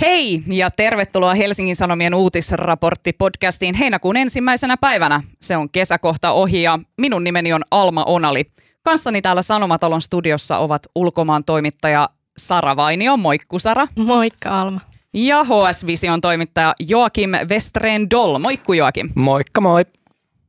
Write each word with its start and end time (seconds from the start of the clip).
Hei 0.00 0.42
ja 0.46 0.70
tervetuloa 0.70 1.34
Helsingin 1.34 1.76
Sanomien 1.76 2.14
uutisraportti-podcastiin 2.14 3.74
heinäkuun 3.78 4.16
ensimmäisenä 4.16 4.76
päivänä. 4.76 5.22
Se 5.40 5.56
on 5.56 5.70
kesäkohta 5.70 6.32
ohi 6.32 6.62
ja 6.62 6.78
minun 6.96 7.24
nimeni 7.24 7.52
on 7.52 7.62
Alma 7.70 8.04
Onali. 8.04 8.44
Kanssani 8.82 9.22
täällä 9.22 9.42
Sanomatalon 9.42 10.00
studiossa 10.00 10.58
ovat 10.58 10.82
ulkomaan 10.94 11.44
toimittaja 11.44 12.08
Sara 12.36 12.76
Vainio. 12.76 13.16
Moikku 13.16 13.58
Sara. 13.58 13.86
Moikka 13.98 14.60
Alma. 14.60 14.80
Ja 15.14 15.44
HS 15.44 15.86
Vision 15.86 16.20
toimittaja 16.20 16.74
Joakim 16.80 17.30
Westreen 17.48 18.10
Doll. 18.10 18.38
Moikku 18.38 18.72
Joakim. 18.72 19.10
Moikka 19.14 19.60
moi. 19.60 19.84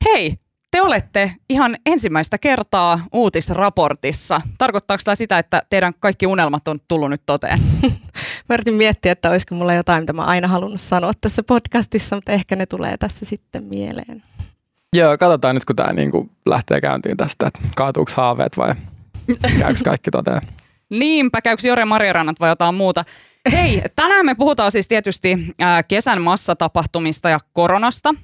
Hei, 0.05 0.33
te 0.71 0.81
olette 0.81 1.31
ihan 1.49 1.77
ensimmäistä 1.85 2.37
kertaa 2.37 2.99
uutisraportissa. 3.13 4.41
Tarkoittaako 4.57 5.01
tämä 5.05 5.15
sitä, 5.15 5.39
että 5.39 5.61
teidän 5.69 5.93
kaikki 5.99 6.27
unelmat 6.27 6.67
on 6.67 6.79
tullut 6.87 7.09
nyt 7.09 7.21
toteen? 7.25 7.59
Mä 8.49 8.53
yritin 8.53 8.73
miettiä, 8.73 9.11
että 9.11 9.29
olisiko 9.29 9.55
mulla 9.55 9.73
jotain, 9.73 10.03
mitä 10.03 10.13
mä 10.13 10.23
aina 10.23 10.47
halunnut 10.47 10.81
sanoa 10.81 11.11
tässä 11.21 11.43
podcastissa, 11.43 12.15
mutta 12.15 12.31
ehkä 12.31 12.55
ne 12.55 12.65
tulee 12.65 12.97
tässä 12.97 13.25
sitten 13.25 13.63
mieleen. 13.63 14.23
Joo, 14.95 15.17
katsotaan 15.17 15.55
nyt, 15.55 15.65
kun 15.65 15.75
tämä 15.75 15.93
niinku 15.93 16.29
lähtee 16.45 16.81
käyntiin 16.81 17.17
tästä, 17.17 17.47
että 17.47 17.59
kaatuuko 17.75 18.11
haaveet 18.15 18.57
vai 18.57 18.73
käykö 19.59 19.79
kaikki 19.85 20.11
toteen. 20.11 20.41
Niinpä, 20.89 21.41
käykö 21.41 21.67
Jore 21.67 21.85
Marjarannat 21.85 22.39
vai 22.39 22.49
jotain 22.49 22.75
muuta? 22.75 23.05
Hei, 23.51 23.81
tänään 23.95 24.25
me 24.25 24.35
puhutaan 24.35 24.71
siis 24.71 24.87
tietysti 24.87 25.37
kesän 25.87 26.21
massatapahtumista 26.21 27.29
ja 27.29 27.39
koronasta. 27.53 28.15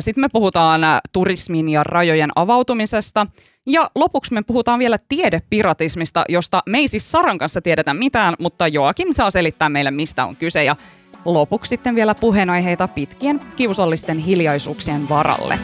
Sitten 0.00 0.20
me 0.24 0.28
puhutaan 0.32 0.80
turismin 1.12 1.68
ja 1.68 1.84
rajojen 1.84 2.30
avautumisesta. 2.36 3.26
Ja 3.66 3.90
lopuksi 3.94 4.34
me 4.34 4.42
puhutaan 4.42 4.78
vielä 4.78 4.98
tiedepiratismista, 5.08 6.24
josta 6.28 6.62
me 6.66 6.78
ei 6.78 6.88
siis 6.88 7.12
Saran 7.12 7.38
kanssa 7.38 7.60
tiedetä 7.60 7.94
mitään, 7.94 8.34
mutta 8.38 8.68
Joakim 8.68 9.08
saa 9.12 9.30
selittää 9.30 9.68
meille, 9.68 9.90
mistä 9.90 10.26
on 10.26 10.36
kyse. 10.36 10.64
Ja 10.64 10.76
lopuksi 11.24 11.68
sitten 11.68 11.94
vielä 11.94 12.14
puheenaiheita 12.14 12.88
pitkien 12.88 13.40
kiusallisten 13.56 14.18
hiljaisuuksien 14.18 15.08
varalle. 15.08 15.58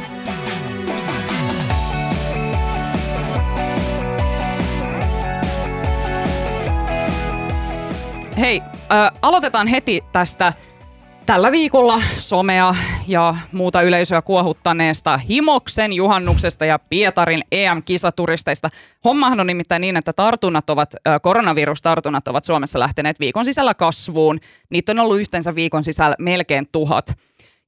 Hei, 8.38 8.62
äh, 8.92 9.10
aloitetaan 9.22 9.66
heti 9.66 10.04
tästä 10.12 10.52
tällä 11.26 11.52
viikolla 11.52 12.00
somea 12.16 12.74
ja 13.08 13.34
muuta 13.52 13.82
yleisöä 13.82 14.22
kuohuttaneesta 14.22 15.18
Himoksen 15.18 15.92
juhannuksesta 15.92 16.64
ja 16.64 16.78
Pietarin 16.78 17.42
EM-kisaturisteista. 17.52 18.68
Hommahan 19.04 19.40
on 19.40 19.46
nimittäin 19.46 19.80
niin, 19.80 19.96
että 19.96 20.12
tartunnat 20.12 20.70
ovat, 20.70 20.94
koronavirustartunnat 21.22 22.28
ovat 22.28 22.44
Suomessa 22.44 22.78
lähteneet 22.78 23.20
viikon 23.20 23.44
sisällä 23.44 23.74
kasvuun. 23.74 24.40
Niitä 24.70 24.92
on 24.92 25.00
ollut 25.00 25.20
yhteensä 25.20 25.54
viikon 25.54 25.84
sisällä 25.84 26.16
melkein 26.18 26.68
tuhat. 26.72 27.18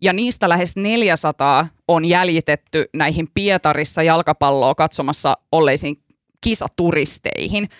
Ja 0.03 0.13
niistä 0.13 0.49
lähes 0.49 0.77
400 0.77 1.67
on 1.89 2.05
jäljitetty 2.05 2.89
näihin 2.95 3.29
Pietarissa 3.35 4.03
jalkapalloa 4.03 4.75
katsomassa 4.75 5.37
olleisiin 5.53 5.97
kisaturisteihin– 6.41 7.69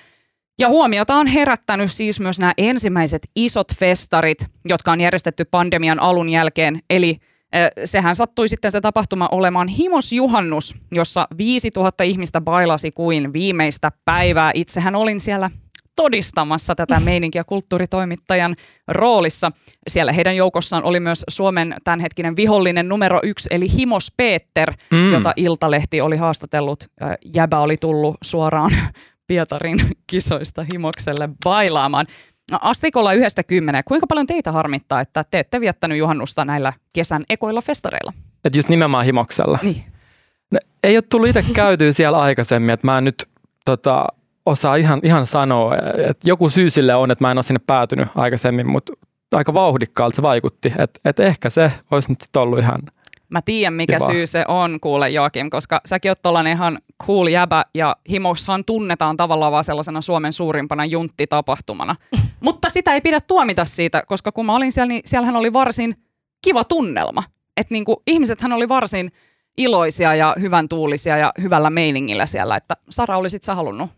ja 0.59 0.69
huomiota 0.69 1.15
on 1.15 1.27
herättänyt 1.27 1.93
siis 1.93 2.21
myös 2.21 2.41
nämä 2.41 2.53
ensimmäiset 2.59 3.23
isot 3.37 3.67
festarit, 3.79 4.39
jotka 4.65 4.93
on 4.93 5.01
järjestetty 5.01 5.45
pandemian 5.45 6.01
alun 6.01 6.29
jälkeen. 6.29 6.79
Eli 6.91 7.17
sehän 7.85 8.17
sattui 8.17 8.49
sitten 8.49 8.73
se 8.73 8.81
tapahtuma 8.81 9.29
olemaan 9.33 9.69
himosjuhannus, 9.69 10.75
jossa 10.93 11.29
5000 11.37 12.05
ihmistä 12.05 12.41
bailasi 12.41 12.91
kuin 12.93 13.33
viimeistä 13.33 13.93
päivää. 14.05 14.51
Itsehän 14.55 14.95
olin 14.95 15.21
siellä 15.21 15.51
todistamassa 15.97 16.75
tätä 16.75 17.01
meininkiä 17.01 17.45
kulttuuritoimittajan 17.45 18.57
roolissa. 18.89 19.53
Siellä 19.89 20.13
heidän 20.13 20.37
joukossaan 20.37 20.85
oli 20.85 21.01
myös 21.01 21.25
Suomen 21.29 21.75
tämänhetkinen 21.85 22.37
vihollinen 22.37 22.89
numero 22.89 23.21
yksi, 23.23 23.49
eli 23.53 23.67
Himos 23.79 24.13
Peter, 24.17 24.75
mm. 24.93 25.13
jota 25.13 25.33
Iltalehti 25.37 26.01
oli 26.01 26.17
haastatellut. 26.17 26.85
Jäbä 27.35 27.59
oli 27.59 27.77
tullut 27.77 28.17
suoraan 28.25 28.71
Pietarin 29.27 29.79
kisoista 30.11 30.67
himokselle 30.73 31.29
bailaamaan. 31.45 32.07
No, 32.53 32.59
astikolla 32.61 33.13
yhdestä 33.13 33.43
kymmeneen. 33.43 33.85
Kuinka 33.85 34.07
paljon 34.07 34.27
teitä 34.27 34.53
harmittaa, 34.53 35.01
että 35.01 35.25
te 35.31 35.39
ette 35.39 35.61
viettänyt 35.61 35.99
juhannusta 35.99 36.45
näillä 36.45 36.73
kesän 36.93 37.25
ekoilla 37.31 37.61
festareilla? 37.61 38.13
Että 38.45 38.59
just 38.59 38.69
nimenomaan 38.69 39.05
himoksella. 39.05 39.59
Niin. 39.63 39.85
No, 40.51 40.59
ei 40.83 40.97
ole 40.97 41.03
tullut 41.03 41.29
itse 41.29 41.45
käytyä 41.53 41.93
siellä 42.03 42.19
aikaisemmin, 42.19 42.71
että 42.71 42.87
mä 42.87 42.99
en 42.99 43.05
nyt 43.05 43.29
tota, 43.65 44.07
osaa 44.47 44.77
ihan, 44.77 45.01
ihan 45.03 45.27
sanoa. 45.27 45.77
Että 46.11 46.29
joku 46.29 46.51
syy 46.51 46.71
sille 46.71 46.95
on, 46.95 47.11
että 47.11 47.25
mä 47.25 47.31
en 47.31 47.39
ole 47.39 47.43
sinne 47.43 47.61
päätynyt 47.67 48.09
aikaisemmin, 48.15 48.71
mutta 48.71 48.93
aika 49.35 49.55
vauhdikkaalta 49.55 50.17
se 50.17 50.23
vaikutti. 50.23 50.73
Että 50.79 51.01
et 51.05 51.21
ehkä 51.21 51.51
se 51.51 51.73
olisi 51.91 52.13
nyt 52.13 52.37
ollut 52.37 52.59
ihan– 52.59 52.81
Mä 53.31 53.43
tiedän, 53.43 53.75
mikä 53.75 53.99
Kiva. 53.99 54.07
syy 54.07 54.27
se 54.27 54.45
on, 54.49 54.79
kuule 54.81 55.11
Joakim, 55.11 55.51
koska 55.51 55.81
säkin 55.87 56.11
oot 56.11 56.23
tollanen 56.23 56.53
ihan 56.53 56.79
cool 57.07 57.27
jäbä 57.27 57.65
ja 57.75 57.97
Himossahan 58.11 58.65
tunnetaan 58.65 59.17
tavallaan 59.17 59.53
vaan 59.53 59.65
sellaisena 59.65 60.01
Suomen 60.01 60.33
suurimpana 60.33 60.85
junttitapahtumana. 60.85 61.97
Mutta 62.41 62.71
sitä 62.71 62.95
ei 62.95 63.01
pidä 63.01 63.21
tuomita 63.21 63.65
siitä, 63.65 64.03
koska 64.07 64.33
kun 64.33 64.47
mä 64.47 64.55
olin 64.55 64.73
siellä, 64.73 64.89
niin 64.89 65.03
siellähän 65.05 65.37
oli 65.37 65.53
varsin 65.53 65.95
kiva 66.45 66.65
tunnelma. 66.65 67.23
Että 67.57 67.75
niinku, 67.75 68.03
ihmisethän 68.07 68.53
oli 68.53 68.69
varsin 68.69 69.13
iloisia 69.59 70.15
ja 70.15 70.35
hyvän 70.41 70.69
tuulisia 70.69 71.17
ja 71.17 71.33
hyvällä 71.43 71.71
meiningillä 71.71 72.27
siellä, 72.27 72.57
että 72.57 72.77
Sara 72.91 73.17
olisit 73.17 73.43
sä 73.43 73.55
halunnut 73.55 73.91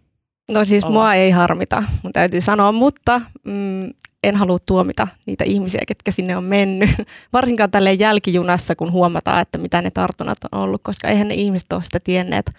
No 0.51 0.65
siis 0.65 0.85
olla. 0.85 0.93
mua 0.93 1.15
ei 1.15 1.31
harmita, 1.31 1.83
mun 2.03 2.13
täytyy 2.13 2.41
sanoa, 2.41 2.73
mutta 2.73 3.21
mm, 3.45 3.91
en 4.25 4.37
halua 4.37 4.59
tuomita 4.67 5.09
niitä 5.27 5.45
ihmisiä, 5.45 5.81
ketkä 5.89 6.11
sinne 6.11 6.37
on 6.37 6.45
mennyt. 6.45 6.91
Varsinkaan 7.33 7.71
tälle 7.71 7.93
jälkijunassa, 7.93 8.77
kun 8.77 8.93
huomataan, 8.93 9.43
että 9.43 9.59
mitä 9.59 9.83
ne 9.83 9.91
tartunnat 9.91 10.39
on 10.53 10.61
ollut, 10.61 10.81
koska 10.85 11.09
eihän 11.09 11.29
ne 11.29 11.35
ihmiset 11.35 11.73
ole 11.73 11.83
sitä 11.83 12.01
tienneet, 12.05 12.51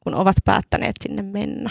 kun 0.00 0.14
ovat 0.14 0.36
päättäneet 0.44 0.94
sinne 1.02 1.22
mennä. 1.22 1.70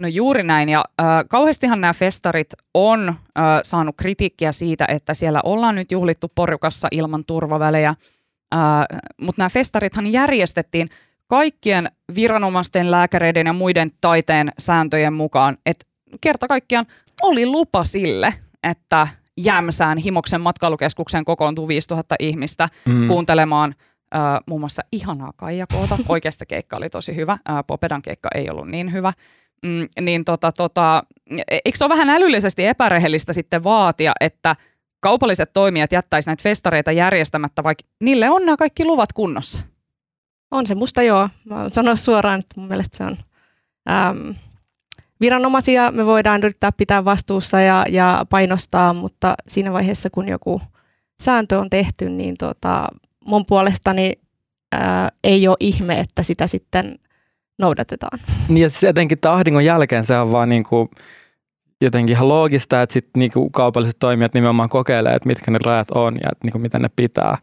No 0.00 0.08
juuri 0.08 0.42
näin, 0.42 0.68
ja 0.68 0.84
äh, 1.00 1.06
kauheastihan 1.28 1.80
nämä 1.80 1.92
festarit 1.92 2.48
on 2.74 3.08
äh, 3.08 3.14
saanut 3.62 3.96
kritiikkiä 3.96 4.52
siitä, 4.52 4.84
että 4.88 5.14
siellä 5.14 5.40
ollaan 5.44 5.74
nyt 5.74 5.92
juhlittu 5.92 6.32
porukassa 6.34 6.88
ilman 6.90 7.24
turvavälejä, 7.24 7.88
äh, 7.88 8.58
mutta 9.20 9.40
nämä 9.40 9.48
festarithan 9.48 10.06
järjestettiin 10.06 10.88
kaikkien 11.28 11.90
viranomaisten, 12.14 12.90
lääkäreiden 12.90 13.46
ja 13.46 13.52
muiden 13.52 13.90
taiteen 14.00 14.52
sääntöjen 14.58 15.12
mukaan, 15.12 15.58
että 15.66 15.86
kerta 16.20 16.48
kaikkiaan 16.48 16.86
oli 17.22 17.46
lupa 17.46 17.84
sille, 17.84 18.34
että 18.62 19.08
Jämsään 19.36 19.98
Himoksen 19.98 20.40
matkailukeskuksen 20.40 21.24
kokoontuu 21.24 21.68
5000 21.68 22.14
ihmistä 22.18 22.68
mm. 22.88 23.08
kuuntelemaan 23.08 23.74
äh, 24.14 24.20
muun 24.46 24.60
muassa 24.60 24.82
ihanaa 24.92 25.32
Kaijakoota. 25.36 25.98
Oikeasta 26.08 26.46
keikka 26.46 26.76
oli 26.76 26.90
tosi 26.90 27.16
hyvä. 27.16 27.32
Äh, 27.32 27.64
Popedan 27.66 28.02
keikka 28.02 28.28
ei 28.34 28.50
ollut 28.50 28.68
niin 28.68 28.92
hyvä. 28.92 29.12
Mm, 29.62 29.88
niin 30.00 30.24
tota, 30.24 30.52
tota, 30.52 31.02
eikö 31.64 31.78
se 31.78 31.84
ole 31.84 31.92
vähän 31.92 32.10
älyllisesti 32.10 32.66
epärehellistä 32.66 33.32
sitten 33.32 33.64
vaatia, 33.64 34.12
että 34.20 34.56
kaupalliset 35.00 35.52
toimijat 35.52 35.92
jättäisivät 35.92 36.30
näitä 36.30 36.42
festareita 36.42 36.92
järjestämättä, 36.92 37.62
vaikka 37.62 37.84
niille 38.00 38.30
on 38.30 38.46
nämä 38.46 38.56
kaikki 38.56 38.84
luvat 38.84 39.12
kunnossa? 39.12 39.60
On 40.50 40.66
se 40.66 40.74
musta 40.74 41.02
joo. 41.02 41.28
Mä 41.44 41.68
sanon 41.72 41.96
suoraan, 41.96 42.40
että 42.40 42.60
mun 42.60 42.68
mielestä 42.68 42.96
se 42.96 43.04
on 43.04 43.16
äm, 43.90 44.34
viranomaisia 45.20 45.90
me 45.90 46.06
voidaan 46.06 46.40
yrittää 46.40 46.72
pitää 46.72 47.04
vastuussa 47.04 47.60
ja, 47.60 47.84
ja 47.88 48.24
painostaa, 48.30 48.92
mutta 48.92 49.34
siinä 49.46 49.72
vaiheessa, 49.72 50.10
kun 50.10 50.28
joku 50.28 50.60
sääntö 51.22 51.58
on 51.58 51.70
tehty, 51.70 52.08
niin 52.08 52.34
tota, 52.38 52.88
mun 53.26 53.46
puolestani 53.46 54.12
ää, 54.72 55.08
ei 55.24 55.48
ole 55.48 55.56
ihme, 55.60 56.00
että 56.00 56.22
sitä 56.22 56.46
sitten 56.46 56.98
noudatetaan. 57.58 58.18
Niin 58.48 58.62
ja 58.62 58.70
siis 58.70 58.84
etenkin 58.84 59.18
tahdingon 59.18 59.64
jälkeen 59.64 60.06
se 60.06 60.18
on 60.18 60.32
vaan 60.32 60.48
niin 60.48 60.64
kuin 60.64 60.88
jotenkin 61.80 62.16
ihan 62.16 62.28
loogista, 62.28 62.82
että 62.82 62.92
sitten 62.92 63.20
niin 63.20 63.32
kaupalliset 63.52 63.96
toimijat 63.98 64.34
nimenomaan 64.34 64.68
kokeilee, 64.68 65.14
että 65.14 65.26
mitkä 65.26 65.50
ne 65.50 65.58
rajat 65.64 65.90
on 65.90 66.14
ja 66.14 66.30
niin 66.42 66.52
kuin 66.52 66.62
miten 66.62 66.82
ne 66.82 66.90
pitää 66.96 67.38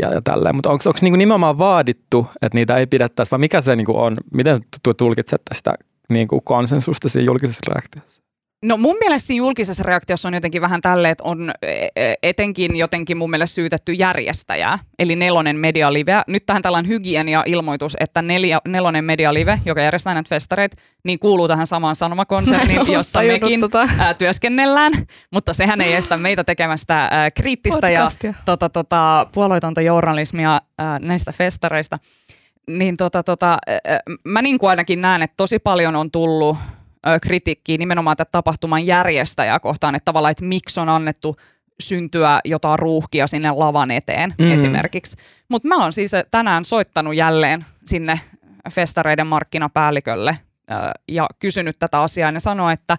ja, 0.00 0.14
ja 0.14 0.22
tälleen. 0.22 0.54
Mutta 0.54 0.70
onko 0.70 0.84
niin 1.02 1.18
nimenomaan 1.18 1.58
vaadittu, 1.58 2.26
että 2.42 2.58
niitä 2.58 2.76
ei 2.76 2.86
pidettäisi, 2.86 3.30
vai 3.30 3.38
mikä 3.38 3.60
se 3.60 3.76
niin 3.76 3.90
on, 3.90 4.16
miten 4.32 4.60
tulkitsette 4.96 5.54
sitä 5.54 5.74
niin 6.08 6.28
kuin 6.28 6.42
konsensusta 6.44 7.08
siinä 7.08 7.26
julkisessa 7.26 7.72
reaktiossa? 7.74 8.19
No 8.64 8.76
mun 8.76 8.96
mielestä 9.00 9.26
siinä 9.26 9.38
julkisessa 9.38 9.82
reaktiossa 9.82 10.28
on 10.28 10.34
jotenkin 10.34 10.62
vähän 10.62 10.80
tälle, 10.80 11.10
että 11.10 11.24
on 11.24 11.52
e, 11.62 11.88
e, 11.96 12.14
etenkin 12.22 12.76
jotenkin 12.76 13.16
mun 13.16 13.30
mielestä 13.30 13.54
syytetty 13.54 13.92
järjestäjää, 13.92 14.78
eli 14.98 15.16
Nelonen 15.16 15.56
Media 15.56 15.92
Live. 15.92 16.22
Nyt 16.26 16.46
tähän 16.46 16.62
tällainen 16.62 16.88
hygienia-ilmoitus, 16.88 17.96
että 18.00 18.22
neljä, 18.22 18.60
Nelonen 18.68 19.04
Media 19.04 19.34
Live, 19.34 19.58
joka 19.64 19.80
järjestää 19.80 20.14
näitä 20.14 20.28
festareita, 20.28 20.76
niin 21.04 21.18
kuuluu 21.18 21.48
tähän 21.48 21.66
samaan 21.66 21.94
sanomakonserniin, 21.94 22.92
jossa 22.92 23.22
mekin 23.22 23.60
tota. 23.60 23.88
ää, 23.98 24.14
työskennellään, 24.14 24.92
mutta 25.32 25.54
sehän 25.54 25.80
ei 25.80 25.94
estä 25.94 26.16
meitä 26.16 26.44
tekemästä 26.44 27.08
ää, 27.10 27.30
kriittistä 27.30 27.86
Podcastia. 27.86 28.30
ja 28.30 28.36
tota, 28.44 28.68
tota, 28.68 29.26
puolueetonta 29.34 29.80
journalismia 29.80 30.60
ää, 30.78 30.98
näistä 30.98 31.32
festareista 31.32 31.98
niin 32.66 32.96
tota, 32.96 33.22
tota, 33.22 33.58
mä 34.24 34.42
niin 34.42 34.58
kuin 34.58 34.70
ainakin 34.70 35.00
näen, 35.00 35.22
että 35.22 35.34
tosi 35.36 35.58
paljon 35.58 35.96
on 35.96 36.10
tullut 36.10 36.56
kritiikkiä 37.22 37.78
nimenomaan 37.78 38.16
tätä 38.16 38.28
tapahtuman 38.32 38.86
järjestäjää 38.86 39.60
kohtaan, 39.60 39.94
että 39.94 40.04
tavallaan, 40.04 40.32
että 40.32 40.44
miksi 40.44 40.80
on 40.80 40.88
annettu 40.88 41.36
syntyä 41.80 42.40
jotain 42.44 42.78
ruuhkia 42.78 43.26
sinne 43.26 43.50
lavan 43.50 43.90
eteen 43.90 44.34
mm. 44.38 44.52
esimerkiksi. 44.52 45.16
Mutta 45.48 45.68
mä 45.68 45.82
oon 45.82 45.92
siis 45.92 46.12
tänään 46.30 46.64
soittanut 46.64 47.14
jälleen 47.14 47.64
sinne 47.86 48.20
festareiden 48.70 49.26
markkinapäällikölle 49.26 50.36
ja 51.08 51.28
kysynyt 51.38 51.78
tätä 51.78 52.02
asiaa. 52.02 52.30
Ja 52.30 52.40
sanoo, 52.40 52.70
että, 52.70 52.96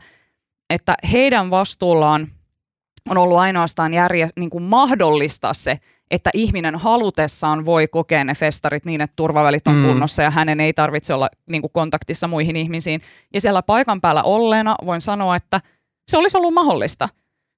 että 0.70 0.96
heidän 1.12 1.50
vastuullaan 1.50 2.28
on 3.10 3.18
ollut 3.18 3.38
ainoastaan 3.38 3.94
järje, 3.94 4.30
niin 4.36 4.50
kuin 4.50 4.64
mahdollistaa 4.64 5.54
se, 5.54 5.78
että 6.12 6.30
ihminen 6.34 6.76
halutessaan 6.76 7.66
voi 7.66 7.88
kokea 7.88 8.24
ne 8.24 8.36
festarit 8.36 8.86
niin, 8.86 9.02
että 9.02 9.16
turvavälit 9.16 9.68
on 9.68 9.76
mm. 9.76 9.86
kunnossa 9.86 10.24
ja 10.24 10.32
hänen 10.32 10.60
ei 10.60 10.74
tarvitse 10.74 11.14
olla 11.14 11.30
niin 11.50 11.62
kuin 11.62 11.72
kontaktissa 11.74 12.28
muihin 12.28 12.56
ihmisiin. 12.56 13.02
Ja 13.34 13.42
siellä 13.42 13.62
paikan 13.62 14.02
päällä 14.02 14.24
olleena 14.24 14.76
voin 14.86 15.02
sanoa, 15.02 15.36
että 15.36 15.60
se 16.12 16.18
olisi 16.18 16.38
ollut 16.38 16.54
mahdollista. 16.54 17.10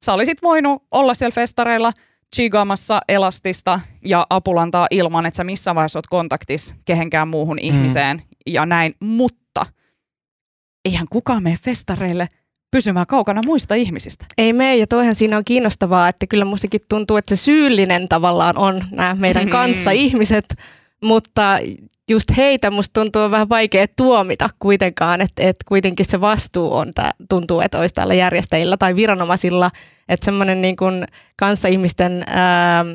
Sä 0.05 0.13
olisit 0.13 0.41
voinut 0.41 0.83
olla 0.91 1.13
siellä 1.13 1.33
festareilla 1.33 1.94
chigaamassa 2.35 3.01
elastista 3.07 3.79
ja 4.05 4.27
apulantaa 4.29 4.88
ilman, 4.91 5.25
että 5.25 5.38
sä 5.38 5.44
missään 5.44 5.75
vaiheessa 5.75 6.00
oot 6.00 6.07
kontaktissa 6.07 6.75
kehenkään 6.85 7.27
muuhun 7.27 7.57
mm. 7.57 7.67
ihmiseen 7.67 8.21
ja 8.47 8.65
näin, 8.65 8.95
mutta 9.00 9.65
eihän 10.85 11.07
kukaan 11.09 11.44
mene 11.44 11.57
festareille– 11.63 12.27
pysymään 12.74 13.08
kaukana 13.08 13.42
muista 13.46 13.75
ihmisistä. 13.75 14.25
Ei 14.38 14.54
mene, 14.54 14.78
ja 14.78 14.88
toihan 14.88 15.16
siinä 15.16 15.38
on 15.38 15.46
kiinnostavaa, 15.46 16.10
että 16.10 16.28
kyllä 16.28 16.46
mustakin 16.46 16.81
tuntuu, 16.90 17.18
että 17.18 17.36
se 17.36 17.44
syyllinen 17.44 18.10
tavallaan 18.10 18.58
on 18.58 18.84
nämä 18.92 19.16
meidän 19.20 19.50
kanssa 19.50 19.92
ihmiset, 19.92 20.46
mutta 21.04 21.60
just 22.10 22.38
heitä 22.38 22.72
musta 22.72 23.02
tuntuu 23.02 23.31
vähän 23.31 23.50
vaikea 23.50 23.86
tuomita 23.98 24.50
kuitenkaan, 24.60 25.22
että, 25.22 25.42
että 25.44 25.66
kuitenkin 25.68 26.06
se 26.06 26.22
vastuu 26.22 26.74
on, 26.75 26.88
tää, 26.96 27.12
tuntuu, 27.30 27.62
että 27.62 27.80
olisi 27.80 27.96
täällä 27.96 28.14
järjestäjillä 28.14 28.78
tai 28.78 28.96
viranomaisilla, 28.96 29.72
että 30.10 30.25
semmoinen 30.25 30.62
niin 30.62 30.75
kuin 30.75 31.06
kanssaihmisten 31.36 32.24
ää, 32.28 32.86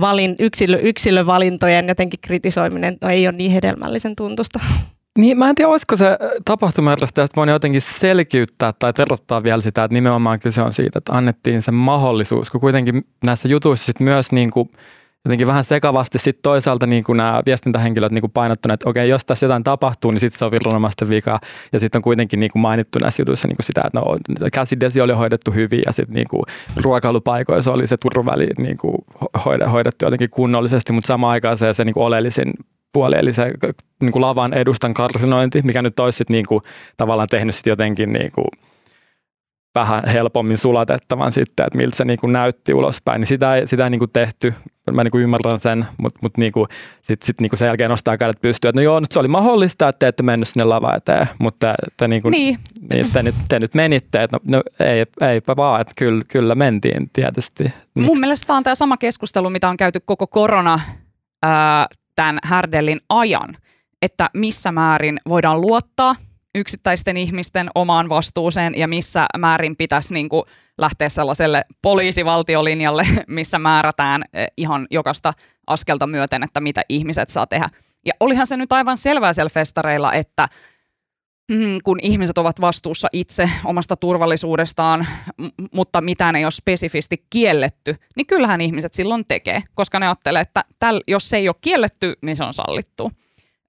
valin, 0.00 0.36
yksilö, 0.38 0.78
yksilövalintojen 0.78 1.88
jotenkin 1.88 2.20
kritisoiminen 2.20 2.96
ei 3.10 3.26
ole 3.26 3.36
niin 3.36 3.50
hedelmällisen 3.50 4.16
tuntusta. 4.16 4.60
Niin, 5.18 5.38
mä 5.38 5.48
en 5.48 5.54
tiedä, 5.54 5.70
olisiko 5.70 5.96
se 5.96 6.18
tapahtumajarjestäjä, 6.44 7.24
että 7.24 7.36
voin 7.36 7.48
jotenkin 7.48 7.82
selkiyttää 7.82 8.72
tai 8.78 8.92
terottaa 8.92 9.42
vielä 9.42 9.62
sitä, 9.62 9.84
että 9.84 9.94
nimenomaan 9.94 10.40
kyse 10.40 10.62
on 10.62 10.72
siitä, 10.72 10.98
että 10.98 11.12
annettiin 11.12 11.62
se 11.62 11.70
mahdollisuus, 11.70 12.50
kun 12.50 12.60
kuitenkin 12.60 13.06
näissä 13.24 13.48
jutuissa 13.48 13.86
sit 13.86 14.00
myös 14.00 14.32
niin 14.32 14.50
kuin 14.50 14.70
jotenkin 15.24 15.46
vähän 15.46 15.64
sekavasti 15.64 16.18
sit 16.18 16.42
toisaalta 16.42 16.86
niin 16.86 17.04
kuin 17.04 17.16
nämä 17.16 17.42
viestintähenkilöt 17.46 18.12
niin 18.12 18.20
kuin 18.22 18.30
painottaneet, 18.30 18.80
että 18.80 18.90
okei, 18.90 19.08
jos 19.08 19.24
tässä 19.24 19.46
jotain 19.46 19.64
tapahtuu, 19.64 20.10
niin 20.10 20.20
sitten 20.20 20.38
se 20.38 20.44
on 20.44 20.50
viranomaisten 20.50 21.08
vika. 21.08 21.40
Ja 21.72 21.80
sitten 21.80 21.98
on 21.98 22.02
kuitenkin 22.02 22.40
niin 22.40 22.52
kuin 22.52 22.62
mainittu 22.62 22.98
näissä 22.98 23.22
jutuissa 23.22 23.48
niin 23.48 23.56
kuin 23.56 23.66
sitä, 23.66 23.82
että 23.86 24.00
no, 24.00 24.16
käsidesi 24.52 25.00
oli 25.00 25.12
hoidettu 25.12 25.50
hyvin 25.50 25.80
ja 25.86 25.92
sitten 25.92 26.14
niin 26.14 26.28
kuin 26.30 26.42
ruokailupaikoissa 26.82 27.72
oli 27.72 27.86
se 27.86 27.96
turvaväli 27.96 28.46
niin 28.58 28.76
kuin 28.76 28.96
hoidettu 29.72 30.04
jotenkin 30.04 30.30
kunnollisesti, 30.30 30.92
mutta 30.92 31.08
samaan 31.08 31.32
aikaan 31.32 31.58
se, 31.58 31.72
se 31.72 31.84
niin 31.84 31.94
kuin 31.94 32.04
oleellisin 32.04 32.52
puoli, 32.92 33.16
eli 33.18 33.32
se 33.32 33.52
niin 34.00 34.12
kuin 34.12 34.22
lavan 34.22 34.54
edustan 34.54 34.94
karsinointi, 34.94 35.62
mikä 35.62 35.82
nyt 35.82 35.98
olisi 35.98 36.16
sit 36.16 36.30
niin 36.30 36.46
kuin, 36.48 36.62
tavallaan 36.96 37.28
tehnyt 37.28 37.54
sit 37.54 37.66
jotenkin 37.66 38.12
niin 38.12 38.32
kuin, 38.32 38.46
vähän 39.74 40.02
helpommin 40.12 40.58
sulatettavan 40.58 41.32
sitten, 41.32 41.66
että 41.66 41.78
miltä 41.78 41.96
se 41.96 42.04
niin 42.04 42.18
kuin 42.18 42.32
näytti 42.32 42.74
ulospäin, 42.74 43.20
niin 43.20 43.26
sitä 43.26 43.54
ei, 43.54 43.68
sitä 43.68 43.84
ei 43.84 43.90
niin 43.90 43.98
kuin 43.98 44.10
tehty. 44.12 44.54
Mä 44.90 45.04
niin 45.04 45.10
kuin 45.10 45.22
ymmärrän 45.22 45.60
sen, 45.60 45.86
mutta, 45.98 46.18
mutta 46.22 46.40
niin 46.40 46.52
kuin, 46.52 46.66
sit, 47.02 47.22
sit 47.22 47.40
niin 47.40 47.50
kuin 47.50 47.58
sen 47.58 47.66
jälkeen 47.66 47.90
nostaa 47.90 48.18
kädet 48.18 48.40
pystyyn, 48.40 48.68
että 48.68 48.80
no 48.80 48.84
joo, 48.84 49.00
nyt 49.00 49.12
se 49.12 49.18
oli 49.18 49.28
mahdollista, 49.28 49.88
että 49.88 49.98
te 49.98 50.08
ette 50.08 50.22
mennyt 50.22 50.48
sinne 50.48 50.64
lava 50.64 50.94
eteen, 50.94 51.28
mutta 51.38 51.66
te, 51.66 51.74
te, 51.96 52.08
niin 52.08 52.22
kuin, 52.22 52.32
niin. 52.32 52.58
Niin, 52.90 53.12
te, 53.12 53.22
nyt, 53.22 53.34
te 53.48 53.60
nyt 53.60 53.74
menitte, 53.74 54.22
että 54.22 54.36
no, 54.44 54.58
no 54.58 54.86
ei, 54.86 55.06
eipä 55.20 55.56
vaan, 55.56 55.80
että 55.80 55.92
kyllä, 55.96 56.24
kyllä 56.28 56.54
mentiin 56.54 57.10
tietysti. 57.12 57.62
Miks? 57.94 58.06
Mun 58.06 58.20
mielestä 58.20 58.46
tämä 58.46 58.56
on 58.56 58.62
tämä 58.62 58.74
sama 58.74 58.96
keskustelu, 58.96 59.50
mitä 59.50 59.68
on 59.68 59.76
käyty 59.76 60.00
koko 60.04 60.26
korona 60.26 60.80
ää, 61.42 61.86
tämän 62.14 62.38
härdellin 62.44 63.00
ajan, 63.08 63.56
että 64.02 64.30
missä 64.34 64.72
määrin 64.72 65.20
voidaan 65.28 65.60
luottaa 65.60 66.16
yksittäisten 66.54 67.16
ihmisten 67.16 67.70
omaan 67.74 68.08
vastuuseen 68.08 68.74
ja 68.76 68.88
missä 68.88 69.26
määrin 69.38 69.76
pitäisi 69.76 70.14
niin 70.14 70.28
kuin 70.28 70.44
lähteä 70.78 71.08
sellaiselle 71.08 71.64
poliisivaltiolinjalle, 71.82 73.06
missä 73.28 73.58
määrätään 73.58 74.22
eh, 74.32 74.46
ihan 74.56 74.86
jokaista 74.90 75.32
askelta 75.66 76.06
myöten, 76.06 76.42
että 76.42 76.60
mitä 76.60 76.82
ihmiset 76.88 77.28
saa 77.28 77.46
tehdä. 77.46 77.68
Ja 78.06 78.12
olihan 78.20 78.46
se 78.46 78.56
nyt 78.56 78.72
aivan 78.72 78.96
selvää 78.96 79.32
siellä 79.32 79.50
festareilla, 79.50 80.12
että 80.12 80.48
mm, 81.52 81.78
kun 81.84 81.98
ihmiset 82.02 82.38
ovat 82.38 82.60
vastuussa 82.60 83.08
itse 83.12 83.50
omasta 83.64 83.96
turvallisuudestaan, 83.96 85.06
mutta 85.72 86.00
mitään 86.00 86.36
ei 86.36 86.44
ole 86.44 86.50
spesifisti 86.50 87.26
kielletty, 87.30 87.94
niin 88.16 88.26
kyllähän 88.26 88.60
ihmiset 88.60 88.94
silloin 88.94 89.24
tekee, 89.28 89.60
koska 89.74 89.98
ne 89.98 90.06
ajattelee, 90.06 90.42
että 90.42 90.62
täl, 90.78 91.00
jos 91.08 91.28
se 91.28 91.36
ei 91.36 91.48
ole 91.48 91.56
kielletty, 91.60 92.14
niin 92.22 92.36
se 92.36 92.44
on 92.44 92.54
sallittu. 92.54 93.12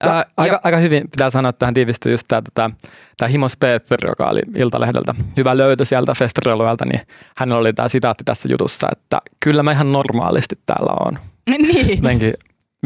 Ja, 0.04 0.16
öö, 0.16 0.24
aika, 0.36 0.54
ja, 0.54 0.60
aika 0.64 0.76
hyvin 0.76 1.02
pitää 1.10 1.30
sanoa, 1.30 1.48
että 1.48 1.58
tähän 1.58 1.74
tiivistyy 1.74 2.12
just 2.12 2.24
tämä, 2.28 2.42
tämä, 2.54 2.70
tämä 3.16 3.28
Himos 3.28 3.56
Peter, 3.56 3.98
joka 4.08 4.26
oli 4.26 4.40
Iltalehdeltä 4.56 5.14
hyvä 5.36 5.56
löytö 5.56 5.84
sieltä 5.84 6.14
festarialueelta, 6.14 6.84
niin 6.92 7.00
hänellä 7.36 7.60
oli 7.60 7.72
tämä 7.72 7.88
sitaatti 7.88 8.24
tässä 8.24 8.48
jutussa, 8.48 8.88
että 8.92 9.20
kyllä 9.40 9.62
mä 9.62 9.72
ihan 9.72 9.92
normaalisti 9.92 10.58
täällä 10.66 10.92
on. 11.06 11.18
Niin. 11.58 11.96
Jotenkin 11.96 12.34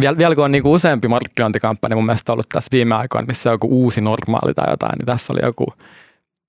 vielä, 0.01 0.19
vielä 0.19 0.35
kun 0.35 0.45
on 0.45 0.53
niinku 0.53 0.73
useampi 0.73 1.09
markkinointikampanja 1.09 1.97
mun 1.97 2.07
mielestä 2.07 2.33
ollut 2.33 2.49
tässä 2.49 2.69
viime 2.73 2.95
aikoina, 2.95 3.27
missä 3.27 3.51
on 3.51 3.55
joku 3.55 3.69
uusi 3.71 4.01
normaali 4.01 4.55
tai 4.55 4.71
jotain, 4.71 4.99
niin 4.99 5.07
tässä 5.07 5.33
oli 5.33 5.41
joku 5.43 5.67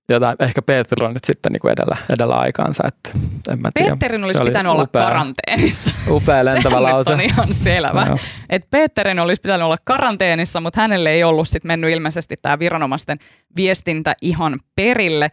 jotain, 0.10 0.36
ehkä 0.40 0.62
Peter 0.62 1.04
on 1.04 1.14
nyt 1.14 1.24
sitten 1.24 1.52
niin 1.52 1.60
kuin 1.60 1.72
edellä, 1.72 1.98
edellä 2.14 2.36
aikaansa. 2.36 2.84
Että 2.88 3.10
en 3.52 3.62
mä 3.62 3.70
tiedä. 3.74 3.90
Peterin 3.90 4.24
olisi 4.24 4.44
pitänyt 4.44 4.72
olla 4.72 4.84
upea, 4.84 5.04
karanteenissa. 5.04 5.92
Upea 6.10 6.46
lentävä 6.46 6.84
lause. 6.84 7.14
on 7.14 7.22
ihan 7.22 7.54
selvä. 7.54 8.06
No. 8.06 8.16
Et 8.50 8.68
Peterin 8.72 9.20
olisi 9.20 9.42
pitänyt 9.42 9.66
olla 9.66 9.78
karanteenissa, 9.84 10.62
mutta 10.62 10.82
hänelle 10.82 11.10
ei 11.12 11.24
ollut 11.24 11.48
sitten 11.48 11.70
mennyt 11.70 11.92
ilmeisesti 11.92 12.36
tämä 12.42 12.60
viranomaisten 12.60 13.18
viestintä 13.56 14.16
ihan 14.22 14.60
perille. 14.76 15.32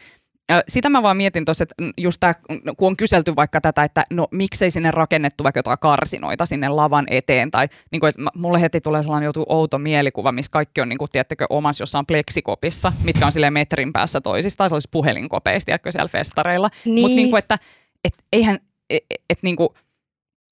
Sitä 0.69 0.89
mä 0.89 1.03
vaan 1.03 1.17
mietin 1.17 1.45
tuossa, 1.45 1.63
että 1.63 1.75
just 1.99 2.21
tää, 2.21 2.35
kun 2.77 2.89
on 2.89 2.97
kyselty 2.97 3.37
vaikka 3.37 3.61
tätä, 3.61 3.85
että 3.85 4.05
no 4.11 4.29
miksei 4.31 4.71
sinne 4.71 4.91
rakennettu 4.91 5.45
vaikka 5.45 5.59
jotain 5.59 5.79
karsinoita 5.79 6.47
sinne 6.47 6.69
lavan 6.69 7.07
eteen, 7.11 7.51
tai 7.51 7.69
niin 7.91 8.01
kuin, 8.01 8.09
että 8.09 8.23
mulle 8.35 8.61
heti 8.61 8.81
tulee 8.81 9.03
sellainen 9.03 9.27
joku 9.27 9.45
outo 9.49 9.79
mielikuva, 9.79 10.33
missä 10.33 10.51
kaikki 10.51 10.81
on 10.81 10.89
niin 10.89 10.99
kuin, 10.99 11.11
tiedättekö, 11.13 11.47
omassa 11.51 11.83
jossain 11.83 12.07
pleksikopissa, 12.07 12.93
mitkä 13.05 13.27
on 13.27 13.33
sille 13.33 13.51
metrin 13.51 13.93
päässä 13.93 14.21
toisista, 14.21 14.59
tai 14.59 14.69
se 14.69 14.75
olisi 14.75 14.89
puhelinkopeista, 14.91 15.67
tiedätkö, 15.67 15.93
siellä 15.93 16.09
festareilla. 16.09 16.71
Niin. 16.85 17.01
Mutta 17.01 17.17
niin 17.17 17.31
kuin, 17.31 17.39
että 17.39 17.59
et, 18.05 18.15
eihän, 18.33 18.59
et, 18.91 19.05
et, 19.31 19.39
niin 19.43 19.57
kuin, 19.57 19.69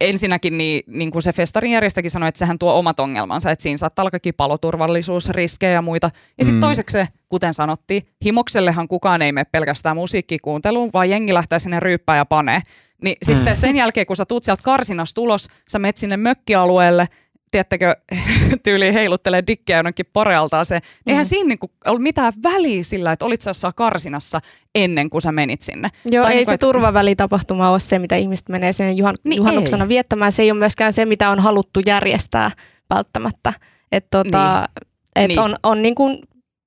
ensinnäkin 0.09 0.59
niin, 0.59 0.83
niin 0.87 1.11
kuin 1.11 1.23
se 1.23 1.33
festarin 1.33 1.73
järjestäkin 1.73 2.11
sanoi, 2.11 2.29
että 2.29 2.39
sehän 2.39 2.59
tuo 2.59 2.75
omat 2.75 3.01
ongelmansa, 3.01 3.51
että 3.51 3.63
siinä 3.63 3.79
saattaa 3.79 4.03
olla 4.03 4.11
kaikki 4.11 4.33
paloturvallisuusriskejä 4.33 5.73
ja 5.73 5.83
muita. 5.83 6.11
Ja 6.39 6.45
sitten 6.45 6.57
mm. 6.57 6.61
toiseksi 6.61 6.99
kuten 7.29 7.55
sanottiin, 7.55 8.03
himoksellehan 8.25 8.89
kukaan 8.89 9.23
ei 9.23 9.33
mene 9.33 9.45
pelkästään 9.45 9.97
musiikkikuunteluun, 9.97 10.91
vaan 10.93 11.11
jengi 11.11 11.35
lähtee 11.35 11.59
sinne 11.59 11.81
ryyppää 11.81 12.17
ja 12.17 12.25
panee. 12.25 12.61
Niin 13.03 13.17
mm. 13.21 13.35
sitten 13.35 13.57
sen 13.57 13.77
jälkeen, 13.77 14.07
kun 14.07 14.17
sä 14.17 14.25
tuut 14.25 14.45
sieltä 14.45 14.63
karsinasta 14.63 15.15
tulos, 15.15 15.49
sä 15.69 15.79
menet 15.79 15.97
sinne 15.97 16.17
mökkialueelle– 16.17 17.09
tiedättekö, 17.55 17.97
tyyli 18.65 18.95
heiluttelee 18.95 19.43
dikkiä 19.47 19.77
jonnekin 19.77 20.07
porealtaan 20.13 20.67
se. 20.67 20.79
Mm. 20.79 20.83
Eihän 21.07 21.25
siinä 21.25 21.49
niinku 21.49 21.71
ollut 21.87 22.03
mitään 22.03 22.33
väliä 22.43 22.83
sillä, 22.83 23.13
että 23.13 23.25
olit 23.25 23.43
sä 23.43 23.51
jossain 23.51 23.75
karsinassa 23.77 24.41
ennen 24.75 25.11
kuin 25.11 25.23
sä 25.23 25.33
menit 25.33 25.63
sinne. 25.63 25.89
Joo, 26.05 26.25
tai 26.25 26.33
ei 26.33 26.37
niin 26.37 26.47
se 26.47 26.55
et... 26.55 26.61
turvavälitapahtuma 26.61 27.71
ole 27.71 27.81
se, 27.81 27.99
mitä 27.99 28.17
ihmiset 28.17 28.49
menee 28.49 28.73
sinne 28.73 28.93
juhan, 28.93 29.17
niin 29.25 29.37
juhannuksena 29.37 29.85
ei. 29.85 29.89
viettämään. 29.89 30.33
Se 30.33 30.43
ei 30.43 30.51
ole 30.51 30.59
myöskään 30.59 30.93
se, 30.93 31.07
mitä 31.07 31.31
on 31.31 31.41
haluttu 31.41 31.81
järjestää 31.87 32.51
välttämättä. 32.91 33.53
Että 33.93 34.09
tota, 34.11 34.55
niin. 34.57 35.25
et 35.25 35.29
niin. 35.29 35.39
on, 35.39 35.57
on 35.63 35.83
niin 35.83 35.95
kuin 35.95 36.19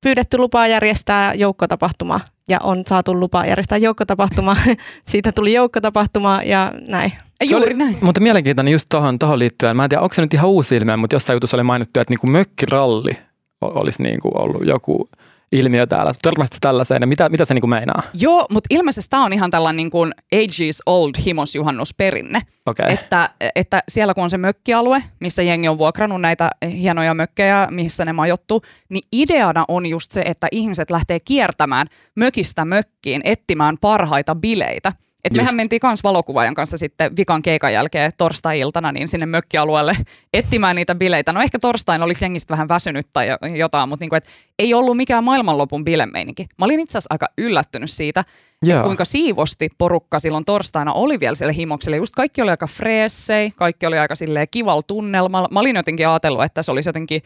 pyydetty 0.01 0.37
lupaa 0.37 0.67
järjestää 0.67 1.33
joukkotapahtuma 1.33 2.19
ja 2.49 2.59
on 2.63 2.83
saatu 2.87 3.19
lupa 3.19 3.45
järjestää 3.45 3.77
joukkotapahtuma. 3.77 4.57
Siitä 5.11 5.31
tuli 5.31 5.53
joukkotapahtuma 5.53 6.41
ja 6.45 6.71
näin. 6.87 7.11
Juuri 7.49 7.65
oli, 7.65 7.73
näin. 7.73 7.97
Mutta 8.01 8.21
mielenkiintoinen 8.21 8.71
just 8.71 8.89
tuohon, 8.89 9.19
tohon 9.19 9.39
liittyen. 9.39 9.77
Mä 9.77 9.83
en 9.83 9.89
tiedä, 9.89 10.01
onko 10.01 10.13
se 10.13 10.21
nyt 10.21 10.33
ihan 10.33 10.49
uusi 10.49 10.75
ilmiö, 10.75 10.97
mutta 10.97 11.15
jossain 11.15 11.35
jutussa 11.35 11.57
oli 11.57 11.63
mainittu, 11.63 11.99
että 11.99 12.11
niinku 12.11 12.27
mökkiralli 12.27 13.17
olisi 13.61 14.03
niinku 14.03 14.31
ollut 14.39 14.65
joku 14.65 15.09
ilmiö 15.51 15.87
täällä. 15.87 16.13
Törmäsit 16.21 16.57
tällaiseen 16.61 17.01
ja 17.01 17.07
mitä, 17.07 17.29
mitä 17.29 17.45
se 17.45 17.53
niinku 17.53 17.67
meinaa? 17.67 18.01
Joo, 18.13 18.45
mutta 18.49 18.67
ilmeisesti 18.69 19.09
tämä 19.09 19.25
on 19.25 19.33
ihan 19.33 19.51
tällainen 19.51 19.77
niin 19.77 19.91
kuin 19.91 20.13
ages 20.33 20.83
old 20.85 21.11
himosjuhannusperinne. 21.25 22.41
Okay. 22.65 22.93
Että, 22.93 23.29
että 23.55 23.83
siellä 23.89 24.13
kun 24.13 24.23
on 24.23 24.29
se 24.29 24.37
mökkialue, 24.37 25.03
missä 25.19 25.43
jengi 25.43 25.67
on 25.67 25.77
vuokrannut 25.77 26.21
näitä 26.21 26.49
hienoja 26.71 27.13
mökkejä, 27.13 27.67
missä 27.71 28.05
ne 28.05 28.13
majoittuu, 28.13 28.61
niin 28.89 29.03
ideana 29.11 29.65
on 29.67 29.85
just 29.85 30.11
se, 30.11 30.21
että 30.21 30.47
ihmiset 30.51 30.91
lähtee 30.91 31.19
kiertämään 31.19 31.87
mökistä 32.15 32.65
mökkiin, 32.65 33.21
etsimään 33.23 33.77
parhaita 33.81 34.35
bileitä– 34.35 34.93
et 35.27 35.33
mehän 35.33 35.55
mentiin 35.55 35.79
myös 35.83 36.03
valokuvaajan 36.03 36.55
kanssa 36.55 36.77
sitten 36.77 37.17
vikan 37.17 37.41
keikan 37.41 37.73
jälkeen 37.73 38.11
torstai-iltana 38.17 38.91
niin 38.91 39.07
sinne 39.07 39.25
mökkialueelle 39.25 39.93
etsimään 40.33 40.75
niitä 40.75 40.95
bileitä. 40.95 41.33
No 41.33 41.41
ehkä 41.41 41.59
torstain 41.59 42.03
olisi 42.03 42.25
jengistä 42.25 42.51
vähän 42.51 42.67
väsynyt 42.67 43.07
tai 43.13 43.27
jotain, 43.57 43.89
mutta 43.89 44.03
niinku, 44.03 44.15
et 44.15 44.27
ei 44.59 44.73
ollut 44.73 44.97
mikään 44.97 45.23
maailmanlopun 45.23 45.83
bilemeininki. 45.83 46.45
Mä 46.57 46.65
olin 46.65 46.79
itse 46.79 46.97
asiassa 46.97 47.13
aika 47.13 47.27
yllättynyt 47.37 47.91
siitä, 47.91 48.23
että 48.67 48.83
kuinka 48.83 49.05
siivosti 49.05 49.69
porukka 49.77 50.19
silloin 50.19 50.45
torstaina 50.45 50.93
oli 50.93 51.19
vielä 51.19 51.35
siellä 51.35 51.53
himoksella. 51.53 51.97
Just 51.97 52.15
kaikki 52.15 52.41
oli 52.41 52.51
aika 52.51 52.67
freessei, 52.67 53.51
kaikki 53.55 53.85
oli 53.85 53.97
aika 53.97 54.15
silleen 54.15 54.47
kival 54.51 54.81
tunnelma. 54.81 55.47
Mä 55.51 55.59
olin 55.59 55.75
jotenkin 55.75 56.07
ajatellut, 56.07 56.43
että 56.43 56.63
se 56.63 56.71
olisi 56.71 56.89
jotenkin 56.89 57.21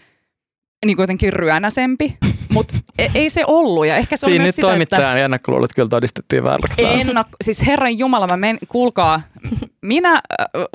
niin 0.86 0.96
kuin 0.96 1.04
jotenkin 1.04 1.34
ryönäsempi, 1.34 2.18
mutta 2.54 2.74
e- 3.00 3.12
ei 3.16 3.30
se 3.30 3.44
ollut. 3.48 3.88
Ja 3.88 3.96
ehkä 3.96 4.18
se 4.18 4.26
oli 4.26 4.34
nyt 4.34 4.42
myös 4.42 4.56
sitä, 4.56 4.68
toimittajan 4.68 5.18
että... 5.18 5.26
ennakkoluulot 5.26 5.74
kyllä 5.76 5.90
todistettiin 5.90 6.44
vääräksi. 6.44 6.84
Ennakko, 6.86 7.36
siis 7.44 7.68
Herran 7.68 8.00
Jumala, 8.00 8.28
mä 8.28 8.38
men, 8.38 8.58
kuulkaa, 8.68 9.22
minä 9.82 10.22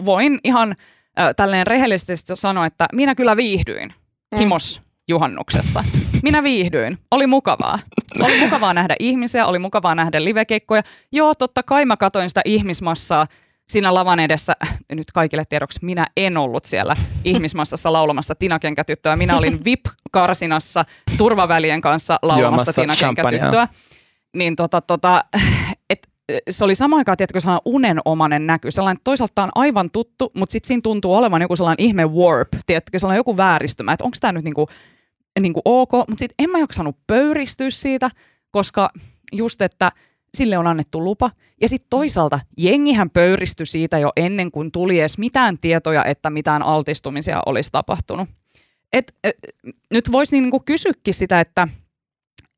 voin 0.05 0.39
ihan 0.45 0.77
äh, 1.21 1.35
tälleen 1.37 1.67
rehellisesti 1.67 2.13
sanoa, 2.35 2.67
että 2.67 2.87
minä 2.93 3.15
kyllä 3.15 3.37
viihdyin 3.37 3.95
mm. 4.33 4.39
himos 4.39 4.83
juhannuksessa. 5.09 5.85
Minä 6.23 6.43
viihdyin. 6.43 6.99
Oli 7.11 7.27
mukavaa. 7.27 7.79
Oli 8.21 8.41
mukavaa 8.41 8.75
nähdä 8.75 8.95
ihmisiä, 9.01 9.47
oli 9.47 9.59
mukavaa 9.59 9.95
nähdä 9.95 10.25
livekeikkoja. 10.25 10.83
Joo, 11.13 11.35
totta 11.35 11.63
kai 11.63 11.85
mä 11.85 11.97
katoin 11.97 12.31
sitä 12.31 12.41
ihmismassaa 12.45 13.27
siinä 13.69 13.95
lavan 13.95 14.21
edessä, 14.21 14.53
nyt 14.93 15.13
kaikille 15.13 15.45
tiedoksi, 15.45 15.79
minä 15.83 16.07
en 16.17 16.37
ollut 16.37 16.65
siellä 16.65 16.97
ihmismassassa 17.25 17.93
laulamassa 17.93 18.35
Tinakenkätyttöä. 18.35 19.17
Minä 19.17 19.37
olin 19.37 19.65
VIP-karsinassa 19.65 20.85
turvavälien 21.19 21.81
kanssa 21.81 22.19
laulamassa 22.23 22.73
Tinakenkätyttöä. 22.73 23.69
Niin 24.37 24.57
tota, 24.57 24.81
tota, 24.81 25.25
et, 25.91 26.09
se 26.51 26.65
oli 26.65 26.75
samaan 26.75 26.99
aikaan, 26.99 27.17
tiedätkö, 27.17 27.41
sellainen 27.41 27.63
unenomainen 27.65 28.47
näky. 28.47 28.71
Sellainen 28.71 29.01
toisaalta 29.05 29.43
on 29.43 29.51
aivan 29.55 29.91
tuttu, 29.91 30.31
mutta 30.35 30.53
sitten 30.53 30.69
siinä 30.69 30.81
tuntuu 30.83 31.15
olevan 31.15 31.43
joku 31.43 31.57
sellainen 31.57 31.87
ihme 31.87 32.07
warp, 32.07 32.49
tiedätkö, 32.67 32.99
sellainen 32.99 33.21
joku 33.21 33.37
vääristymä, 33.37 33.93
että 33.93 34.05
onko 34.05 34.17
tämä 34.21 34.33
nyt 34.33 34.45
niinku, 34.45 34.69
niinku 35.41 35.61
ok, 35.65 35.93
mutta 35.93 36.19
sitten 36.19 36.35
en 36.45 36.51
mä 36.51 36.59
jaksanut 36.59 36.97
pöyristyä 37.07 37.71
siitä, 37.71 38.11
koska 38.51 38.91
just, 39.33 39.63
että– 39.63 39.93
sille 40.35 40.59
on 40.59 40.67
annettu 40.67 41.05
lupa. 41.05 41.31
Ja 41.61 41.69
sitten 41.69 41.91
toisaalta 41.91 42.41
jengihän 42.59 43.11
pöyristyi 43.11 43.67
siitä 43.67 43.99
jo 43.99 44.13
ennen 44.17 44.51
kuin 44.51 44.73
tuli 44.73 45.01
edes 45.01 45.19
mitään 45.19 45.59
tietoja, 45.59 46.05
että 46.05 46.31
mitään 46.31 46.63
altistumisia 46.63 47.43
olisi 47.47 47.73
tapahtunut. 47.73 48.29
Et, 48.93 49.13
et, 49.25 49.37
nyt 49.91 50.13
voisi 50.13 50.41
niinku 50.41 50.61
kysyäkin 50.61 51.15
sitä, 51.15 51.41
että 51.41 51.69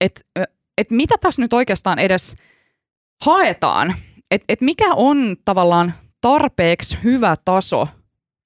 et, 0.00 0.26
et 0.78 0.90
mitä 0.90 1.14
tässä 1.20 1.42
nyt 1.42 1.52
oikeastaan 1.52 1.98
edes 1.98 2.36
haetaan. 3.24 3.94
Että 4.30 4.44
et 4.48 4.60
mikä 4.60 4.94
on 4.94 5.36
tavallaan 5.44 5.92
tarpeeksi 6.20 6.98
hyvä 7.04 7.34
taso, 7.44 7.88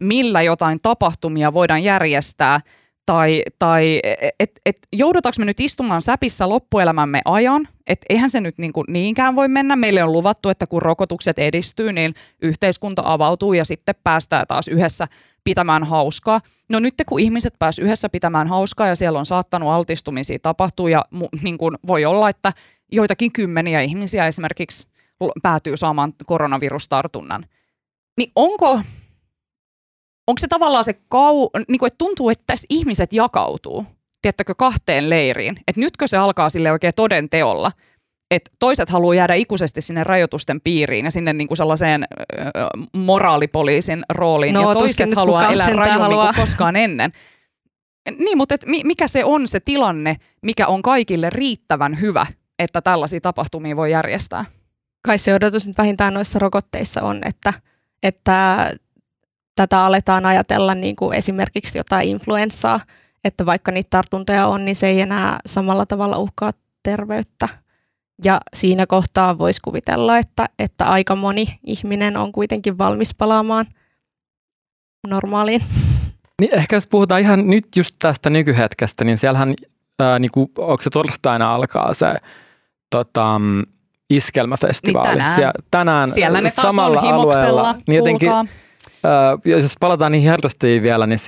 millä 0.00 0.42
jotain 0.42 0.78
tapahtumia 0.82 1.52
voidaan 1.52 1.82
järjestää– 1.84 2.60
tai, 3.06 3.42
tai 3.58 4.00
että 4.38 4.60
et, 4.66 4.78
joudutaanko 4.92 5.36
me 5.38 5.44
nyt 5.44 5.60
istumaan 5.60 6.02
säpissä 6.02 6.48
loppuelämämme 6.48 7.20
ajan, 7.24 7.68
että 7.86 8.06
eihän 8.08 8.30
se 8.30 8.40
nyt 8.40 8.58
niin 8.58 8.72
kuin 8.72 8.84
niinkään 8.88 9.36
voi 9.36 9.48
mennä. 9.48 9.76
Meille 9.76 10.04
on 10.04 10.12
luvattu, 10.12 10.48
että 10.48 10.66
kun 10.66 10.82
rokotukset 10.82 11.38
edistyy, 11.38 11.92
niin 11.92 12.14
yhteiskunta 12.42 13.02
avautuu 13.04 13.52
ja 13.52 13.64
sitten 13.64 13.94
päästään 14.04 14.46
taas 14.46 14.68
yhdessä 14.68 15.08
pitämään 15.44 15.84
hauskaa. 15.84 16.40
No 16.68 16.80
nyt 16.80 16.94
kun 17.06 17.20
ihmiset 17.20 17.54
pääs 17.58 17.78
yhdessä 17.78 18.08
pitämään 18.08 18.48
hauskaa 18.48 18.86
ja 18.86 18.96
siellä 18.96 19.18
on 19.18 19.26
saattanut 19.26 19.68
altistumisia 19.68 20.38
tapahtua 20.38 20.90
ja 20.90 21.04
niin 21.42 21.58
kuin 21.58 21.76
voi 21.86 22.04
olla, 22.04 22.28
että 22.28 22.52
joitakin 22.92 23.32
kymmeniä 23.32 23.80
ihmisiä 23.80 24.26
esimerkiksi 24.26 24.88
päätyy 25.42 25.76
saamaan 25.76 26.12
koronavirustartunnan. 26.26 27.46
Niin 28.18 28.32
onko 28.36 28.80
onko 30.32 30.40
se 30.40 30.48
tavallaan 30.48 30.84
se 30.84 30.94
kau, 31.08 31.48
niin 31.68 31.78
kuin, 31.78 31.86
että 31.86 31.98
tuntuu, 31.98 32.30
että 32.30 32.44
tässä 32.46 32.66
ihmiset 32.70 33.12
jakautuu, 33.12 33.86
tiettäkö, 34.22 34.54
kahteen 34.54 35.10
leiriin. 35.10 35.56
Että 35.68 35.80
nytkö 35.80 36.08
se 36.08 36.16
alkaa 36.16 36.50
sille 36.50 36.72
oikein 36.72 36.92
toden 36.96 37.30
teolla, 37.30 37.72
että 38.30 38.50
toiset 38.58 38.88
haluaa 38.88 39.14
jäädä 39.14 39.34
ikuisesti 39.34 39.80
sinne 39.80 40.04
rajoitusten 40.04 40.60
piiriin 40.60 41.04
ja 41.04 41.10
sinne 41.10 41.32
niin 41.32 41.48
kuin 41.48 41.56
sellaiseen 41.56 42.02
äh, 42.02 42.48
moraalipoliisin 42.92 44.02
rooliin, 44.08 44.54
no, 44.54 44.68
ja 44.68 44.74
toiset 44.74 45.14
haluaa 45.14 45.52
elää 45.52 45.72
rajummin 45.72 46.18
kuin 46.18 46.34
koskaan 46.36 46.76
ennen. 46.76 47.12
Niin, 48.18 48.36
mutta 48.38 48.54
et 48.54 48.64
mikä 48.84 49.08
se 49.08 49.24
on 49.24 49.48
se 49.48 49.60
tilanne, 49.60 50.16
mikä 50.42 50.66
on 50.66 50.82
kaikille 50.82 51.30
riittävän 51.30 52.00
hyvä, 52.00 52.26
että 52.58 52.82
tällaisia 52.82 53.20
tapahtumia 53.20 53.76
voi 53.76 53.90
järjestää? 53.90 54.44
Kai 55.04 55.18
se 55.18 55.34
odotus 55.34 55.66
nyt 55.66 55.78
vähintään 55.78 56.14
noissa 56.14 56.38
rokotteissa 56.38 57.02
on, 57.02 57.20
että, 57.24 57.52
että 58.02 58.70
tätä 59.54 59.84
aletaan 59.84 60.26
ajatella 60.26 60.74
niin 60.74 60.96
kuin 60.96 61.14
esimerkiksi 61.14 61.78
jotain 61.78 62.08
influenssaa, 62.08 62.80
että 63.24 63.46
vaikka 63.46 63.72
niitä 63.72 63.90
tartuntoja 63.90 64.46
on, 64.46 64.64
niin 64.64 64.76
se 64.76 64.86
ei 64.86 65.00
enää 65.00 65.38
samalla 65.46 65.86
tavalla 65.86 66.18
uhkaa 66.18 66.50
terveyttä. 66.82 67.48
Ja 68.24 68.40
siinä 68.54 68.86
kohtaa 68.86 69.38
voisi 69.38 69.60
kuvitella, 69.60 70.18
että, 70.18 70.48
että 70.58 70.84
aika 70.84 71.16
moni 71.16 71.58
ihminen 71.66 72.16
on 72.16 72.32
kuitenkin 72.32 72.78
valmis 72.78 73.14
palaamaan 73.14 73.66
normaaliin. 75.08 75.62
Niin 76.40 76.54
ehkä 76.54 76.76
jos 76.76 76.86
puhutaan 76.86 77.20
ihan 77.20 77.46
nyt 77.46 77.66
just 77.76 77.94
tästä 77.98 78.30
nykyhetkestä, 78.30 79.04
niin 79.04 79.18
siellähän, 79.18 79.54
ää, 80.00 80.18
niin 80.18 80.30
kuin, 80.30 80.50
onko 80.58 80.82
se 80.82 80.90
torstaina 80.90 81.54
alkaa 81.54 81.94
se 81.94 82.14
tota, 82.90 83.40
iskelmäfestivaali. 84.10 85.08
Niin 85.08 85.18
tänään. 85.18 85.34
Siellä, 85.34 85.52
tänään 85.70 86.08
Siellä 86.08 86.40
ne 86.40 86.50
taas 86.50 86.74
samalla 86.74 87.00
on 87.00 87.14
alueella. 87.14 87.74
Niin 87.88 87.96
jotenkin, 87.96 88.30
jos 89.44 89.74
palataan 89.80 90.12
niihin 90.12 90.30
herrastajien 90.30 90.82
vielä, 90.82 91.06
niin 91.06 91.18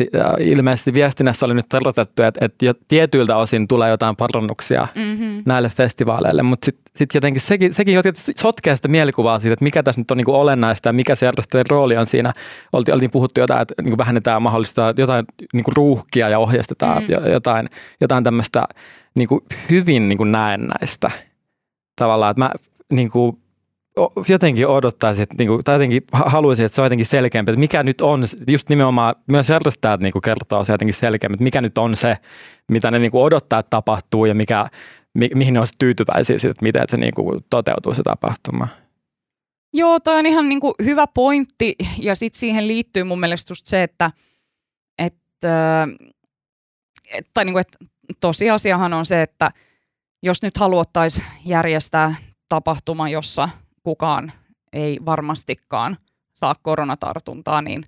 ilmeisesti 0.40 0.94
viestinnässä 0.94 1.46
oli 1.46 1.54
nyt 1.54 1.68
tarkoitettu, 1.68 2.22
että, 2.22 2.44
että 2.44 2.64
jo 2.64 2.74
tietyiltä 2.88 3.36
osin 3.36 3.68
tulee 3.68 3.90
jotain 3.90 4.16
parannuksia 4.16 4.88
mm-hmm. 4.96 5.42
näille 5.46 5.68
festivaaleille, 5.68 6.42
mutta 6.42 6.64
sitten 6.64 6.92
sit 6.96 7.14
jotenkin 7.14 7.40
sekin, 7.40 7.74
sekin 7.74 7.98
sotkee 8.36 8.76
sitä 8.76 8.88
mielikuvaa 8.88 9.38
siitä, 9.38 9.52
että 9.52 9.64
mikä 9.64 9.82
tässä 9.82 10.00
nyt 10.00 10.10
on 10.10 10.16
niin 10.16 10.24
kuin 10.24 10.36
olennaista 10.36 10.88
ja 10.88 10.92
mikä 10.92 11.14
se 11.14 11.26
herrastajien 11.26 11.66
rooli 11.70 11.96
on 11.96 12.06
siinä. 12.06 12.32
Oltiin, 12.72 12.94
oltiin 12.94 13.10
puhuttu 13.10 13.40
jotain, 13.40 13.62
että 13.62 13.74
niin 13.82 13.90
kuin 13.90 13.98
vähennetään 13.98 14.42
mahdollista 14.42 14.94
jotain 14.96 15.24
niin 15.52 15.64
kuin 15.64 15.76
ruuhkia 15.76 16.28
ja 16.28 16.38
ohjeistetaan 16.38 17.02
mm-hmm. 17.02 17.32
jotain, 17.32 17.68
jotain 18.00 18.24
tämmöistä 18.24 18.62
niin 19.14 19.28
kuin 19.28 19.40
hyvin 19.70 20.08
niin 20.08 20.18
kuin 20.18 20.32
näennäistä 20.32 21.10
tavallaan, 21.96 22.30
että 22.30 22.40
mä 22.40 22.50
niin 22.90 23.10
kuin, 23.10 23.38
jotenkin 24.28 24.66
odottaisin, 24.66 25.22
että, 25.22 25.34
niinku, 25.38 25.62
tai 25.64 25.74
jotenkin 25.74 26.02
haluaisin, 26.12 26.66
että 26.66 26.76
se 26.76 26.80
on 26.80 26.86
jotenkin 26.86 27.06
selkeämpi, 27.06 27.52
että 27.52 27.60
mikä 27.60 27.82
nyt 27.82 28.00
on, 28.00 28.24
just 28.48 28.68
nimenomaan 28.68 29.14
myös 29.28 29.48
järjestäjät 29.48 30.00
niinku 30.00 30.20
kertoo 30.20 30.64
se 30.64 30.72
jotenkin 30.72 30.94
selkeämpi, 30.94 31.34
että 31.34 31.44
mikä 31.44 31.60
nyt 31.60 31.78
on 31.78 31.96
se, 31.96 32.16
mitä 32.70 32.90
ne 32.90 32.98
niinku 32.98 33.22
odottaa, 33.22 33.58
että 33.58 33.70
tapahtuu 33.70 34.24
ja 34.24 34.34
mikä, 34.34 34.66
mi, 35.14 35.28
mihin 35.34 35.54
ne 35.54 35.60
on 35.60 35.66
tyytyväisiä 35.78 36.36
että 36.36 36.62
miten 36.62 36.84
se 36.88 36.96
niinku 36.96 37.40
toteutuu 37.50 37.94
se 37.94 38.02
tapahtuma. 38.02 38.68
Joo, 39.72 40.00
toi 40.00 40.18
on 40.18 40.26
ihan 40.26 40.48
niinku 40.48 40.74
hyvä 40.84 41.06
pointti 41.06 41.74
ja 41.98 42.14
sitten 42.14 42.40
siihen 42.40 42.68
liittyy 42.68 43.04
mun 43.04 43.20
mielestä 43.20 43.50
just 43.50 43.66
se, 43.66 43.82
että, 43.82 44.10
että, 44.98 45.88
et, 47.12 47.26
tai 47.34 47.44
niinku, 47.44 47.58
että 47.58 47.78
tosiasiahan 48.20 48.92
on 48.92 49.06
se, 49.06 49.22
että 49.22 49.50
jos 50.22 50.42
nyt 50.42 50.56
haluttaisiin 50.58 51.26
järjestää 51.44 52.14
tapahtuma, 52.48 53.08
jossa– 53.08 53.48
kukaan 53.84 54.32
ei 54.72 54.98
varmastikaan 55.06 55.96
saa 56.34 56.54
koronatartuntaa, 56.62 57.62
niin 57.62 57.84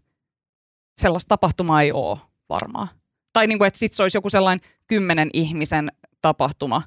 sellaista 0.98 1.28
tapahtumaa 1.28 1.82
ei 1.82 1.92
ole 1.92 2.18
varmaan. 2.48 2.88
Tai 3.32 3.46
niin 3.46 3.58
kuin, 3.58 3.68
että 3.68 3.78
sitten 3.78 3.96
se 3.96 4.02
olisi 4.02 4.16
joku 4.16 4.30
sellainen 4.30 4.68
kymmenen 4.86 5.30
ihmisen 5.32 5.92
tapahtuma, 6.22 6.82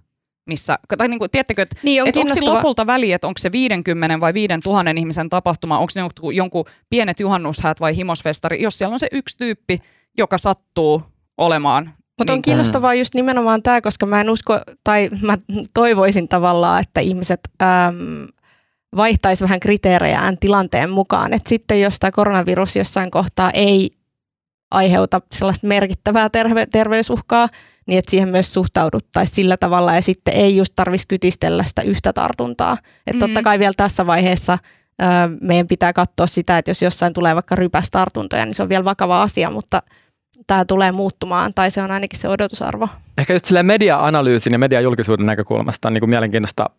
missä, 0.45 0.79
tai 0.97 1.07
niin 1.07 1.19
kuin, 1.19 1.31
tiedättekö, 1.31 1.61
että 1.61 1.75
niin 1.83 2.01
on 2.01 2.07
että 2.07 2.19
onko 2.19 2.53
lopulta 2.53 2.87
väliä, 2.87 3.15
että 3.15 3.27
onko 3.27 3.37
se 3.37 3.51
50 3.51 4.19
vai 4.19 4.33
5000 4.33 4.91
ihmisen 4.97 5.29
tapahtuma, 5.29 5.79
onko 5.79 5.89
se 5.89 5.99
jonkun, 5.99 6.35
jonkun 6.35 6.65
pienet 6.89 7.19
juhannushäät 7.19 7.79
vai 7.79 7.95
himosfestari, 7.95 8.61
jos 8.61 8.77
siellä 8.77 8.93
on 8.93 8.99
se 8.99 9.07
yksi 9.11 9.37
tyyppi, 9.37 9.79
joka 10.17 10.37
sattuu 10.37 11.03
olemaan 11.37 11.93
mutta 12.19 12.33
on 12.33 12.37
niin. 12.37 12.41
kiinnostavaa 12.41 12.93
just 12.93 13.15
nimenomaan 13.15 13.63
tämä, 13.63 13.81
koska 13.81 14.05
mä 14.05 14.21
en 14.21 14.29
usko, 14.29 14.59
tai 14.83 15.09
mä 15.21 15.37
toivoisin 15.73 16.27
tavallaan, 16.27 16.81
että 16.81 16.99
ihmiset 17.01 17.39
äm, 17.61 18.27
vaihtaisi 18.95 19.43
vähän 19.43 19.59
kriteerejään 19.59 20.37
tilanteen 20.37 20.89
mukaan. 20.89 21.33
Et 21.33 21.47
sitten 21.47 21.81
jos 21.81 21.99
tämä 21.99 22.11
koronavirus 22.11 22.75
jossain 22.75 23.11
kohtaa 23.11 23.51
ei 23.53 23.91
aiheuta 24.71 25.21
sellaista 25.31 25.67
merkittävää 25.67 26.27
terve- 26.27 26.67
terveysuhkaa, 26.71 27.47
niin 27.87 27.99
että 27.99 28.11
siihen 28.11 28.29
myös 28.29 28.53
suhtauduttaisiin 28.53 29.35
sillä 29.35 29.57
tavalla 29.57 29.95
ja 29.95 30.01
sitten 30.01 30.33
ei 30.33 30.57
just 30.57 30.73
tarvitsisi 30.75 31.07
kytistellä 31.07 31.63
sitä 31.63 31.81
yhtä 31.81 32.13
tartuntaa. 32.13 32.77
Että 33.07 33.13
mm. 33.13 33.19
totta 33.19 33.43
kai 33.43 33.59
vielä 33.59 33.73
tässä 33.77 34.07
vaiheessa 34.07 34.57
ö, 35.01 35.05
meidän 35.41 35.67
pitää 35.67 35.93
katsoa 35.93 36.27
sitä, 36.27 36.57
että 36.57 36.71
jos 36.71 36.81
jossain 36.81 37.13
tulee 37.13 37.35
vaikka 37.35 37.55
rypästartuntoja, 37.55 38.45
niin 38.45 38.53
se 38.53 38.63
on 38.63 38.69
vielä 38.69 38.85
vakava 38.85 39.21
asia, 39.21 39.49
mutta 39.49 39.83
tämä 40.47 40.65
tulee 40.65 40.91
muuttumaan, 40.91 41.53
tai 41.53 41.71
se 41.71 41.81
on 41.81 41.91
ainakin 41.91 42.19
se 42.19 42.29
odotusarvo. 42.29 42.87
Ehkä 43.17 43.33
just 43.33 43.51
media-analyysin 43.63 44.53
ja 44.53 44.59
mediajulkisuuden 44.59 45.25
näkökulmasta 45.25 45.87
on 45.87 45.93
niin 45.93 46.01
kuin 46.01 46.09
mielenkiintoista 46.09 46.69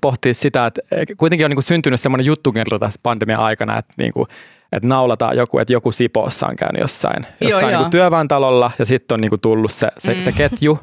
pohtia 0.00 0.34
sitä, 0.34 0.66
että 0.66 0.80
kuitenkin 1.16 1.44
on 1.44 1.50
niin 1.50 1.56
kuin 1.56 1.64
syntynyt 1.64 2.00
semmoinen 2.00 2.26
juttukerta 2.26 2.78
tässä 2.78 3.00
pandemian 3.02 3.40
aikana, 3.40 3.78
että, 3.78 3.94
niin 3.98 4.12
kuin, 4.12 4.26
että 4.72 4.88
naulataan 4.88 5.36
joku, 5.36 5.58
että 5.58 5.72
joku 5.72 5.92
Sipoossa 5.92 6.46
on 6.46 6.56
käynyt 6.56 6.80
jossain, 6.80 7.26
jossain 7.40 7.72
joo, 7.72 7.82
niin 7.82 7.90
työväentalolla 7.90 8.70
ja 8.78 8.84
sitten 8.84 9.14
on 9.14 9.20
niin 9.20 9.30
kuin 9.30 9.40
tullut 9.40 9.72
se, 9.72 9.86
se, 9.98 10.14
mm. 10.14 10.20
se 10.20 10.32
ketju. 10.32 10.78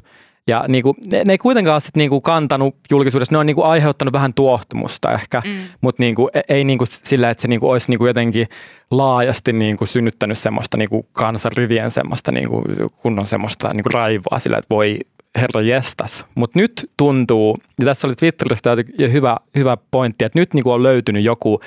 Ja 0.47 0.65
niin 0.67 0.83
kuin, 0.83 0.97
ne, 1.11 1.23
ne 1.25 1.33
ei 1.33 1.37
kuitenkaan 1.37 1.81
sit 1.81 1.95
niin 1.95 2.09
kuin 2.09 2.21
kantanut 2.21 2.75
julkisuudessa, 2.89 3.33
ne 3.33 3.37
on 3.37 3.45
niin 3.45 3.55
kuin 3.55 3.67
aiheuttanut 3.67 4.13
vähän 4.13 4.33
tuohtumusta 4.33 5.13
ehkä, 5.13 5.41
mm. 5.45 5.51
mutta 5.81 6.03
niin 6.03 6.15
kuin, 6.15 6.29
ei 6.49 6.63
niin 6.63 6.77
kuin 6.77 6.87
sillä, 6.91 7.29
että 7.29 7.41
se 7.41 7.47
niin 7.47 7.59
kuin 7.59 7.71
olisi 7.71 7.91
niin 7.91 7.97
kuin 7.97 8.07
jotenkin 8.07 8.47
laajasti 8.91 9.53
niin 9.53 9.77
kuin 9.77 9.87
synnyttänyt 9.87 10.37
semmoista 10.37 10.77
niin 10.77 10.89
kuin 10.89 11.07
kansanrivien 11.11 11.91
semmoista 11.91 12.31
niin 12.31 12.49
kuin 12.49 12.63
kunnon 13.01 13.27
semmoista 13.27 13.69
niin 13.73 13.83
kuin 13.83 13.93
raivoa 13.93 14.39
sillä, 14.39 14.57
että 14.57 14.75
voi 14.75 14.99
herra 15.35 15.61
jestas. 15.61 16.25
Mutta 16.35 16.59
nyt 16.59 16.91
tuntuu, 16.97 17.57
ja 17.79 17.85
tässä 17.85 18.07
oli 18.07 18.15
Twitteristä 18.15 18.77
hyvä, 18.99 19.37
hyvä 19.55 19.77
pointti, 19.91 20.25
että 20.25 20.39
nyt 20.39 20.53
niin 20.53 20.63
kuin 20.63 20.73
on 20.73 20.83
löytynyt 20.83 21.23
joku 21.23 21.61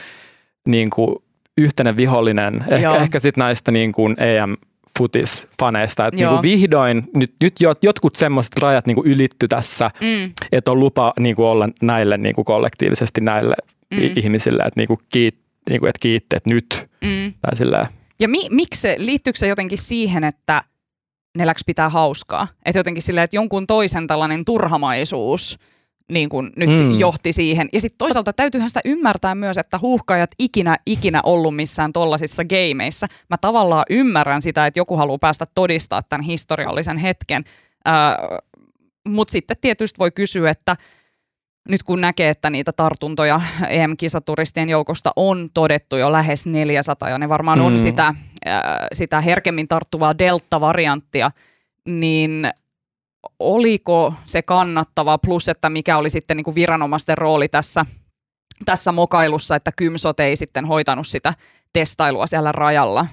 niin 0.69 0.90
kuin 0.90 1.16
yhtenä 1.59 1.97
vihollinen, 1.97 2.64
ehkä, 2.69 2.97
ehkä 2.97 3.19
sitten 3.19 3.42
näistä 3.42 3.73
niin 3.73 3.92
kuin 3.92 4.16
EM 4.19 4.57
futisfaneista, 4.99 6.07
että 6.07 6.16
niinku 6.16 6.42
vihdoin 6.42 7.04
nyt, 7.14 7.35
nyt 7.42 7.54
jotkut 7.83 8.16
semmoiset 8.16 8.59
rajat 8.59 8.87
niinku 8.87 9.02
ylitty 9.07 9.49
tässä, 9.49 9.90
mm. 10.00 10.33
että 10.52 10.71
on 10.71 10.81
lupa 10.81 11.12
niinku 11.21 11.45
olla 11.45 11.69
näille 11.83 12.16
niinku 12.16 12.45
kollektiivisesti 12.45 13.21
näille 13.21 13.54
mm. 13.90 13.99
ihmisille, 14.16 14.62
että 14.62 14.81
niinku 14.81 14.99
kiit, 15.12 15.38
niinku, 15.71 15.87
et 15.87 15.99
kiitteet 15.99 16.47
nyt. 16.47 16.90
Mm. 17.04 17.33
Tai 17.40 17.87
ja 18.21 18.28
mi, 18.28 18.47
miksi 18.50 18.81
se, 18.81 18.95
liittyykö 18.99 19.38
se 19.38 19.47
jotenkin 19.47 19.78
siihen, 19.78 20.25
että 20.25 20.62
ne 21.38 21.46
läks 21.46 21.62
pitää 21.66 21.88
hauskaa? 21.88 22.48
Että 22.64 22.78
jotenkin 22.78 23.02
silleen, 23.02 23.24
että 23.24 23.36
jonkun 23.36 23.66
toisen 23.66 24.06
tällainen 24.06 24.44
turhamaisuus– 24.44 25.58
niin 26.12 26.28
kuin 26.28 26.52
nyt 26.56 26.70
mm. 26.70 26.98
johti 26.98 27.32
siihen. 27.32 27.68
Ja 27.72 27.80
sitten 27.80 27.98
toisaalta 27.98 28.32
täytyyhän 28.32 28.70
sitä 28.70 28.80
ymmärtää 28.84 29.34
myös, 29.34 29.58
että 29.58 29.78
huuhkajat 29.78 30.30
ikinä, 30.38 30.76
ikinä 30.86 31.20
ollut 31.24 31.56
missään 31.56 31.92
tollasissa 31.92 32.42
gameissa. 32.44 33.06
Mä 33.30 33.36
tavallaan 33.40 33.84
ymmärrän 33.90 34.42
sitä, 34.42 34.66
että 34.66 34.80
joku 34.80 34.96
haluaa 34.96 35.18
päästä 35.18 35.46
todistaa 35.54 36.02
tämän 36.02 36.24
historiallisen 36.24 36.98
hetken. 36.98 37.44
Äh, 37.88 38.38
Mutta 39.08 39.32
sitten 39.32 39.56
tietysti 39.60 39.98
voi 39.98 40.10
kysyä, 40.10 40.50
että 40.50 40.76
nyt 41.68 41.82
kun 41.82 42.00
näkee, 42.00 42.28
että 42.28 42.50
niitä 42.50 42.72
tartuntoja 42.72 43.40
EM-kisaturistien 43.68 44.68
joukosta 44.68 45.12
on 45.16 45.50
todettu 45.54 45.96
jo 45.96 46.12
lähes 46.12 46.46
400 46.46 47.08
ja 47.08 47.18
ne 47.18 47.28
varmaan 47.28 47.58
mm. 47.58 47.64
on 47.64 47.78
sitä, 47.78 48.14
sitä 48.92 49.20
herkemmin 49.20 49.68
tarttuvaa 49.68 50.18
delta-varianttia, 50.18 51.30
niin 51.87 52.50
oliko 53.38 54.14
se 54.25 54.42
kannattava, 54.42 55.18
plus 55.18 55.49
että 55.49 55.70
mikä 55.70 55.99
oli 55.99 56.11
sitten 56.11 56.37
niin 56.37 56.44
kuin 56.44 56.54
viranomaisten 56.54 57.18
rooli 57.18 57.49
tässä, 57.49 57.87
tässä 58.64 58.92
mokailussa, 58.92 59.56
että 59.56 59.70
Kymsot 59.76 60.20
ei 60.20 60.37
sitten 60.37 60.64
hoitanut 60.64 61.06
sitä 61.06 61.32
testailua 61.72 62.26
siellä 62.26 62.52
rajalla. 62.52 63.06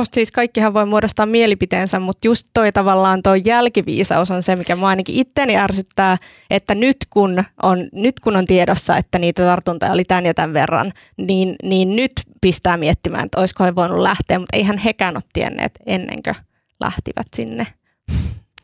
Musta 0.00 0.14
siis 0.14 0.32
kaikkihan 0.32 0.74
voi 0.74 0.86
muodostaa 0.86 1.26
mielipiteensä, 1.26 2.00
mutta 2.00 2.26
just 2.28 2.46
toi 2.54 2.72
tavallaan 2.72 3.22
toi 3.22 3.42
jälkiviisaus 3.44 4.30
on 4.30 4.42
se, 4.42 4.56
mikä 4.56 4.76
mua 4.76 4.88
ainakin 4.88 5.14
itteni 5.14 5.56
ärsyttää, 5.56 6.16
että 6.50 6.74
nyt 6.74 6.96
kun 7.10 7.44
on, 7.62 7.88
nyt 7.92 8.20
kun 8.20 8.36
on 8.36 8.46
tiedossa, 8.46 8.96
että 8.96 9.18
niitä 9.18 9.42
tartuntoja 9.42 9.92
oli 9.92 10.04
tämän 10.04 10.26
ja 10.26 10.34
tämän 10.34 10.54
verran, 10.54 10.92
niin, 11.18 11.56
niin 11.62 11.96
nyt 11.96 12.12
pistää 12.40 12.76
miettimään, 12.76 13.24
että 13.24 13.40
olisiko 13.40 13.64
he 13.64 13.74
voinut 13.74 13.98
lähteä, 13.98 14.38
mutta 14.38 14.56
eihän 14.56 14.78
hekään 14.78 15.16
ole 15.16 15.22
tienneet 15.32 15.72
ennen 15.86 16.22
kuin 16.22 16.36
lähtivät 16.80 17.26
sinne. 17.36 17.66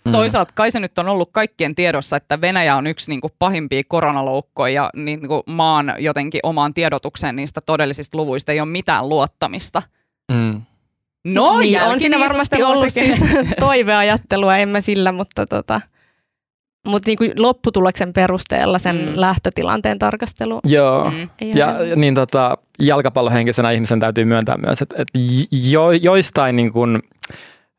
Mm. 0.04 0.12
Toisaalta 0.12 0.52
kai 0.56 0.70
se 0.70 0.80
nyt 0.80 0.98
on 0.98 1.08
ollut 1.08 1.30
kaikkien 1.32 1.74
tiedossa, 1.74 2.16
että 2.16 2.40
Venäjä 2.40 2.76
on 2.76 2.86
yksi 2.86 3.10
niin 3.10 3.20
kuin 3.20 3.32
pahimpia 3.38 3.82
koronaloukkoja 3.88 4.74
ja 4.74 4.90
niin 4.94 5.28
kuin 5.28 5.42
maan 5.46 5.94
jotenkin 5.98 6.40
omaan 6.42 6.74
tiedotukseen 6.74 7.36
niistä 7.36 7.60
todellisista 7.60 8.18
luvuista 8.18 8.52
ei 8.52 8.60
ole 8.60 8.68
mitään 8.68 9.08
luottamista. 9.08 9.82
Mm. 10.32 10.62
No, 11.34 11.58
niin, 11.58 11.82
on 11.82 12.00
siinä 12.00 12.18
varmasti 12.18 12.62
ollut 12.62 12.92
siis 12.92 13.24
toiveajattelua, 13.60 14.56
en 14.56 14.68
mä 14.68 14.80
sillä, 14.80 15.12
mutta 15.12 15.46
tota, 15.46 15.80
mutta 16.88 17.10
niin 17.10 17.32
lopputuloksen 17.36 18.12
perusteella 18.12 18.78
sen 18.78 18.96
mm. 18.96 19.12
lähtötilanteen 19.14 19.98
tarkastelu. 19.98 20.60
Joo, 20.64 21.10
mm. 21.10 21.28
ja, 21.40 21.82
ja 21.82 21.96
niin 21.96 22.14
tota, 22.14 22.58
jalkapallohenkisenä 22.78 23.70
ihmisen 23.70 24.00
täytyy 24.00 24.24
myöntää 24.24 24.56
myös, 24.56 24.82
että, 24.82 24.96
että 24.98 25.18
jo, 25.70 25.90
joistain 25.90 26.56
niin 26.56 26.72
kuin, 26.72 27.02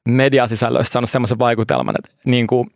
mediasisällöistä 0.08 0.94
saanut 0.94 1.10
semmoisen 1.10 1.40
vaikutelman, 1.40 1.96
että 1.98 2.18
niin 2.26 2.48
kuin 2.48 2.72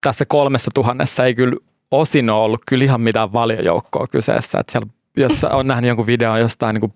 tässä 0.00 0.24
kolmessa 0.24 0.70
tuhannessa 0.74 1.24
ei 1.26 1.34
kyllä 1.34 1.56
osin 1.90 2.30
ole 2.30 2.44
ollut 2.44 2.60
kyllä 2.66 2.84
ihan 2.84 3.00
mitään 3.00 3.32
valiojoukkoa 3.32 4.06
kyseessä. 4.06 4.58
Että 4.58 4.72
siellä, 4.72 4.86
jos 5.16 5.44
on 5.44 5.66
nähnyt 5.66 5.88
jonkun 5.88 6.06
videon 6.06 6.40
jostain 6.40 6.74
niin 6.74 6.80
kuin 6.80 6.92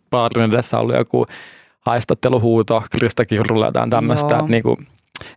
edessä 0.55 0.79
ollut 0.79 0.97
joku 0.97 1.27
haistatteluhuuto 1.87 2.83
Krista 2.91 3.25
Kiurulle 3.25 3.73
tai 3.73 3.89
tämmöistä, 3.89 4.39
että, 4.39 4.51
niin 4.51 4.63
kuin, 4.63 4.77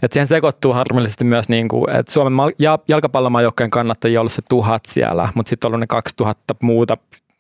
että 0.04 0.14
siihen 0.14 0.28
sekoittuu 0.28 0.74
harmillisesti 0.74 1.24
myös, 1.24 1.50
niin 1.50 1.68
kuin, 1.68 1.90
että 1.90 2.12
Suomen 2.12 2.54
jalkapallomaajoukkojen 2.88 3.72
kannattajia 3.72 4.20
on 4.20 4.22
ollut 4.22 4.34
se 4.34 4.42
tuhat 4.50 4.86
siellä, 4.86 5.30
mutta 5.36 5.50
sitten 5.50 5.68
on 5.68 5.70
ollut 5.70 5.80
ne 5.80 5.88
2000 5.88 6.56
muuta 6.62 6.98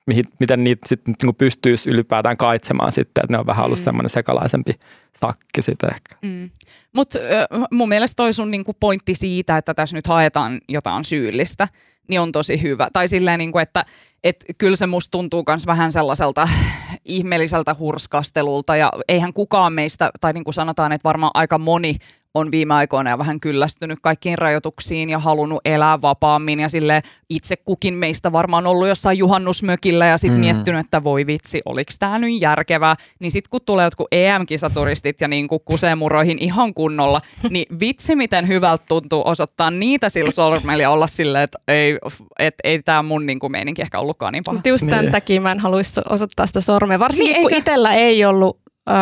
mihin, 0.09 0.25
miten 0.39 0.63
niitä 0.63 0.87
sitten 0.87 1.15
niin 1.23 1.35
pystyisi 1.35 1.89
ylipäätään 1.89 2.37
kaitsemaan 2.37 2.91
sitten, 2.91 3.23
että 3.23 3.33
ne 3.33 3.39
on 3.39 3.45
vähän 3.45 3.65
ollut 3.65 3.79
mm. 3.79 3.83
semmoinen 3.83 4.09
sekalaisempi 4.09 4.73
sakki 5.17 5.61
sitten 5.61 5.89
ehkä. 5.93 6.15
Mm. 6.21 6.49
Mutta 6.93 7.19
mun 7.71 7.89
mielestä 7.89 8.15
toi 8.15 8.33
sun 8.33 8.51
niinku 8.51 8.73
pointti 8.79 9.15
siitä, 9.15 9.57
että 9.57 9.73
tässä 9.73 9.95
nyt 9.95 10.07
haetaan 10.07 10.61
jotain 10.69 11.05
syyllistä, 11.05 11.67
niin 12.09 12.21
on 12.21 12.31
tosi 12.31 12.61
hyvä. 12.61 12.87
Tai 12.93 13.07
silleen, 13.07 13.37
niinku, 13.37 13.57
että 13.57 13.85
et 14.23 14.45
kyllä 14.57 14.75
se 14.75 14.87
musta 14.87 15.11
tuntuu 15.11 15.43
myös 15.47 15.67
vähän 15.67 15.91
sellaiselta 15.91 16.49
ihmeelliseltä 17.05 17.75
hurskastelulta 17.79 18.75
ja 18.75 18.91
eihän 19.07 19.33
kukaan 19.33 19.73
meistä, 19.73 20.09
tai 20.21 20.33
niin 20.33 20.43
kuin 20.43 20.53
sanotaan, 20.53 20.91
että 20.91 21.03
varmaan 21.03 21.31
aika 21.33 21.57
moni 21.57 21.95
on 22.33 22.51
viime 22.51 22.73
aikoina 22.73 23.17
vähän 23.17 23.39
kyllästynyt 23.39 23.99
kaikkiin 24.01 24.37
rajoituksiin 24.37 25.09
ja 25.09 25.19
halunnut 25.19 25.61
elää 25.65 26.01
vapaammin 26.01 26.59
ja 26.59 26.69
sille 26.69 27.01
itse 27.29 27.55
kukin 27.55 27.93
meistä 27.93 28.31
varmaan 28.31 28.67
ollut 28.67 28.87
jossain 28.87 29.17
juhannusmökillä 29.17 30.05
ja 30.05 30.17
sitten 30.17 30.39
mm. 30.39 30.45
miettinyt, 30.45 30.85
että 30.85 31.03
voi 31.03 31.27
vitsi, 31.27 31.61
oliko 31.65 31.91
tämä 31.99 32.19
nyt 32.19 32.41
järkevää. 32.41 32.95
Niin 33.19 33.31
sitten 33.31 33.49
kun 33.49 33.61
tulee 33.65 33.85
jotkut 33.85 34.07
EM-kisaturistit 34.11 35.21
ja 35.21 35.27
niin 35.27 35.47
kuin 35.47 35.61
kusee 35.65 35.95
muroihin 35.95 36.37
ihan 36.39 36.73
kunnolla, 36.73 37.21
niin 37.49 37.79
vitsi 37.79 38.15
miten 38.15 38.47
hyvältä 38.47 38.85
tuntuu 38.87 39.21
osoittaa 39.25 39.71
niitä 39.71 40.09
sillä 40.09 40.31
sormella 40.31 40.83
ja 40.83 40.89
olla 40.89 41.07
silleen, 41.07 41.43
että 41.43 41.59
ei, 41.67 41.97
et, 42.39 42.55
ei 42.63 42.83
tämä 42.83 43.03
mun 43.03 43.25
niin 43.25 43.39
kuin 43.39 43.51
meininki 43.51 43.81
ehkä 43.81 43.99
ollutkaan 43.99 44.33
niin 44.33 44.43
paha. 44.43 44.53
Mutta 44.53 44.69
just 44.69 44.87
tämän 44.87 45.05
niin. 45.05 45.11
takia 45.11 45.41
mä 45.41 45.51
en 45.51 45.59
haluaisi 45.59 46.01
osoittaa 46.09 46.47
sitä 46.47 46.61
sormea, 46.61 46.99
varsinkin 46.99 47.33
niin, 47.33 47.41
kun 47.41 47.53
itsellä 47.53 47.93
ei 47.93 48.25
ollut 48.25 48.68
ö, 48.89 48.93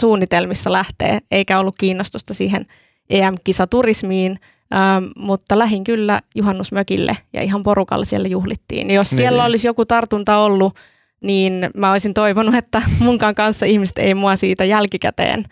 suunnitelmissa 0.00 0.72
lähteä, 0.72 1.18
eikä 1.30 1.58
ollut 1.58 1.76
kiinnostusta 1.76 2.34
siihen 2.34 2.66
EM-kisaturismiin, 3.10 4.38
ö, 4.74 4.76
mutta 5.16 5.58
lähin 5.58 5.84
kyllä 5.84 6.20
juhannusmökille 6.34 7.16
ja 7.32 7.42
ihan 7.42 7.62
porukalla 7.62 8.04
siellä 8.04 8.28
juhlittiin. 8.28 8.90
Jos 8.90 9.10
niin. 9.10 9.16
siellä 9.16 9.44
olisi 9.44 9.66
joku 9.66 9.84
tartunta 9.84 10.36
ollut, 10.36 10.76
niin 11.20 11.70
mä 11.76 11.92
olisin 11.92 12.14
toivonut, 12.14 12.54
että 12.54 12.82
munkaan 12.98 13.34
kanssa 13.34 13.66
ihmiset 13.66 13.98
ei 13.98 14.14
mua 14.14 14.36
siitä 14.36 14.64
jälkikäteen 14.64 15.44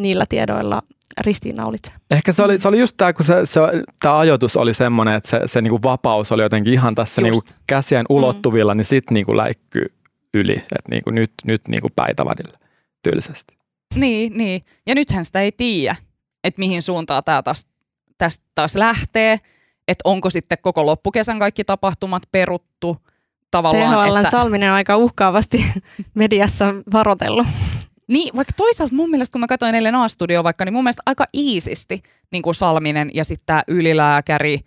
niillä 0.00 0.24
tiedoilla 0.28 0.82
ristiinnaulitse. 1.20 1.92
Ehkä 2.14 2.32
se 2.32 2.42
oli, 2.42 2.58
se 2.58 2.68
oli 2.68 2.78
just 2.78 2.96
tämä, 2.96 3.12
kun 3.12 3.24
se, 3.24 3.46
se, 3.46 3.60
tämä 4.00 4.18
ajoitus 4.18 4.56
oli 4.56 4.74
semmoinen, 4.74 5.14
että 5.14 5.30
se, 5.30 5.40
se 5.46 5.60
niinku 5.60 5.80
vapaus 5.82 6.32
oli 6.32 6.42
jotenkin 6.42 6.72
ihan 6.72 6.94
tässä 6.94 7.20
niinku 7.20 7.40
käsien 7.66 8.06
ulottuvilla, 8.08 8.74
mm. 8.74 8.78
niin 8.78 8.84
sitten 8.84 9.14
niinku 9.14 9.36
läikky 9.36 9.92
yli, 10.34 10.52
että 10.52 10.90
niinku 10.90 11.10
nyt, 11.10 11.32
nyt 11.44 11.68
niinku 11.68 11.88
päitävadille 11.96 12.58
tyylisesti. 13.02 13.58
Niin, 13.94 14.36
niin. 14.36 14.62
Ja 14.86 14.94
nythän 14.94 15.24
sitä 15.24 15.40
ei 15.40 15.52
tiedä, 15.52 15.96
että 16.44 16.58
mihin 16.58 16.82
suuntaan 16.82 17.24
tämä 17.24 17.42
taas, 17.42 17.66
tästä 18.18 18.44
taas 18.54 18.74
lähtee, 18.74 19.40
että 19.88 20.02
onko 20.04 20.30
sitten 20.30 20.58
koko 20.62 20.86
loppukesän 20.86 21.38
kaikki 21.38 21.64
tapahtumat 21.64 22.22
peruttu. 22.32 22.96
Tavallaan, 23.50 24.08
THL 24.08 24.16
että... 24.16 24.30
Salminen 24.30 24.70
on 24.70 24.74
aika 24.74 24.96
uhkaavasti 24.96 25.64
mediassa 26.14 26.74
varotellut. 26.92 27.46
Niin, 28.08 28.36
vaikka 28.36 28.54
toisaalta 28.56 28.94
mun 28.94 29.10
mielestä, 29.10 29.32
kun 29.32 29.40
mä 29.40 29.46
katsoin 29.46 29.74
eilen 29.74 29.94
A-studio 29.94 30.44
vaikka, 30.44 30.64
niin 30.64 30.72
mun 30.72 30.84
mielestä 30.84 31.02
aika 31.06 31.26
iisisti 31.34 32.02
niin 32.32 32.42
kuin 32.42 32.54
Salminen 32.54 33.10
ja 33.14 33.24
sitten 33.24 33.46
tämä 33.46 33.62
ylilääkäri, 33.68 34.60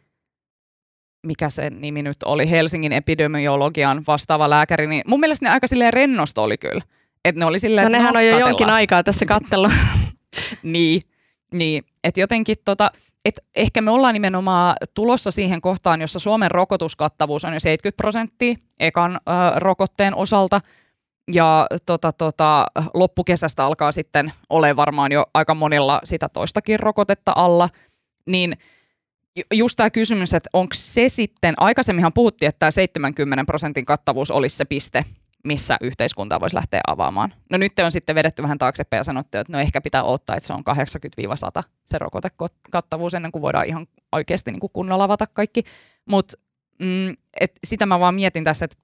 mikä 1.28 1.50
se 1.50 1.70
nimi 1.70 2.04
nyt 2.04 2.24
oli, 2.26 2.50
Helsingin 2.50 2.92
epidemiologian 2.92 4.04
vastaava 4.08 4.50
lääkäri, 4.50 4.88
niin 4.88 5.04
mun 5.08 5.20
mielestä 5.20 5.46
ne 5.46 5.50
aika 5.50 5.68
silleen 5.68 5.94
rennosta 5.94 6.42
oli 6.42 6.58
kyllä. 6.58 6.82
Et 7.26 7.36
ne 7.36 7.46
oli 7.46 7.60
silleen, 7.60 7.84
no 7.84 7.90
nehän 7.90 8.14
no, 8.14 8.20
on 8.20 8.26
jo 8.26 8.40
jonkin 8.40 8.70
aikaa 8.70 9.04
tässä 9.04 9.26
kattelu. 9.26 9.68
niin, 10.64 11.02
niin 11.54 11.84
että 12.04 12.20
jotenkin 12.20 12.56
tota, 12.66 12.92
et 13.26 13.40
ehkä 13.56 13.82
me 13.82 13.92
ollaan 13.92 14.14
nimenomaan 14.14 14.76
tulossa 14.94 15.32
siihen 15.32 15.62
kohtaan, 15.62 16.02
jossa 16.02 16.20
Suomen 16.20 16.52
rokotuskattavuus 16.52 17.46
on 17.46 17.54
jo 17.54 17.60
70 17.60 17.98
prosenttia 17.98 18.56
ekan 18.80 19.16
ö, 19.16 19.20
rokotteen 19.56 20.16
osalta. 20.16 20.60
Ja 21.34 21.68
tota, 21.86 22.12
tota, 22.12 22.66
loppukesästä 22.94 23.66
alkaa 23.66 23.92
sitten 23.92 24.32
ole 24.50 24.76
varmaan 24.76 25.12
jo 25.12 25.26
aika 25.34 25.56
monilla 25.56 26.02
sitä 26.04 26.30
toistakin 26.30 26.80
rokotetta 26.80 27.34
alla. 27.36 27.70
Niin 28.26 28.58
just 29.54 29.78
tämä 29.78 29.90
kysymys, 29.90 30.34
että 30.34 30.50
onko 30.54 30.74
se 30.76 31.10
sitten, 31.10 31.54
aikaisemminhan 31.58 32.14
puhuttiin, 32.14 32.50
että 32.50 32.60
tämä 32.60 32.72
70 32.72 33.46
prosentin 33.46 33.86
kattavuus 33.86 34.32
olisi 34.32 34.58
se 34.58 34.66
piste, 34.66 35.06
missä 35.44 35.78
yhteiskuntaa 35.82 36.40
voisi 36.40 36.56
lähteä 36.56 36.82
avaamaan. 36.88 37.34
No 37.50 37.58
nyt 37.58 37.80
on 37.80 37.92
sitten 37.92 38.16
vedetty 38.16 38.44
vähän 38.44 38.58
taaksepäin 38.58 39.00
ja 39.00 39.04
sanottu, 39.04 39.38
että 39.38 39.54
no 39.54 39.60
ehkä 39.60 39.82
pitää 39.82 40.04
odottaa, 40.04 40.36
että 40.36 40.48
se 40.48 40.54
on 40.54 40.64
80-100 41.60 41.64
se 41.86 41.98
rokotekattavuus 41.98 43.14
ennen 43.14 43.32
kuin 43.32 43.42
voidaan 43.42 43.66
ihan 43.66 43.88
oikeasti 44.12 44.52
niin 44.52 44.60
kuin 44.60 44.72
kunnolla 44.74 45.04
avata 45.04 45.28
kaikki. 45.28 45.64
Mutta 46.06 46.38
mm, 46.80 47.16
sitä 47.64 47.86
mä 47.86 48.00
vaan 48.00 48.16
mietin 48.16 48.44
tässä, 48.44 48.66
että 48.66 48.78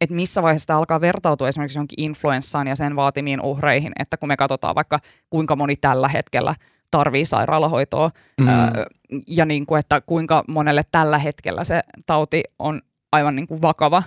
että 0.00 0.14
missä 0.14 0.42
vaiheessa 0.42 0.66
tämä 0.66 0.78
alkaa 0.78 1.00
vertautua 1.00 1.48
esimerkiksi 1.48 1.78
johonkin 1.78 2.04
influenssaan 2.04 2.66
ja 2.66 2.76
sen 2.76 2.96
vaatimiin 2.96 3.40
uhreihin, 3.40 3.92
että 3.98 4.16
kun 4.16 4.28
me 4.28 4.36
katsotaan 4.36 4.74
vaikka 4.74 4.98
kuinka 5.30 5.56
moni 5.56 5.76
tällä 5.76 6.08
hetkellä 6.08 6.54
tarvii 6.90 7.24
sairaalahoitoa 7.24 8.10
mm. 8.40 8.48
ää, 8.48 8.86
ja 9.26 9.44
niin 9.44 9.66
kuin, 9.66 9.78
että 9.78 10.00
kuinka 10.00 10.44
monelle 10.48 10.82
tällä 10.92 11.18
hetkellä 11.18 11.64
se 11.64 11.80
tauti 12.06 12.42
on 12.58 12.82
aivan 13.12 13.36
niin 13.36 13.46
kuin 13.46 13.62
vakava 13.62 14.02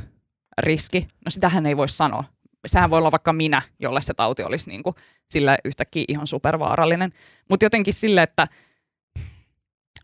riski. 0.62 1.08
No 1.26 1.30
sitähän 1.30 1.66
ei 1.66 1.78
voi 1.78 1.90
sanoa. 1.90 2.24
Sehän 2.68 2.90
voi 2.90 2.98
olla 2.98 3.12
vaikka 3.12 3.34
minä, 3.34 3.62
jolle 3.80 4.02
se 4.02 4.14
tauti 4.14 4.44
olisi 4.44 4.70
niin 4.70 4.84
kuin 4.84 4.96
sille 5.30 5.58
yhtäkkiä 5.66 6.06
ihan 6.08 6.28
supervaarallinen. 6.28 7.12
Mutta 7.50 7.66
jotenkin 7.66 7.94
sille, 7.94 8.24
että 8.24 8.48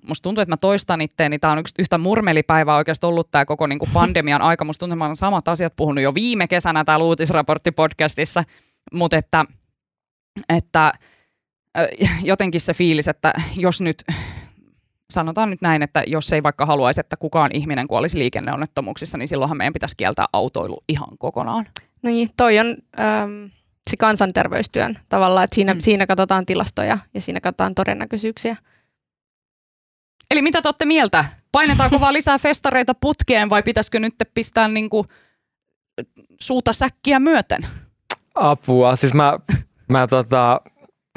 musta 0.02 0.24
tuntuu, 0.24 0.41
että 0.41 0.52
mä 0.52 0.58
toistan 0.58 1.02
itteeni. 1.02 1.39
Tämä 1.39 1.54
on 1.54 1.60
yksi 1.60 1.74
yhtä 1.80 1.98
murmelipäivää 1.98 2.76
oikeasti 2.76 3.06
ollut 3.06 3.32
tämä 3.32 3.46
koko 3.46 3.67
niin 3.67 3.80
kuin 3.80 3.89
pandemian 3.93 4.41
aika. 4.41 4.65
Musta 4.65 4.80
tuntuu, 4.80 4.93
että 4.93 5.04
mä 5.04 5.06
olen 5.06 5.15
samat 5.15 5.48
asiat 5.48 5.76
puhunut 5.76 6.04
jo 6.04 6.13
viime 6.13 6.48
kesänä 6.48 6.84
täällä 6.84 7.06
uutisraportti-podcastissa. 7.06 8.43
Mutta 8.93 9.17
että, 9.17 9.46
että 10.50 10.93
jotenkin 12.24 12.62
se 12.62 12.74
fiilis, 12.74 13.08
että 13.08 13.34
jos 13.56 13.82
nyt 13.82 14.04
sanotaan 15.10 15.50
nyt 15.50 15.62
näin, 15.62 15.84
että 15.84 16.04
jos 16.08 16.34
ei 16.34 16.43
vaikka 16.43 16.65
haluaisi, 16.65 17.00
että 17.00 17.17
kukaan 17.17 17.50
ihminen 17.54 17.88
kuolisi 17.88 18.20
liikenneonnettomuuksissa, 18.20 19.17
niin 19.17 19.28
silloinhan 19.28 19.58
meidän 19.58 19.74
pitäisi 19.74 19.98
kieltää 19.98 20.26
autoilu 20.34 20.84
ihan 20.89 21.17
kokonaan. 21.17 21.65
Niin, 22.04 22.30
toi 22.38 22.60
on 22.60 22.67
äm, 23.00 23.50
se 23.89 23.98
kansanterveystyön 23.98 24.98
tavalla, 25.10 25.43
että 25.43 25.56
siinä, 25.56 25.74
mm. 25.74 25.80
siinä 25.80 26.08
katsotaan 26.08 26.46
tilastoja 26.46 26.98
ja 27.13 27.22
siinä 27.22 27.39
katsotaan 27.39 27.76
todennäköisyyksiä. 27.76 28.56
Eli 30.32 30.41
mitä 30.41 30.62
te 30.62 30.67
olette 30.67 30.86
mieltä? 30.86 31.26
Painetaanko 31.52 32.00
vaan 32.02 32.13
lisää 32.13 32.38
festareita 32.38 32.93
putkeen 32.93 33.50
vai 33.50 33.63
pitäisikö 33.63 34.00
nyt 34.00 34.15
pistää 34.34 34.67
niinku 34.67 35.06
suuta 36.41 36.74
säkkiä 36.74 37.20
myöten? 37.20 37.67
Apua. 38.36 38.96
Siis 38.96 39.13
mä, 39.13 39.39
mä 39.89 40.08
tota, 40.08 40.62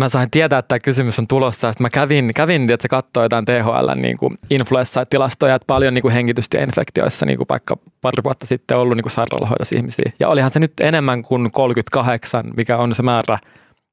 mä 0.00 0.08
sain 0.08 0.30
tietää, 0.30 0.58
että 0.58 0.68
tämä 0.68 0.78
kysymys 0.78 1.18
on 1.18 1.26
tulossa. 1.26 1.72
Sitten 1.72 1.84
mä 1.84 1.90
kävin, 1.90 2.30
kävin 2.34 2.70
että 2.70 2.82
se 2.82 2.88
katsoi 2.88 3.24
jotain 3.24 3.44
THL 3.44 3.90
niin 3.94 4.16
kuin 4.16 4.34
influenssatilastoja, 4.50 5.54
että 5.54 5.66
paljon 5.66 5.94
niin 5.94 6.02
kuin 6.02 6.14
hengitystieinfektioissa 6.14 7.26
niin 7.26 7.36
kuin 7.36 7.46
vaikka 7.50 7.76
pari 8.00 8.24
vuotta 8.24 8.46
sitten 8.46 8.76
ollut 8.76 8.96
niin 8.96 9.02
kuin 9.02 9.12
sairaalahoidossa 9.12 9.76
ihmisiä. 9.76 10.12
Ja 10.20 10.28
olihan 10.28 10.50
se 10.50 10.60
nyt 10.60 10.72
enemmän 10.80 11.22
kuin 11.22 11.50
38, 11.50 12.44
mikä 12.56 12.76
on 12.76 12.94
se 12.94 13.02
määrä, 13.02 13.38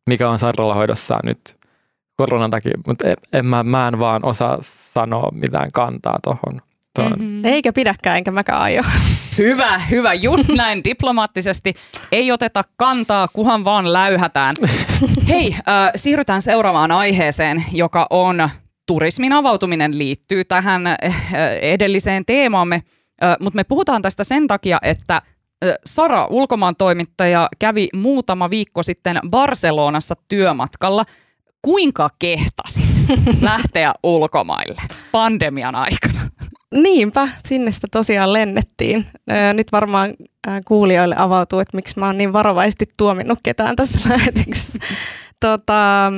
mikä 0.08 0.30
on 0.30 0.40
sairaalahoidossa 0.40 1.20
nyt 1.24 1.58
koronan 2.16 2.50
takia, 2.50 2.78
mutta 2.88 3.08
en, 3.08 3.14
en 3.34 3.46
mä, 3.46 3.64
mä 3.64 3.88
en 3.88 4.00
vaan 4.00 4.26
osaa 4.26 4.58
sanoa 4.62 5.32
mitään 5.32 5.72
kantaa 5.72 6.20
tuohon. 6.24 6.62
Mm-hmm. 7.02 7.46
Eikä 7.46 7.74
pidäkään, 7.74 8.18
enkä 8.18 8.32
mäkään 8.32 8.62
aio. 8.62 8.84
Hyvä, 9.38 9.80
hyvä. 9.80 10.14
Just 10.14 10.50
näin 10.50 10.84
diplomaattisesti. 10.84 11.74
Ei 12.12 12.32
oteta 12.32 12.64
kantaa, 12.78 13.28
kuhan 13.34 13.64
vaan 13.64 13.94
läyhätään. 13.94 14.56
Hei, 15.30 15.54
äh, 15.54 15.92
siirrytään 15.96 16.42
seuraavaan 16.42 16.92
aiheeseen, 16.92 17.64
joka 17.74 18.08
on 18.10 18.50
turismin 18.88 19.34
avautuminen 19.34 19.98
liittyy 19.98 20.46
tähän 20.46 20.88
äh, 20.88 20.98
edelliseen 21.62 22.26
teemaamme, 22.26 22.76
äh, 23.24 23.36
mutta 23.40 23.56
me 23.56 23.64
puhutaan 23.64 24.02
tästä 24.02 24.24
sen 24.24 24.48
takia, 24.48 24.78
että 24.82 25.16
äh, 25.16 25.22
Sara, 25.86 26.26
ulkomaan 26.26 26.76
toimittaja, 26.76 27.50
kävi 27.60 27.90
muutama 27.94 28.50
viikko 28.50 28.84
sitten 28.84 29.20
Barcelonassa 29.30 30.16
työmatkalla. 30.28 31.06
Kuinka 31.62 32.10
kehtasit 32.20 33.20
lähteä 33.42 33.94
ulkomaille 34.04 34.82
pandemian 35.12 35.76
aikana? 35.76 36.22
Niinpä, 36.74 37.30
sinne 37.46 37.72
sitä 37.72 37.88
tosiaan 37.92 38.34
lennettiin. 38.34 39.06
Nyt 39.54 39.72
varmaan 39.72 40.14
kuulijoille 40.66 41.16
avautuu, 41.18 41.60
että 41.60 41.78
miksi 41.78 42.00
mä 42.00 42.06
oon 42.06 42.18
niin 42.18 42.34
varovaisesti 42.34 42.86
tuominnut 42.98 43.40
ketään 43.44 43.76
tässä 43.76 44.00
lähetyksessä. 44.10 44.80
Tota, 45.40 46.12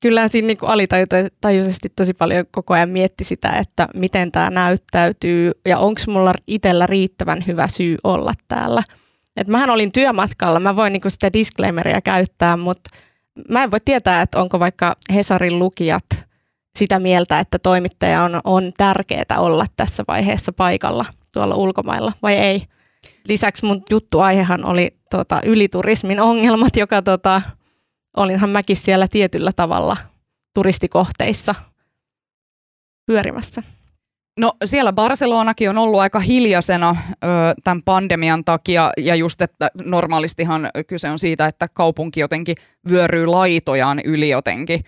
kyllä 0.00 0.28
siinä 0.28 0.46
niin 0.46 0.58
alitajuisesti 0.62 1.88
tosi 1.96 2.14
paljon 2.14 2.44
koko 2.50 2.74
ajan 2.74 2.88
mietti 2.88 3.24
sitä, 3.24 3.50
että 3.50 3.88
miten 3.94 4.32
tämä 4.32 4.50
näyttäytyy 4.50 5.52
ja 5.68 5.78
onko 5.78 6.00
mulla 6.08 6.34
itsellä 6.46 6.86
riittävän 6.86 7.44
hyvä 7.46 7.68
syy 7.68 7.96
olla 8.04 8.32
täällä. 8.48 8.82
Et 9.36 9.48
mähän 9.48 9.70
olin 9.70 9.92
työmatkalla, 9.92 10.60
mä 10.60 10.76
voin 10.76 10.92
niin 10.92 11.02
sitä 11.10 11.32
disclaimeria 11.32 12.00
käyttää, 12.00 12.56
mutta 12.56 12.90
mä 13.48 13.62
en 13.62 13.70
voi 13.70 13.80
tietää, 13.84 14.22
että 14.22 14.40
onko 14.40 14.60
vaikka 14.60 14.96
Hesarin 15.14 15.58
lukijat– 15.58 16.04
sitä 16.78 16.98
mieltä, 16.98 17.38
että 17.38 17.58
toimittaja 17.58 18.22
on, 18.22 18.40
on 18.44 18.72
tärkeää 18.76 19.38
olla 19.38 19.66
tässä 19.76 20.04
vaiheessa 20.08 20.52
paikalla 20.52 21.04
tuolla 21.32 21.54
ulkomailla 21.54 22.12
vai 22.22 22.34
ei. 22.34 22.62
Lisäksi 23.28 23.66
mun 23.66 23.82
juttuaihehan 23.90 24.64
oli 24.64 24.88
tota, 25.10 25.40
yliturismin 25.44 26.20
ongelmat, 26.20 26.76
joka 26.76 27.02
tota, 27.02 27.42
olinhan 28.16 28.50
mäkin 28.50 28.76
siellä 28.76 29.08
tietyllä 29.08 29.52
tavalla 29.56 29.96
turistikohteissa 30.54 31.54
pyörimässä. 33.06 33.62
No 34.40 34.52
siellä 34.64 34.92
Barcelonakin 34.92 35.70
on 35.70 35.78
ollut 35.78 36.00
aika 36.00 36.20
hiljaisena 36.20 36.96
ö, 37.12 37.16
tämän 37.64 37.82
pandemian 37.82 38.44
takia 38.44 38.92
ja 38.98 39.14
just, 39.14 39.42
että 39.42 39.70
normaalistihan 39.84 40.70
kyse 40.86 41.10
on 41.10 41.18
siitä, 41.18 41.46
että 41.46 41.68
kaupunki 41.68 42.20
jotenkin 42.20 42.56
vyöryy 42.90 43.26
laitojaan 43.26 44.00
yli 44.04 44.28
jotenkin 44.28 44.80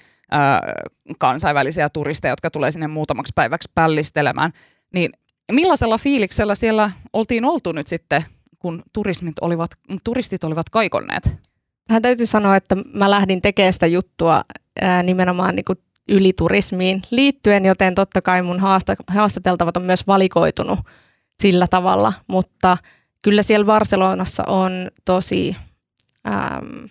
kansainvälisiä 1.19 1.89
turisteja, 1.89 2.33
jotka 2.33 2.51
tulee 2.51 2.71
sinne 2.71 2.89
muutamaksi 2.89 3.33
päiväksi 3.35 3.71
pällistelemään. 3.75 4.53
Niin 4.95 5.13
millaisella 5.53 5.99
fiiliksellä 5.99 6.55
siellä 6.55 6.91
oltiin 7.13 7.45
oltu 7.45 7.73
nyt 7.73 7.87
sitten, 7.87 8.25
kun 8.59 8.83
turismit 8.93 9.35
olivat, 9.41 9.71
turistit 10.05 10.45
olivat 10.45 10.71
kaikonneet? 10.71 11.31
Hän 11.91 12.03
täytyy 12.03 12.27
sanoa, 12.27 12.57
että 12.57 12.77
mä 12.95 13.11
lähdin 13.11 13.43
tekemään 13.43 13.73
sitä 13.73 13.87
juttua 13.87 14.43
ää, 14.81 15.03
nimenomaan 15.03 15.57
niin 15.57 15.65
kuin 15.65 15.79
yliturismiin 16.09 17.03
liittyen, 17.11 17.65
joten 17.65 17.95
totta 17.95 18.23
kai 18.23 18.43
mun 18.43 18.61
haastateltavat 19.09 19.77
on 19.77 19.83
myös 19.83 20.07
valikoitunut 20.07 20.79
sillä 21.43 21.67
tavalla, 21.67 22.13
mutta 22.27 22.77
kyllä 23.23 23.43
siellä 23.43 23.67
Barcelonassa 23.67 24.45
on 24.47 24.73
tosi 25.05 25.57
äm, 26.27 26.89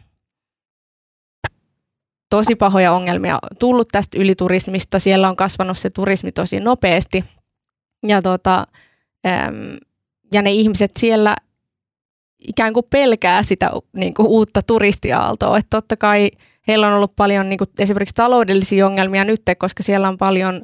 tosi 2.33 2.55
pahoja 2.55 2.91
ongelmia 2.91 3.39
tullut 3.59 3.87
tästä 3.91 4.19
yliturismista. 4.19 4.99
Siellä 4.99 5.29
on 5.29 5.35
kasvanut 5.35 5.77
se 5.77 5.89
turismi 5.89 6.31
tosi 6.31 6.59
nopeasti. 6.59 7.25
Ja, 8.07 8.21
tota, 8.21 8.67
äm, 9.27 9.77
ja 10.33 10.41
ne 10.41 10.51
ihmiset 10.51 10.91
siellä 10.99 11.35
ikään 12.47 12.73
kuin 12.73 12.85
pelkää 12.89 13.43
sitä 13.43 13.71
niin 13.95 14.13
kuin 14.13 14.27
uutta 14.27 14.61
turistiaaltoa. 14.61 15.57
Että 15.57 15.69
totta 15.69 15.97
kai 15.97 16.29
heillä 16.67 16.87
on 16.87 16.93
ollut 16.93 17.15
paljon 17.15 17.49
niin 17.49 17.57
kuin 17.57 17.69
esimerkiksi 17.79 18.15
taloudellisia 18.15 18.87
ongelmia 18.87 19.25
nyt, 19.25 19.41
koska 19.57 19.83
siellä 19.83 20.07
on 20.07 20.17
paljon 20.17 20.61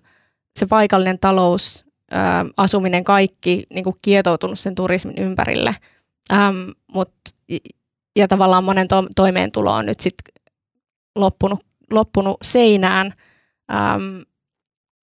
se 0.60 0.65
paikallinen 0.65 1.19
talous, 1.19 1.86
ää, 2.12 2.45
asuminen, 2.58 3.03
kaikki 3.03 3.63
niin 3.73 3.84
kuin 3.84 3.95
kietoutunut 4.01 4.60
sen 4.60 4.75
turismin 4.75 5.17
ympärille. 5.17 5.75
Ähm, 6.34 6.69
mut, 6.93 7.13
ja 8.15 8.27
tavallaan 8.27 8.63
monen 8.63 8.88
to- 8.88 9.08
toimeentulo 9.15 9.73
on 9.73 9.86
nyt 9.86 9.99
sitten 9.99 10.38
loppunut, 11.19 11.65
loppunut 11.91 12.38
seinään. 12.41 13.13
Ähm, 13.73 14.21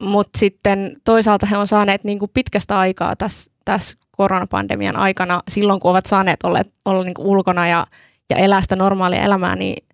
Mutta 0.03 0.39
sitten 0.39 0.97
toisaalta 1.05 1.47
he 1.47 1.57
on 1.57 1.67
saaneet 1.67 2.05
niin 2.05 2.19
kuin 2.19 2.31
pitkästä 2.35 2.79
aikaa 2.79 3.17
tässä, 3.17 3.51
tässä 3.65 3.97
koronapandemian 4.17 4.97
aikana, 4.97 5.43
silloin 5.49 5.81
kun 5.81 5.91
ovat 5.91 6.07
saaneet 6.07 6.43
olla, 6.45 6.61
olla 6.85 7.05
niin 7.05 7.15
kuin 7.15 7.29
ulkona 7.29 7.69
ja, 7.69 7.87
ja 8.31 8.37
elää 8.37 8.63
sitä 8.63 8.77
normaalia 8.77 9.23
elämää, 9.23 9.57
niin 9.57 9.87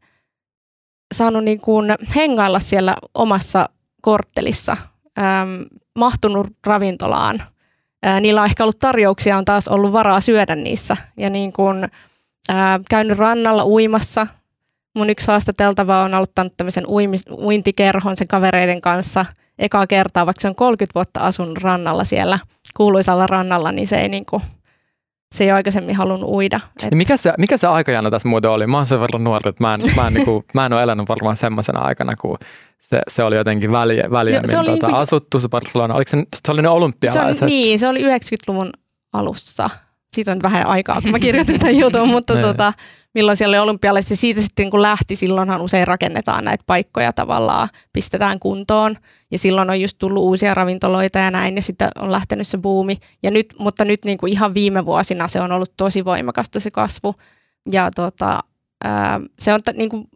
saanut 1.14 1.44
niin 1.44 1.61
kuin 1.61 1.94
hengailla 2.16 2.61
siellä 2.61 2.96
omassa 3.14 3.68
korttelissa, 4.02 4.76
ähm, 5.18 5.62
mahtunut 5.98 6.46
ravintolaan. 6.66 7.42
Äh, 8.06 8.20
niillä 8.20 8.40
on 8.40 8.46
ehkä 8.46 8.64
ollut 8.64 8.78
tarjouksia, 8.78 9.38
on 9.38 9.44
taas 9.44 9.68
ollut 9.68 9.92
varaa 9.92 10.20
syödä 10.20 10.54
niissä. 10.54 10.96
Ja 11.16 11.30
niin 11.30 11.52
kuin, 11.52 11.85
äh, 12.50 12.80
käynyt 12.90 13.18
rannalla 13.18 13.64
uimassa, 13.64 14.26
mun 14.94 15.11
yksi 15.11 15.26
haastateltava 15.26 16.02
on 16.02 16.14
aloittanut 16.14 16.57
tämmöisen 16.57 16.87
uimis, 16.87 17.24
uintikerhon 17.31 18.16
sen 18.16 18.28
kavereiden 18.28 18.81
kanssa 18.81 19.24
ekaa 19.59 19.87
kertaa, 19.87 20.26
vaikka 20.26 20.40
se 20.40 20.48
on 20.48 20.55
30 20.55 20.94
vuotta 20.94 21.20
asunut 21.20 21.59
rannalla 21.59 22.05
siellä 22.05 22.38
kuuluisalla 22.76 23.26
rannalla, 23.26 23.72
niin 23.72 23.88
se 23.88 24.00
ei 24.00 24.09
niinku, 24.09 24.42
se 25.35 25.44
ei 25.44 25.50
aikaisemmin 25.50 25.96
halunnut 25.96 26.31
uida. 26.31 26.61
Et... 26.83 26.94
Mikä, 26.94 27.16
se, 27.16 27.33
mikä 27.38 27.57
se 27.57 27.66
aikajana 27.66 28.11
tässä 28.11 28.28
muuten 28.28 28.50
oli? 28.50 28.66
Mä 28.66 28.76
oon 28.76 28.87
sen 28.87 29.00
verran 29.00 29.24
nuori, 29.24 29.48
että 29.48 29.64
mä 29.64 29.74
en, 29.74 29.81
mä 29.96 30.07
en, 30.07 30.14
niinku, 30.14 30.44
mä 30.55 30.66
en 30.66 30.72
ole 30.72 30.83
elänyt 30.83 31.09
varmaan 31.09 31.37
semmoisena 31.37 31.81
aikana, 31.81 32.12
kun 32.20 32.38
se, 32.81 33.00
se 33.09 33.22
oli 33.22 33.37
jotenkin 33.37 33.72
väliä, 33.72 34.11
väliemmin 34.11 34.50
se 34.50 34.59
oli 34.59 34.70
tota, 34.70 34.87
niinku... 34.87 35.02
asuttu 35.02 35.40
se 35.40 35.48
Barcelona. 35.48 35.94
Oliko 35.94 36.11
se, 36.11 36.24
se 36.46 36.52
oli 36.52 36.62
ne 36.62 36.68
olympialaiset? 36.68 37.38
Se 37.38 37.44
oli, 37.44 37.52
niin, 37.52 37.78
se 37.78 37.88
oli 37.88 38.02
90-luvun 38.02 38.72
alussa 39.12 39.70
siitä 40.14 40.33
on 40.33 40.42
vähän 40.42 40.66
aikaa, 40.66 41.01
kun 41.01 41.11
mä 41.11 41.18
kirjoitin 41.18 41.59
tämän 41.59 41.79
jutun, 41.79 42.09
mutta 42.16 42.37
tota, 42.37 42.72
milloin 43.14 43.37
siellä 43.37 43.55
oli 43.55 43.62
olympialaiset, 43.62 44.18
siitä 44.18 44.40
sitten 44.40 44.70
kun 44.70 44.83
lähti, 44.83 45.16
silloinhan 45.16 45.61
usein 45.61 45.87
rakennetaan 45.87 46.44
näitä 46.44 46.64
paikkoja 46.66 47.12
tavallaan, 47.12 47.68
pistetään 47.92 48.38
kuntoon, 48.38 48.96
ja 49.31 49.38
silloin 49.38 49.70
on 49.70 49.81
just 49.81 49.98
tullut 49.98 50.22
uusia 50.22 50.55
ravintoloita 50.55 51.18
ja 51.18 51.31
näin, 51.31 51.57
ja 51.57 51.62
sitten 51.62 51.88
on 51.98 52.12
lähtenyt 52.12 52.48
se 52.48 52.59
buumi, 52.59 52.96
ja 53.22 53.31
nyt, 53.31 53.55
mutta 53.59 53.85
nyt 53.85 54.05
niin 54.05 54.18
kuin 54.18 54.33
ihan 54.33 54.55
viime 54.55 54.87
vuosina 54.87 55.29
se 55.29 55.40
on 55.40 55.53
ollut 55.53 55.77
tosi 55.77 56.05
voimakasta 56.05 56.61
se 56.61 56.70
kasvu, 56.70 57.14
ja 57.70 57.90
tota, 57.90 58.40
ää, 58.85 59.20
se 59.38 59.55
on 59.55 59.62
t- 59.62 59.77
niin 59.77 59.90
kuin, 59.90 60.09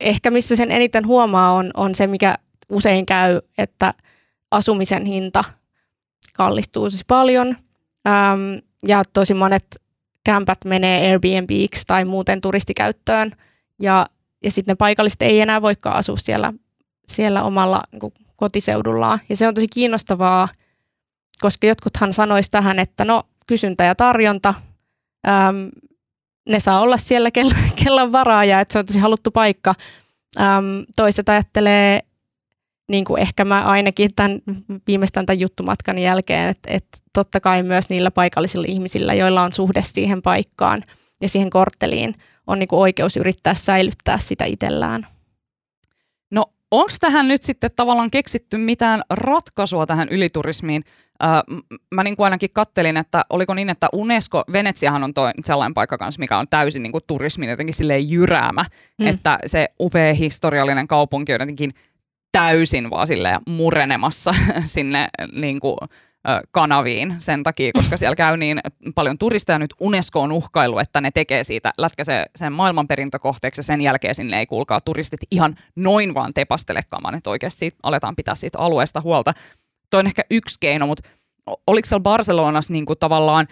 ehkä 0.00 0.30
missä 0.30 0.56
sen 0.56 0.70
eniten 0.70 1.06
huomaa 1.06 1.52
on, 1.52 1.70
on 1.76 1.94
se, 1.94 2.06
mikä 2.06 2.34
usein 2.70 3.06
käy, 3.06 3.40
että 3.58 3.94
asumisen 4.50 5.04
hinta 5.04 5.44
kallistuu 6.34 6.90
tosi 6.90 7.04
paljon, 7.06 7.56
äm, 8.08 8.69
ja 8.86 9.02
tosi 9.12 9.34
monet 9.34 9.66
kämpät 10.24 10.58
menee 10.64 11.10
Airbnbiksi 11.10 11.84
tai 11.86 12.04
muuten 12.04 12.40
turistikäyttöön, 12.40 13.32
ja, 13.80 14.06
ja 14.44 14.50
sitten 14.50 14.72
ne 14.72 14.76
paikalliset 14.76 15.22
ei 15.22 15.40
enää 15.40 15.62
voikaan 15.62 15.96
asua 15.96 16.16
siellä, 16.16 16.52
siellä 17.08 17.42
omalla 17.42 17.82
niin 17.92 18.12
kotiseudullaan. 18.36 19.18
Ja 19.28 19.36
se 19.36 19.48
on 19.48 19.54
tosi 19.54 19.68
kiinnostavaa, 19.68 20.48
koska 21.40 21.66
jotkuthan 21.66 22.12
sanois 22.12 22.50
tähän, 22.50 22.78
että 22.78 23.04
no 23.04 23.22
kysyntä 23.46 23.84
ja 23.84 23.94
tarjonta, 23.94 24.54
äm, 25.28 25.70
ne 26.48 26.60
saa 26.60 26.80
olla 26.80 26.96
siellä, 26.96 27.30
on 28.02 28.12
varaa 28.12 28.44
ja 28.44 28.60
että 28.60 28.72
se 28.72 28.78
on 28.78 28.86
tosi 28.86 28.98
haluttu 28.98 29.30
paikka. 29.30 29.74
Äm, 30.40 30.84
toiset 30.96 31.28
ajattelee, 31.28 32.00
niin 32.90 33.04
kuin 33.04 33.22
ehkä 33.22 33.44
mä 33.44 33.62
ainakin 33.62 34.10
tämän, 34.16 34.40
viimeistään 34.86 35.26
tämän 35.26 35.40
juttumatkan 35.40 35.98
jälkeen, 35.98 36.48
että, 36.48 36.68
että 36.72 36.98
totta 37.12 37.40
kai 37.40 37.62
myös 37.62 37.90
niillä 37.90 38.10
paikallisilla 38.10 38.66
ihmisillä, 38.68 39.14
joilla 39.14 39.42
on 39.42 39.52
suhde 39.52 39.82
siihen 39.84 40.22
paikkaan 40.22 40.82
ja 41.20 41.28
siihen 41.28 41.50
kortteliin, 41.50 42.14
on 42.46 42.58
niin 42.58 42.68
kuin 42.68 42.80
oikeus 42.80 43.16
yrittää 43.16 43.54
säilyttää 43.54 44.18
sitä 44.18 44.44
itsellään. 44.44 45.06
No 46.30 46.44
onko 46.70 46.92
tähän 47.00 47.28
nyt 47.28 47.42
sitten 47.42 47.70
tavallaan 47.76 48.10
keksitty 48.10 48.58
mitään 48.58 49.02
ratkaisua 49.10 49.86
tähän 49.86 50.08
yliturismiin? 50.08 50.82
Mä 51.94 52.04
niin 52.04 52.16
kuin 52.16 52.24
ainakin 52.24 52.50
kattelin, 52.52 52.96
että 52.96 53.24
oliko 53.30 53.54
niin, 53.54 53.70
että 53.70 53.88
Unesco, 53.92 54.44
Venetsiahan 54.52 55.04
on 55.04 55.14
toi, 55.14 55.30
sellainen 55.44 55.74
paikka 55.74 55.98
kanssa, 55.98 56.18
mikä 56.18 56.38
on 56.38 56.46
täysin 56.50 56.82
niin 56.82 56.92
kuin 56.92 57.04
turismin 57.06 57.48
jotenkin 57.48 57.74
silleen 57.74 58.10
jyräämä, 58.10 58.64
mm. 59.00 59.06
että 59.06 59.38
se 59.46 59.68
upea 59.80 60.14
historiallinen 60.14 60.88
kaupunki 60.88 61.32
on 61.32 61.40
jotenkin 61.40 61.74
täysin 62.32 62.90
vaan 62.90 63.06
silleen 63.06 63.40
murenemassa 63.46 64.34
sinne 64.62 65.08
niin 65.32 65.60
kuin, 65.60 65.76
kanaviin 66.50 67.14
sen 67.18 67.42
takia, 67.42 67.70
koska 67.72 67.96
siellä 67.96 68.16
käy 68.16 68.36
niin 68.36 68.60
paljon 68.94 69.18
turisteja 69.18 69.58
nyt 69.58 69.74
Unesco 69.80 70.20
on 70.20 70.32
uhkailu, 70.32 70.78
että 70.78 71.00
ne 71.00 71.10
tekee 71.10 71.44
siitä, 71.44 71.72
lätkäsee 71.78 72.26
sen 72.36 72.52
maailmanperintökohteeksi 72.52 73.58
ja 73.58 73.62
sen 73.62 73.80
jälkeen 73.80 74.14
sinne 74.14 74.38
ei 74.38 74.46
kuulkaa 74.46 74.80
turistit 74.80 75.20
ihan 75.30 75.56
noin 75.76 76.14
vaan 76.14 76.34
tepastelekaan, 76.34 77.14
että 77.14 77.30
oikeasti 77.30 77.72
aletaan 77.82 78.16
pitää 78.16 78.34
siitä 78.34 78.58
alueesta 78.58 79.00
huolta. 79.00 79.32
Toi 79.90 80.00
on 80.00 80.06
ehkä 80.06 80.22
yksi 80.30 80.56
keino, 80.60 80.86
mutta 80.86 81.08
oliko 81.66 81.86
siellä 81.86 82.02
Barcelonassa 82.02 82.72
niin 82.72 82.86
kuin 82.86 82.98
tavallaan 82.98 83.46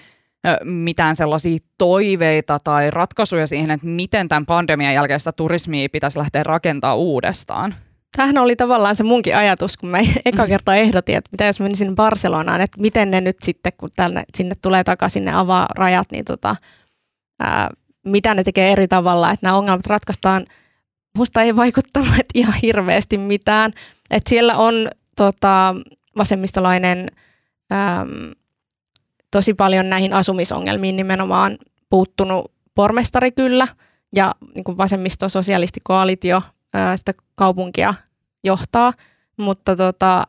mitään 0.65 1.17
sellaisia 1.17 1.59
toiveita 1.79 2.59
tai 2.59 2.91
ratkaisuja 2.91 3.47
siihen, 3.47 3.71
että 3.71 3.87
miten 3.87 4.29
tämän 4.29 4.47
pandemian 4.47 4.95
jälkeistä 4.95 5.33
turismia 5.33 5.89
pitäisi 5.93 6.19
lähteä 6.19 6.43
rakentaa 6.43 6.95
uudestaan? 6.95 7.75
Tämähän 8.17 8.39
oli 8.39 8.57
tavallaan 8.57 8.97
se 8.97 9.05
munkin 9.05 9.37
ajatus, 9.37 9.77
kun 9.77 9.89
mä 9.89 9.99
eka 10.25 10.47
kertaa 10.47 10.77
ehdotin, 10.77 11.17
että 11.17 11.29
mitä 11.33 11.45
jos 11.45 11.61
menisin 11.61 11.95
Barcelonaan, 11.95 12.61
että 12.61 12.81
miten 12.81 13.11
ne 13.11 13.21
nyt 13.21 13.37
sitten, 13.43 13.73
kun 13.77 13.91
tänne, 13.97 14.23
sinne 14.37 14.55
tulee 14.63 14.85
takaisin, 14.85 15.25
ne 15.25 15.35
avaa 15.35 15.67
rajat, 15.75 16.13
niin 16.13 16.25
tota, 16.25 16.57
ää, 17.41 17.71
mitä 18.07 18.35
ne 18.35 18.45
tekee 18.45 18.73
eri 18.73 18.89
tavalla, 18.89 19.31
että 19.31 19.47
nämä 19.47 19.57
ongelmat 19.57 19.87
ratkaistaan. 19.87 20.47
Musta 21.19 21.43
ei 21.43 21.57
vaikuttanut 21.57 22.13
ihan 22.35 22.55
hirveästi 22.63 23.19
mitään. 23.19 23.73
Että 24.11 24.29
siellä 24.29 24.57
on 24.57 24.75
tota, 25.17 25.75
vasemmistolainen 26.17 27.07
äm, 27.73 28.33
tosi 29.31 29.55
paljon 29.55 29.91
näihin 29.91 30.13
asumisongelmiin 30.13 30.97
nimenomaan 30.97 31.59
puuttunut 31.91 32.53
pormestari 32.75 33.33
kyllä 33.33 33.69
ja 34.15 34.35
niin 34.55 34.65
kuin 34.65 34.79
vasemmisto-sosialistikoalitio 34.79 36.43
ää, 36.75 36.97
sitä 36.97 37.13
kaupunkia 37.35 37.95
johtaa, 38.45 38.93
mutta 39.37 39.77
tota, 39.77 40.25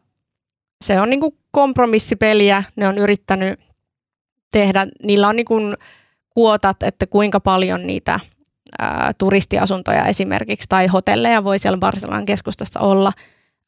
se 0.84 1.02
on 1.02 1.10
niin 1.10 1.20
kuin 1.20 1.38
kompromissipeliä. 1.52 2.64
Ne 2.76 2.88
on 2.88 2.98
yrittänyt 2.98 3.60
tehdä, 4.52 4.88
niillä 5.04 5.28
on 5.28 5.36
niin 5.36 5.46
kuin 5.46 5.76
kuotat, 6.30 6.84
että 6.84 7.08
kuinka 7.08 7.40
paljon 7.40 7.88
niitä 7.88 8.20
ää, 8.80 9.12
turistiasuntoja 9.18 10.06
esimerkiksi 10.06 10.70
tai 10.70 10.88
hotelleja 10.88 11.44
voi 11.44 11.60
siellä 11.60 11.78
Barcelonan 11.78 12.26
keskustassa 12.26 12.80
olla. 12.80 13.12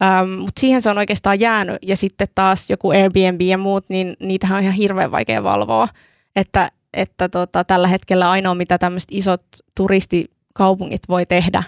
Ähm, 0.03 0.29
mutta 0.29 0.59
siihen 0.59 0.81
se 0.81 0.89
on 0.89 0.97
oikeastaan 0.97 1.39
jäänyt. 1.39 1.77
Ja 1.81 1.97
sitten 1.97 2.27
taas 2.35 2.69
joku 2.69 2.89
Airbnb 2.89 3.41
ja 3.41 3.57
muut, 3.57 3.85
niin 3.89 4.15
niitähän 4.19 4.57
on 4.57 4.63
ihan 4.63 4.75
hirveän 4.75 5.11
vaikea 5.11 5.43
valvoa. 5.43 5.87
Että, 6.35 6.69
että 6.93 7.29
tota, 7.29 7.63
tällä 7.63 7.87
hetkellä 7.87 8.29
ainoa, 8.29 8.55
mitä 8.55 8.77
tämmöiset 8.77 9.09
isot 9.11 9.43
turistikaupungit 9.75 11.01
voi 11.09 11.25
tehdä, 11.25 11.63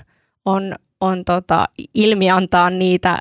on, 0.46 0.76
on 1.04 1.26
tota, 1.26 1.66
ilmiantaa 1.94 2.70
niitä, 2.70 3.18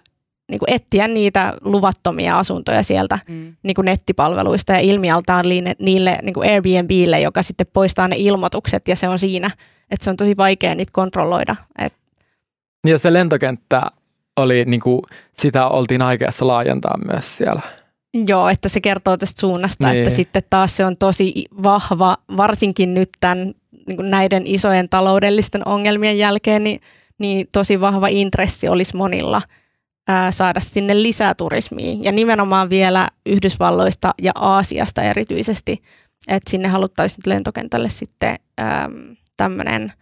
niin 0.51 0.59
kuin 0.59 0.71
etsiä 0.75 1.09
niitä 1.09 1.53
luvattomia 1.65 2.39
asuntoja 2.39 2.83
sieltä 2.83 3.19
Mm. 3.29 3.57
niin 3.63 3.75
kuin 3.75 3.85
nettipalveluista 3.85 4.73
ja 4.73 4.79
ilmialtaan 4.79 5.49
niille, 5.49 5.75
niille 5.79 6.19
niin 6.23 6.35
kuin 6.35 6.51
Airbnbille, 6.51 7.21
joka 7.21 7.43
sitten 7.43 7.67
poistaa 7.73 8.09
ne 8.09 8.17
ilmoitukset 8.19 8.89
ja 8.89 8.97
se 8.97 9.09
on 9.09 9.19
siinä, 9.19 9.51
että 9.91 10.05
se 10.05 10.11
on 10.11 10.17
tosi 10.17 10.37
vaikea 10.37 10.75
niitä 10.75 10.93
kontrolloida. 10.93 11.57
Et, 11.79 11.93
Ja 12.87 12.99
se 12.99 13.13
lentokenttä 13.13 13.83
oli, 14.37 14.65
niin 14.65 14.81
kuin, 14.81 15.01
sitä 15.33 15.67
oltiin 15.69 16.03
aikeassa 16.03 16.47
laajentaa 16.47 16.99
myös 17.13 17.37
siellä. 17.37 17.63
joo, 18.27 18.49
että 18.49 18.69
se 18.69 18.81
kertoo 18.81 19.17
tästä 19.17 19.41
suunnasta, 19.41 19.87
Niin. 19.89 19.99
että 19.99 20.11
sitten 20.11 20.43
taas 20.51 20.77
se 20.77 20.85
on 20.85 20.97
tosi 20.97 21.45
vahva, 21.63 22.17
varsinkin 22.37 22.95
nyt 22.95 23.09
tämän, 23.21 23.39
niin 23.87 24.11
näiden 24.11 24.43
isojen 24.47 24.89
taloudellisten 24.89 25.69
ongelmien 25.69 26.19
jälkeen, 26.19 26.65
niin, 26.65 26.81
niin 27.23 27.47
tosi 27.53 27.81
vahva 27.81 28.07
intressi 28.09 28.69
olisi 28.69 28.97
monilla 28.97 29.43
ää, 30.09 30.31
saada 30.31 30.61
sinne 30.61 31.03
lisää 31.03 31.35
turismia. 31.35 31.97
Ja 32.03 32.13
nimenomaan 32.13 32.71
vielä 32.71 33.09
Yhdysvalloista 33.27 34.15
ja 34.23 34.33
Aasiasta 34.35 35.03
erityisesti, 35.03 35.83
että 36.29 36.51
sinne 36.51 36.69
haluttaisiin 36.69 37.19
nyt 37.19 37.27
lentokentälle 37.27 37.89
sitten 37.89 38.37
tämmöinen 39.37 39.93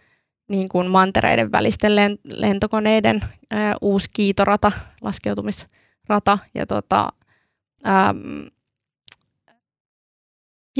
niin 0.49 0.69
kuin 0.69 0.87
mantereiden 0.87 1.51
välisten 1.51 1.91
len- 1.91 2.19
lentokoneiden 2.23 3.21
ää, 3.51 3.75
uusi 3.81 4.09
kiitorata, 4.13 4.71
laskeutumisrata. 5.01 6.37
Ja 6.53 6.65
tota, 6.65 7.09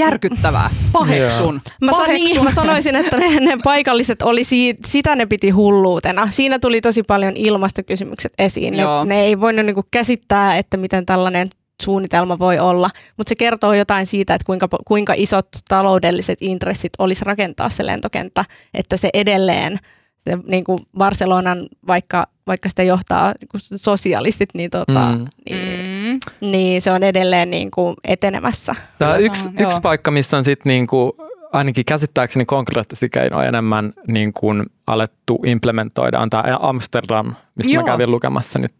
Järkyttävää. 0.01 0.69
Paheksun. 0.91 1.61
Mä, 1.81 1.91
san, 1.91 1.99
Paheksun. 2.01 2.25
niin, 2.25 2.43
mä 2.43 2.51
sanoisin, 2.51 2.95
että 2.95 3.17
ne, 3.17 3.39
ne 3.39 3.57
paikalliset 3.63 4.21
oli 4.21 4.43
siitä, 4.43 4.87
sitä 4.87 5.15
ne 5.15 5.25
piti 5.25 5.49
hulluutena. 5.49 6.27
Siinä 6.31 6.59
tuli 6.59 6.81
tosi 6.81 7.03
paljon 7.03 7.33
ilmastokysymykset 7.37 8.33
esiin. 8.39 8.73
Ne, 8.77 8.81
Joo. 8.81 9.03
ne 9.03 9.21
ei 9.21 9.39
voinut 9.39 9.65
niinku 9.65 9.83
käsittää, 9.91 10.57
että 10.57 10.77
miten 10.77 11.05
tällainen 11.05 11.49
suunnitelma 11.81 12.39
voi 12.39 12.59
olla, 12.59 12.89
mutta 13.17 13.29
se 13.29 13.35
kertoo 13.35 13.73
jotain 13.73 14.05
siitä, 14.05 14.33
että 14.35 14.45
kuinka, 14.45 14.67
kuinka 14.87 15.13
isot 15.17 15.47
taloudelliset 15.69 16.37
intressit 16.41 16.91
olisi 16.99 17.25
rakentaa 17.25 17.69
se 17.69 17.85
lentokenttä, 17.85 18.45
että 18.73 18.97
se 18.97 19.09
edelleen, 19.13 19.79
se, 20.19 20.37
niin 20.47 20.63
kuin 20.63 20.79
Barcelonan, 20.97 21.67
vaikka, 21.87 22.27
vaikka 22.47 22.69
sitä 22.69 22.83
johtaa 22.83 23.33
niin 23.41 23.47
kuin 23.51 23.61
sosialistit, 23.79 24.49
niin, 24.53 24.69
tota, 24.69 25.09
Mm. 25.11 25.25
niin, 25.49 25.90
Mm. 26.11 26.51
niin 26.51 26.81
se 26.81 26.91
on 26.91 27.03
edelleen 27.03 27.49
niin 27.49 27.71
kuin 27.71 27.95
etenemässä. 28.03 28.75
Tämä 28.99 29.13
on 29.13 29.21
yksi, 29.21 29.49
on, 29.49 29.53
yksi 29.59 29.81
paikka, 29.81 30.11
missä 30.11 30.37
on 30.37 30.43
sitten 30.43 30.69
niinku, 30.69 31.15
ainakin 31.51 31.85
käsittääkseni 31.85 32.45
konkreettisia 32.45 33.09
keinoja 33.09 33.47
enemmän 33.47 33.93
niin 34.11 34.33
kuin 34.33 34.65
alettu 34.87 35.39
implementoida, 35.45 36.19
on 36.19 36.29
tämä 36.29 36.43
Amsterdam, 36.59 37.35
mistä 37.55 37.73
Joo. 37.73 37.83
mä 37.83 37.91
kävin 37.91 38.11
lukemassa 38.11 38.59
nyt 38.59 38.73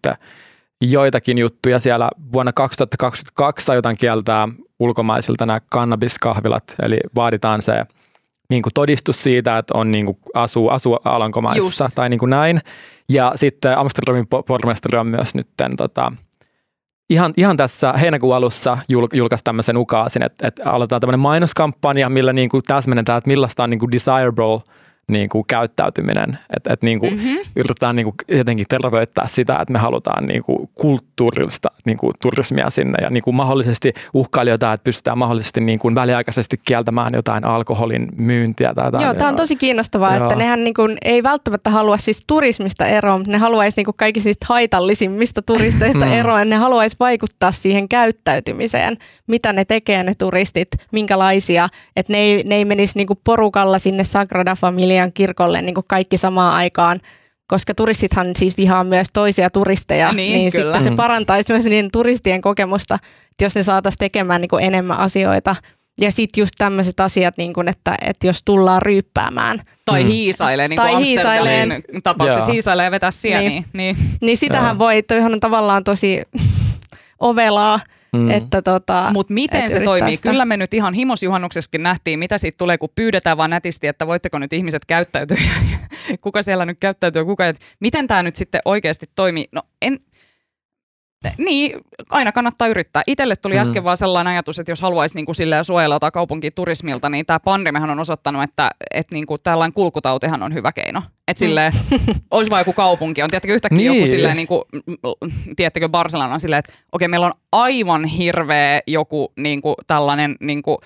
joitakin 0.82 1.38
juttuja. 1.38 1.80
Siellä 1.80 2.10
vuonna 2.34 2.54
2022 2.54 3.72
aiotaan 3.72 3.98
kieltää 3.98 4.48
ulkomaisilta 4.80 5.46
nämä 5.46 5.60
kannabiskahvilat, 5.70 6.76
eli 6.86 6.98
vaaditaan 7.16 7.62
se 7.62 7.86
niin 8.50 8.62
kuin 8.62 8.74
todistus 8.74 9.24
siitä, 9.24 9.58
että 9.58 9.78
on 9.78 9.92
niin 9.92 10.06
kuin 10.06 10.18
asuu, 10.34 10.70
asuu 10.70 11.00
Alankomaissa 11.06 11.84
Just. 11.84 11.96
tai 11.96 12.10
niin 12.10 12.20
kuin 12.20 12.30
näin. 12.30 12.62
Ja 13.10 13.32
sitten 13.36 13.78
Amsterdamin 13.78 14.24
po- 14.24 14.44
pormestari 14.48 15.00
on 15.00 15.08
myös 15.08 15.36
nyt 15.36 15.48
tota, 15.78 16.12
ihan, 17.12 17.34
ihan 17.38 17.58
tässä 17.58 17.94
heinäkuun 17.94 18.36
alussa 18.36 18.78
jul, 18.90 19.08
julkaisi 19.14 19.44
tämmöisen 19.44 19.78
ukaasin, 19.78 20.24
että, 20.24 20.48
että 20.48 20.72
aletaan 20.72 21.02
tämmöinen 21.02 21.20
mainoskampanja, 21.20 22.10
millä 22.10 22.34
niin 22.34 22.50
kuin 22.50 22.64
täsmennetään, 22.68 23.18
että 23.18 23.28
millaista 23.28 23.64
on 23.64 23.70
niin 23.70 23.80
kuin 23.80 23.92
desirable 23.92 24.62
niin 25.12 25.30
kuin 25.30 25.44
käyttäytyminen. 25.48 26.38
Että 26.56 26.74
et 26.74 26.82
niin 26.82 27.00
kuin 27.00 27.14
mm-hmm. 27.14 27.38
yritetään 27.56 27.96
niin 27.96 28.06
kuin 28.06 28.16
jotenkin 28.28 28.66
terveyttää 28.70 29.28
sitä, 29.28 29.54
että 29.54 29.74
me 29.74 29.80
halutaan 29.80 30.26
niin 30.26 30.44
kuin 30.44 30.70
kulttuurillista 30.76 31.72
niin 31.86 31.98
kuin 31.98 32.14
turismia 32.22 32.70
sinne 32.70 33.04
ja 33.04 33.10
niin 33.10 33.24
kuin 33.24 33.36
mahdollisesti 33.36 33.94
uhkailijoita, 34.14 34.74
että 34.74 34.84
pystytään 34.84 35.18
mahdollisesti 35.18 35.62
niin 35.62 35.80
kuin 35.80 35.96
väliaikaisesti 35.96 36.60
kieltämään 36.68 37.14
jotain 37.14 37.46
alkoholin 37.46 38.08
myyntiä. 38.18 38.74
Tai 38.76 38.88
jotain. 38.88 39.04
Joo, 39.04 39.14
tämä 39.14 39.30
on 39.30 39.36
tosi 39.36 39.56
kiinnostavaa, 39.56 40.16
Joo. 40.16 40.24
että 40.24 40.36
nehän 40.36 40.64
niin 40.64 40.74
kuin 40.74 40.98
ei 41.02 41.24
välttämättä 41.24 41.70
halua 41.70 41.98
siis 41.98 42.22
turismista 42.28 42.86
eroon, 42.86 43.20
mutta 43.20 43.32
ne 43.32 43.38
haluaisi 43.38 43.80
niin 43.80 43.86
kuin 43.86 43.98
kaikista 43.98 44.46
haitallisimmista 44.46 45.42
turisteista 45.42 46.06
mm. 46.06 46.12
eroon. 46.12 46.50
Ne 46.50 46.56
haluaisi 46.56 46.96
vaikuttaa 47.00 47.52
siihen 47.52 47.90
käyttäytymiseen, 47.90 48.98
mitä 49.28 49.54
ne 49.54 49.66
tekee 49.66 50.04
ne 50.04 50.14
turistit, 50.18 50.68
minkälaisia, 50.92 51.70
että 51.96 52.14
ne 52.14 52.20
ei, 52.20 52.44
ne 52.46 52.56
ei 52.56 52.66
menisi 52.66 52.98
niin 52.98 53.08
kuin 53.08 53.20
porukalla 53.24 53.80
sinne 53.80 54.04
Sagrada 54.04 54.56
Familian 55.02 55.14
kirkolle 55.14 55.62
niin 55.62 55.76
kuin 55.76 55.86
kaikki 55.88 56.18
samaan 56.18 56.54
aikaan, 56.54 57.00
koska 57.48 57.74
turistithan 57.74 58.28
siis 58.36 58.58
vihaa 58.58 58.84
myös 58.84 59.08
toisia 59.14 59.50
turisteja, 59.50 60.12
niin, 60.14 60.34
niin 60.34 60.52
sitten 60.52 60.84
se 60.84 60.90
mm. 60.90 60.96
parantaisi 60.96 61.54
myös 61.54 61.66
niiden 61.66 61.92
turistien 61.92 62.42
kokemusta, 62.42 62.96
että 63.32 63.44
jos 63.44 63.56
ne 63.56 63.64
saataisiin 63.64 64.00
tekemään 64.00 64.42
niin 64.42 64.50
kuin 64.50 64.64
enemmän 64.64 64.98
asioita. 64.98 65.56
Ja 66.02 66.12
sitten 66.12 66.42
just 66.42 66.54
tämmöiset 66.58 67.00
asiat, 67.00 67.38
niin 67.38 67.54
kun, 67.54 67.68
että, 67.68 67.96
että 68.02 68.28
jos 68.28 68.44
tullaan 68.44 68.82
ryyppäämään. 68.82 69.62
Tai 69.86 70.04
mm. 70.04 70.10
hiisailee, 70.10 70.68
niin 70.68 70.78
tai 70.78 71.06
hiisailee. 71.06 71.68
tapauksessa 72.04 72.50
Joo. 72.50 72.54
hiisailee 72.54 72.84
ja 72.84 72.92
vetää 72.92 73.12
sieniä. 73.12 73.50
Niin, 73.50 73.66
niin. 73.74 73.98
niin 74.22 74.38
sitähän 74.38 74.80
voi, 74.80 75.04
toihan 75.04 75.34
on 75.34 75.40
tavallaan 75.40 75.84
tosi 75.84 76.22
ovelaa, 77.20 77.80
Mm. 78.16 78.32
Että 78.32 78.62
tota, 78.62 79.10
Mutta 79.14 79.34
miten 79.34 79.72
se 79.72 79.80
toimii? 79.80 80.16
Sitä. 80.16 80.30
Kyllä 80.30 80.46
me 80.46 80.58
nyt 80.58 80.74
ihan 80.74 80.94
himosjuhannuksessakin 80.94 81.84
nähtiin, 81.84 82.20
mitä 82.20 82.38
siitä 82.38 82.58
tulee, 82.58 82.78
kun 82.78 82.90
pyydetään 82.96 83.38
vaan 83.38 83.50
nätisti, 83.50 83.88
että 83.88 84.08
voitteko 84.08 84.40
nyt 84.40 84.54
ihmiset 84.54 84.86
käyttäytyä. 84.86 85.38
kuka 86.22 86.42
siellä 86.42 86.66
nyt 86.66 86.78
käyttäytyy, 86.80 87.26
kuka. 87.26 87.48
Et 87.48 87.60
miten 87.80 88.08
tämä 88.08 88.24
nyt 88.24 88.36
sitten 88.36 88.62
oikeasti 88.66 89.06
toimii? 89.16 89.46
No 89.52 89.62
en, 89.82 90.00
niin, 91.38 91.80
aina 92.10 92.32
kannattaa 92.32 92.68
yrittää. 92.68 93.04
Itelle 93.08 93.36
tuli 93.36 93.54
mm. 93.54 93.62
äsken 93.62 93.84
vaan 93.84 93.98
sellainen 93.98 94.32
ajatus, 94.32 94.60
että 94.60 94.72
jos 94.72 94.82
haluaisi 94.82 95.16
niin 95.16 95.26
kuin 95.26 95.36
suojella 95.64 96.00
tai 96.00 96.12
kaupunkiturismilta, 96.12 97.10
niin 97.10 97.26
tämä 97.26 97.40
pandemiahan 97.40 97.90
on 97.90 98.00
osoittanut, 98.00 98.44
että, 98.44 98.72
että 98.94 99.16
niin 99.16 99.26
kuin 99.26 99.40
tällainen 99.44 99.74
kulkutautihan 99.74 100.44
on 100.44 100.54
hyvä 100.54 100.72
keino. 100.72 101.04
Että 101.28 101.40
silleen, 101.40 101.74
mm. 101.92 102.16
olisi 102.32 102.52
vaan 102.52 102.60
joku 102.60 102.74
kaupunki. 102.74 103.24
On 103.24 103.30
tietenkin 103.30 103.56
yhtäkkiä 103.56 103.78
niin. 103.78 103.96
joku 103.96 104.08
silleen, 104.08 104.36
niin 104.36 104.48
kuin, 104.48 104.62
tiedättekö 105.56 105.90
Barcelona 105.90 106.40
silleen, 106.40 106.60
että 106.60 106.74
okei, 106.92 107.08
meillä 107.08 107.26
on 107.26 107.34
aivan 107.52 108.06
hirveä 108.06 108.82
joku 108.88 109.34
niin 109.38 109.62
kuin 109.62 109.76
tällainen 109.88 110.36
niin 110.40 110.62
kuin, 110.62 110.78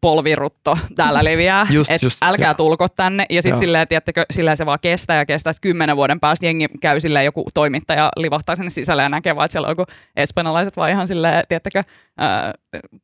polvirutto 0.00 0.78
täällä 0.96 1.24
leviää, 1.24 1.66
että 1.88 2.06
älkää 2.22 2.50
ja. 2.50 2.54
tulko 2.54 2.88
tänne. 2.88 3.26
Ja 3.30 3.42
sitten 3.42 3.58
silleen, 3.58 3.88
tiedättekö, 3.88 4.26
silleen 4.30 4.56
se 4.56 4.66
vaan 4.66 4.78
kestää 4.82 5.16
ja 5.16 5.26
kestää. 5.26 5.52
Sitten 5.52 5.68
kymmenen 5.68 5.96
vuoden 5.96 6.20
päästä 6.20 6.46
jengi 6.46 6.66
käy 6.80 7.00
silleen, 7.00 7.24
joku 7.24 7.44
toimittaja 7.54 8.10
livahtaa 8.16 8.56
sinne 8.56 8.70
sisälle 8.70 9.02
ja 9.02 9.08
näkee 9.08 9.36
vaan, 9.36 9.44
että 9.44 9.52
siellä 9.52 9.66
on 9.66 9.72
joku 9.72 9.84
espanjalaiset 10.16 10.76
vai 10.76 10.90
ihan 10.90 11.08
silleen, 11.08 11.44
tiedättekö, 11.48 11.84
ää, 12.18 12.52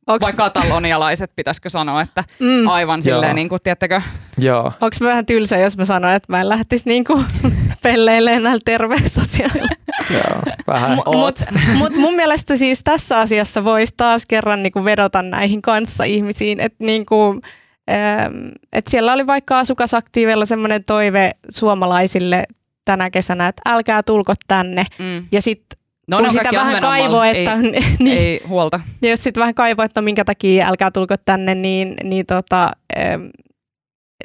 vai 0.07 0.33
katalonialaiset, 0.33 1.31
pitäisikö 1.35 1.69
sanoa, 1.69 2.01
että 2.01 2.23
mm. 2.39 2.67
aivan 2.67 3.03
silleen, 3.03 3.35
niin 3.35 3.49
kuin, 3.49 3.61
tiedättekö. 3.63 4.01
Joo. 4.37 4.63
Onko 4.65 4.95
mä 5.01 5.07
vähän 5.07 5.25
tylsä, 5.25 5.57
jos 5.57 5.77
mä 5.77 5.85
sanon, 5.85 6.13
että 6.13 6.33
mä 6.33 6.41
en 6.41 6.49
lähtisi 6.49 6.89
niin 6.89 7.05
kuin 7.05 7.25
pelleilemään 7.83 8.43
näillä 8.43 8.61
terveyssosiaalilla? 8.65 9.69
Joo, 10.13 10.41
vähän. 10.67 10.91
Mutta 10.91 11.11
mut, 11.17 11.39
mut 11.77 11.95
mun 11.95 12.15
mielestä 12.15 12.57
siis 12.57 12.83
tässä 12.83 13.19
asiassa 13.19 13.63
voisi 13.63 13.93
taas 13.97 14.25
kerran 14.25 14.63
niin 14.63 14.71
kuin 14.71 14.85
vedota 14.85 15.21
näihin 15.21 15.61
kanssa-ihmisiin, 16.59 16.65
että 16.65 16.83
niin 16.83 17.05
kuin, 17.05 17.41
et 18.73 18.87
siellä 18.87 19.13
oli 19.13 19.27
vaikka 19.27 19.59
asukasaktiivilla 19.59 20.45
semmoinen 20.45 20.83
toive 20.83 21.31
suomalaisille 21.49 22.43
tänä 22.85 23.09
kesänä, 23.09 23.47
että 23.47 23.61
älkää 23.65 24.03
tulko 24.03 24.33
tänne. 24.47 24.85
Mm. 24.99 25.27
Ja 25.31 25.41
sitten 25.41 25.79
No, 26.07 26.17
kun 26.19 26.31
sitä 26.31 26.49
vähän 26.53 26.81
kaivo, 26.81 27.23
että... 27.23 27.53
Ei, 27.53 27.83
niin, 27.99 28.17
ei 28.17 28.41
huolta. 28.47 28.79
Ja 29.01 29.09
jos 29.13 29.23
sitten 29.23 29.41
vähän 29.41 29.55
kaivo, 29.55 29.83
että 29.83 30.01
no 30.01 30.05
minkä 30.05 30.25
takia 30.25 30.67
älkää 30.67 30.91
tulko 30.91 31.15
tänne, 31.25 31.55
niin, 31.55 31.95
niin 32.03 32.25
tota, 32.25 32.71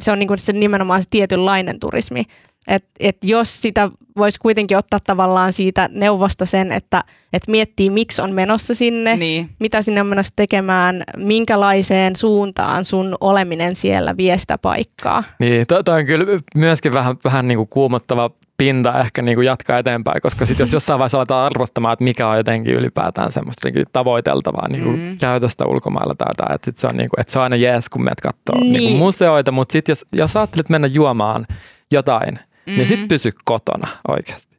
se 0.01 0.13
on 0.13 0.19
niinku 0.19 0.35
se 0.37 0.53
nimenomaan 0.53 1.03
se 1.03 1.09
tietynlainen 1.11 1.81
turismi. 1.81 2.23
Et, 2.69 2.85
et 3.01 3.17
jos 3.23 3.63
sitä 3.63 3.91
voisi 4.17 4.39
kuitenkin 4.39 4.77
ottaa 4.77 5.01
tavallaan 5.01 5.53
siitä 5.53 5.89
neuvosta 5.93 6.47
sen, 6.47 6.73
että 6.73 7.05
et 7.33 7.43
miettii, 7.49 7.91
miksi 7.91 8.23
on 8.23 8.33
menossa 8.33 8.75
sinne, 8.75 9.17
niin. 9.17 9.51
mitä 9.61 9.83
sinne 9.83 10.01
on 10.01 10.07
menossa 10.07 10.33
tekemään, 10.37 11.03
minkälaiseen 11.17 12.17
suuntaan 12.17 12.85
sun 12.85 13.17
oleminen 13.21 13.77
siellä 13.77 14.17
vie 14.17 14.39
sitä 14.39 14.59
paikkaa. 14.59 15.25
Niin, 15.39 15.67
toi 15.67 16.01
on 16.01 16.07
kyllä 16.07 16.41
myöskin 16.55 16.93
vähän, 16.93 17.17
vähän 17.25 17.49
niin 17.49 17.57
kuin 17.57 17.69
kuumottava 17.69 18.31
pinta 18.57 19.01
ehkä 19.01 19.23
niin 19.23 19.35
kuin 19.35 19.47
jatkaa 19.47 19.79
eteenpäin, 19.79 20.23
koska 20.23 20.47
sitten 20.47 20.65
jos 20.65 20.73
jossain 20.73 20.99
vaiheessa 20.99 21.19
aletaan 21.19 21.47
arvottamaan, 21.47 21.93
että 21.93 22.05
mikä 22.05 22.29
on 22.29 22.37
jotenkin 22.37 22.75
ylipäätään 22.75 23.33
semmoista 23.33 23.69
tavoiteltavaa 23.93 24.69
niin 24.69 24.83
kuin 24.83 25.01
mm. 25.01 25.19
käytöstä 25.19 25.67
ulkomailla 25.67 26.15
tai 26.15 26.29
jotain, 26.31 26.55
että, 26.55 26.73
se 26.81 26.87
on, 26.87 26.97
niin 26.97 27.11
kuin, 27.11 27.21
että 27.21 27.33
se 27.33 27.39
on 27.39 27.43
aina 27.43 27.57
jees, 27.57 27.89
kun 27.89 28.05
menet 28.05 28.21
katsoa 28.21 28.61
niin. 28.61 28.73
Niin 28.73 28.99
museoita, 28.99 29.53
mutta 29.53 29.73
sitten 29.73 29.91
jos, 29.93 30.05
jos 30.13 30.37
ajattelet 30.37 30.69
mennä 30.69 30.87
juomaan 30.87 31.47
jotain, 31.93 32.39
mm-hmm. 32.67 32.77
niin 32.77 32.87
sitten 32.87 33.09
pysy 33.09 33.33
kotona 33.45 33.89
oikeasti. 34.09 34.55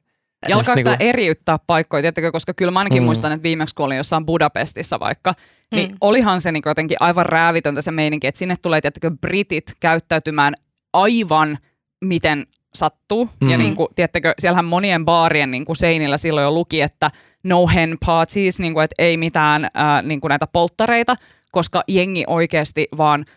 Ja 0.49 0.55
alkaa 0.55 0.77
sitä 0.77 0.89
niinku... 0.89 1.05
eriyttää 1.05 1.59
paikkoja, 1.67 2.01
tiettäkö, 2.01 2.31
koska 2.31 2.53
kyllä 2.53 2.71
mä 2.71 2.79
ainakin 2.79 3.03
mm. 3.03 3.05
muistan, 3.05 3.31
että 3.31 3.43
viimeksi 3.43 3.75
kun 3.75 3.85
olin 3.85 3.97
jossain 3.97 4.25
Budapestissa 4.25 4.99
vaikka, 4.99 5.33
niin 5.71 5.91
mm. 5.91 5.97
olihan 6.01 6.41
se 6.41 6.51
niin 6.51 6.63
jotenkin 6.65 6.97
aivan 6.99 7.25
räävitöntä 7.25 7.81
se 7.81 7.91
meininki, 7.91 8.27
että 8.27 8.39
sinne 8.39 8.55
tulee, 8.61 8.81
tiettäkö, 8.81 9.11
britit 9.21 9.73
käyttäytymään 9.79 10.53
aivan 10.93 11.57
miten 12.05 12.47
sattuu. 12.75 13.29
Mm. 13.41 13.49
Ja 13.49 13.57
niin 13.57 13.75
kuin, 13.75 13.87
tiettäkö, 13.95 14.33
siellähän 14.39 14.65
monien 14.65 15.05
baarien 15.05 15.51
niin 15.51 15.65
kuin 15.65 15.75
seinillä 15.75 16.17
silloin 16.17 16.43
jo 16.43 16.51
luki, 16.51 16.81
että 16.81 17.11
no 17.43 17.67
hen 17.67 17.97
parties, 18.05 18.59
niin 18.59 18.73
kuin, 18.73 18.83
että 18.83 18.95
ei 18.99 19.17
mitään 19.17 19.65
äh, 19.65 20.03
niin 20.03 20.21
kuin 20.21 20.29
näitä 20.29 20.47
polttareita, 20.47 21.15
koska 21.51 21.83
jengi 21.87 22.23
oikeasti 22.27 22.87
vaan– 22.97 23.25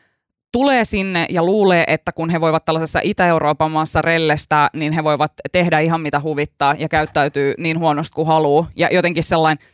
tulee 0.52 0.84
sinne 0.84 1.26
ja 1.28 1.42
luulee, 1.42 1.84
että 1.86 2.12
kun 2.12 2.30
he 2.30 2.40
voivat 2.40 2.64
tällaisessa 2.64 3.00
Itä-Euroopan 3.02 3.70
maassa 3.70 4.02
rellestää, 4.02 4.70
niin 4.72 4.92
he 4.92 5.04
voivat 5.04 5.32
tehdä 5.52 5.80
ihan 5.80 6.00
mitä 6.00 6.20
huvittaa 6.20 6.74
ja 6.78 6.88
käyttäytyy 6.88 7.54
niin 7.58 7.78
huonosti 7.78 8.14
kuin 8.14 8.26
haluaa. 8.26 8.70
Ja 8.76 8.88
jotenkin 8.92 9.24
sellainen 9.24 9.66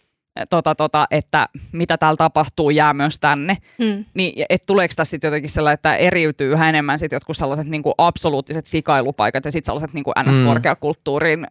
tota, 0.50 0.74
tota, 0.74 1.06
että 1.10 1.48
mitä 1.72 1.98
täällä 1.98 2.16
tapahtuu, 2.16 2.70
jää 2.70 2.94
myös 2.94 3.20
tänne. 3.20 3.56
Mm. 3.78 4.04
Niin, 4.14 4.46
et 4.50 4.62
tuleeko 4.66 4.94
tässä 4.96 5.10
sitten 5.10 5.28
jotenkin 5.28 5.50
sellainen, 5.50 5.74
että 5.74 5.96
eriytyy 5.96 6.52
yhä 6.52 6.68
enemmän 6.68 6.98
sit 6.98 7.12
jotkut 7.12 7.36
sellaiset 7.36 7.66
niinku 7.66 7.94
absoluuttiset 7.98 8.66
sikailupaikat 8.66 9.44
ja 9.44 9.52
sitten 9.52 9.66
sellaiset 9.66 9.92
niinku 9.92 10.12
NS-korkeakulttuurin 10.22 11.40
mm. 11.40 11.46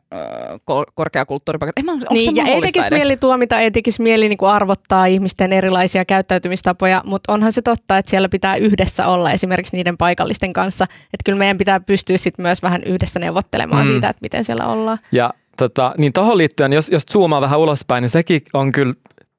korkeakulttuuripaikat. 0.95 1.73
Ei, 1.77 1.83
niin, 2.13 2.35
ja 2.35 2.43
ei 2.43 2.61
tekisi 2.61 2.89
mieli 2.91 3.17
tuomita, 3.17 3.59
ei 3.59 3.71
tekisi 3.71 4.01
mieli 4.01 4.29
niinku 4.29 4.45
arvottaa 4.45 5.05
ihmisten 5.05 5.53
erilaisia 5.53 6.05
käyttäytymistapoja, 6.05 7.01
mutta 7.05 7.33
onhan 7.33 7.53
se 7.53 7.61
totta, 7.61 7.97
että 7.97 8.09
siellä 8.09 8.29
pitää 8.29 8.55
yhdessä 8.55 9.07
olla 9.07 9.31
esimerkiksi 9.31 9.77
niiden 9.77 9.97
paikallisten 9.97 10.53
kanssa. 10.53 10.83
Että 10.85 11.23
kyllä 11.25 11.39
meidän 11.39 11.57
pitää 11.57 11.79
pystyä 11.79 12.17
sitten 12.17 12.43
myös 12.43 12.61
vähän 12.61 12.83
yhdessä 12.83 13.19
neuvottelemaan 13.19 13.85
mm. 13.85 13.87
siitä, 13.87 14.09
että 14.09 14.21
miten 14.21 14.45
siellä 14.45 14.67
ollaan. 14.67 14.97
Ja 15.11 15.33
tota, 15.57 15.95
niin 15.97 16.13
tuohon 16.13 16.37
liittyen, 16.37 16.73
jos, 16.73 16.89
jos 16.89 17.03
zoomaa 17.05 17.41
vähän 17.41 17.59
ulospäin, 17.59 18.01
niin 18.01 18.09
sekin 18.09 18.41
on 18.53 18.71
kyllä 18.71 18.93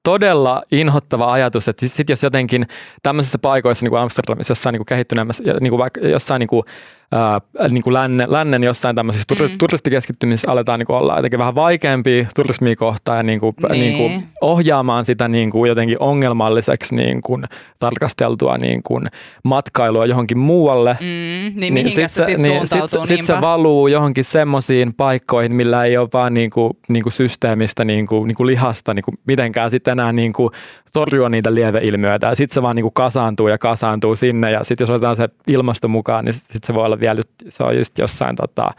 todella 0.05 0.62
inhottava 0.73 1.33
ajatus, 1.33 1.69
että 1.69 1.88
sit 1.88 2.09
jos 2.09 2.23
jotenkin 2.23 2.67
tämmöisissä 3.03 3.38
paikoissa 3.38 3.85
niin 3.85 3.90
kuin 3.90 4.01
Amsterdamissa, 4.01 4.51
jossain 4.51 4.73
niin 4.73 4.79
kuin 4.79 4.87
kehittyneemmässä, 4.87 5.43
niin 5.61 5.71
kuin 5.71 5.79
vaikka 5.79 6.01
jossain 6.01 6.40
niin 6.40 6.49
kuin 6.49 6.64
ää, 7.12 7.40
niin 7.69 7.83
kuin 7.83 7.95
lännen, 7.95 8.33
lännen 8.33 8.62
jossain 8.62 8.97
tämmöisissä 8.97 9.35
mm. 9.35 9.59
turistikeskittymissä 9.59 10.51
aletaan 10.51 10.79
niin 10.79 10.87
kuin 10.87 10.97
olla 10.97 11.17
jotenkin 11.17 11.38
vähän 11.38 11.55
vaikeampi 11.55 12.29
turismia 12.37 12.77
kohtaan 12.79 13.19
ja 13.19 13.23
niin 13.23 13.40
kuin, 13.40 13.55
niin. 13.69 13.81
Niin 13.81 13.97
kuin 13.97 14.25
ohjaamaan 14.40 15.05
sitä 15.05 15.29
niin 15.29 15.51
kuin 15.51 15.69
jotenkin 15.69 15.97
ongelmalliseksi 16.01 16.97
niin 16.97 17.23
kuin 17.23 17.45
tarkasteltua 17.79 18.59
niin 18.59 18.83
kuin 18.83 19.07
matkailua 19.45 20.07
johonkin 20.07 20.38
muualle. 20.38 20.97
Mm, 21.01 21.61
niin, 21.61 21.75
niin 21.75 21.90
sit 21.90 22.11
se, 22.11 22.27
niin, 22.27 22.67
sit, 22.67 23.07
sit 23.09 23.23
se 23.23 23.40
valuu 23.40 23.88
johonkin 23.88 24.25
semmoisiin 24.25 24.95
paikkoihin, 24.97 25.57
millä 25.57 25.85
ei 25.85 25.97
ole 25.97 26.09
vaan 26.12 26.35
niin 26.35 26.51
kuin, 26.51 26.73
niin 26.88 27.03
kuin 27.03 27.12
systeemistä 27.12 27.85
niin 27.85 28.07
kuin, 28.07 28.29
niin 28.29 28.37
kuin 28.37 28.47
lihasta 28.47 28.95
niin 28.95 29.05
kuin 29.05 29.19
mitenkään 29.27 29.71
sitten 29.71 29.93
enää 29.94 30.12
niin 30.12 30.33
kuin 30.33 30.50
torjua 30.92 31.28
niitä 31.28 31.54
lieveilmiöitä 31.54 32.26
ja 32.26 32.35
sitten 32.35 32.54
se 32.54 32.62
vaan 32.62 32.76
niin 32.76 32.85
kuin 32.85 32.94
kasaantuu 32.94 33.48
ja 33.48 33.59
kasaantuu 33.59 34.16
sinne 34.16 34.50
ja 34.50 34.64
sitten 34.64 34.83
jos 34.83 34.90
otetaan 34.90 35.16
se 35.16 35.28
ilmasto 35.46 35.88
mukaan, 35.88 36.24
niin 36.24 36.35
sitten 36.35 36.61
se 36.62 36.74
voi 36.74 36.85
olla 36.85 37.00
vielä, 37.00 37.22
se 37.48 37.64
on 37.64 37.78
just 37.78 37.98
jossain 37.98 38.37
tota, 38.37 38.70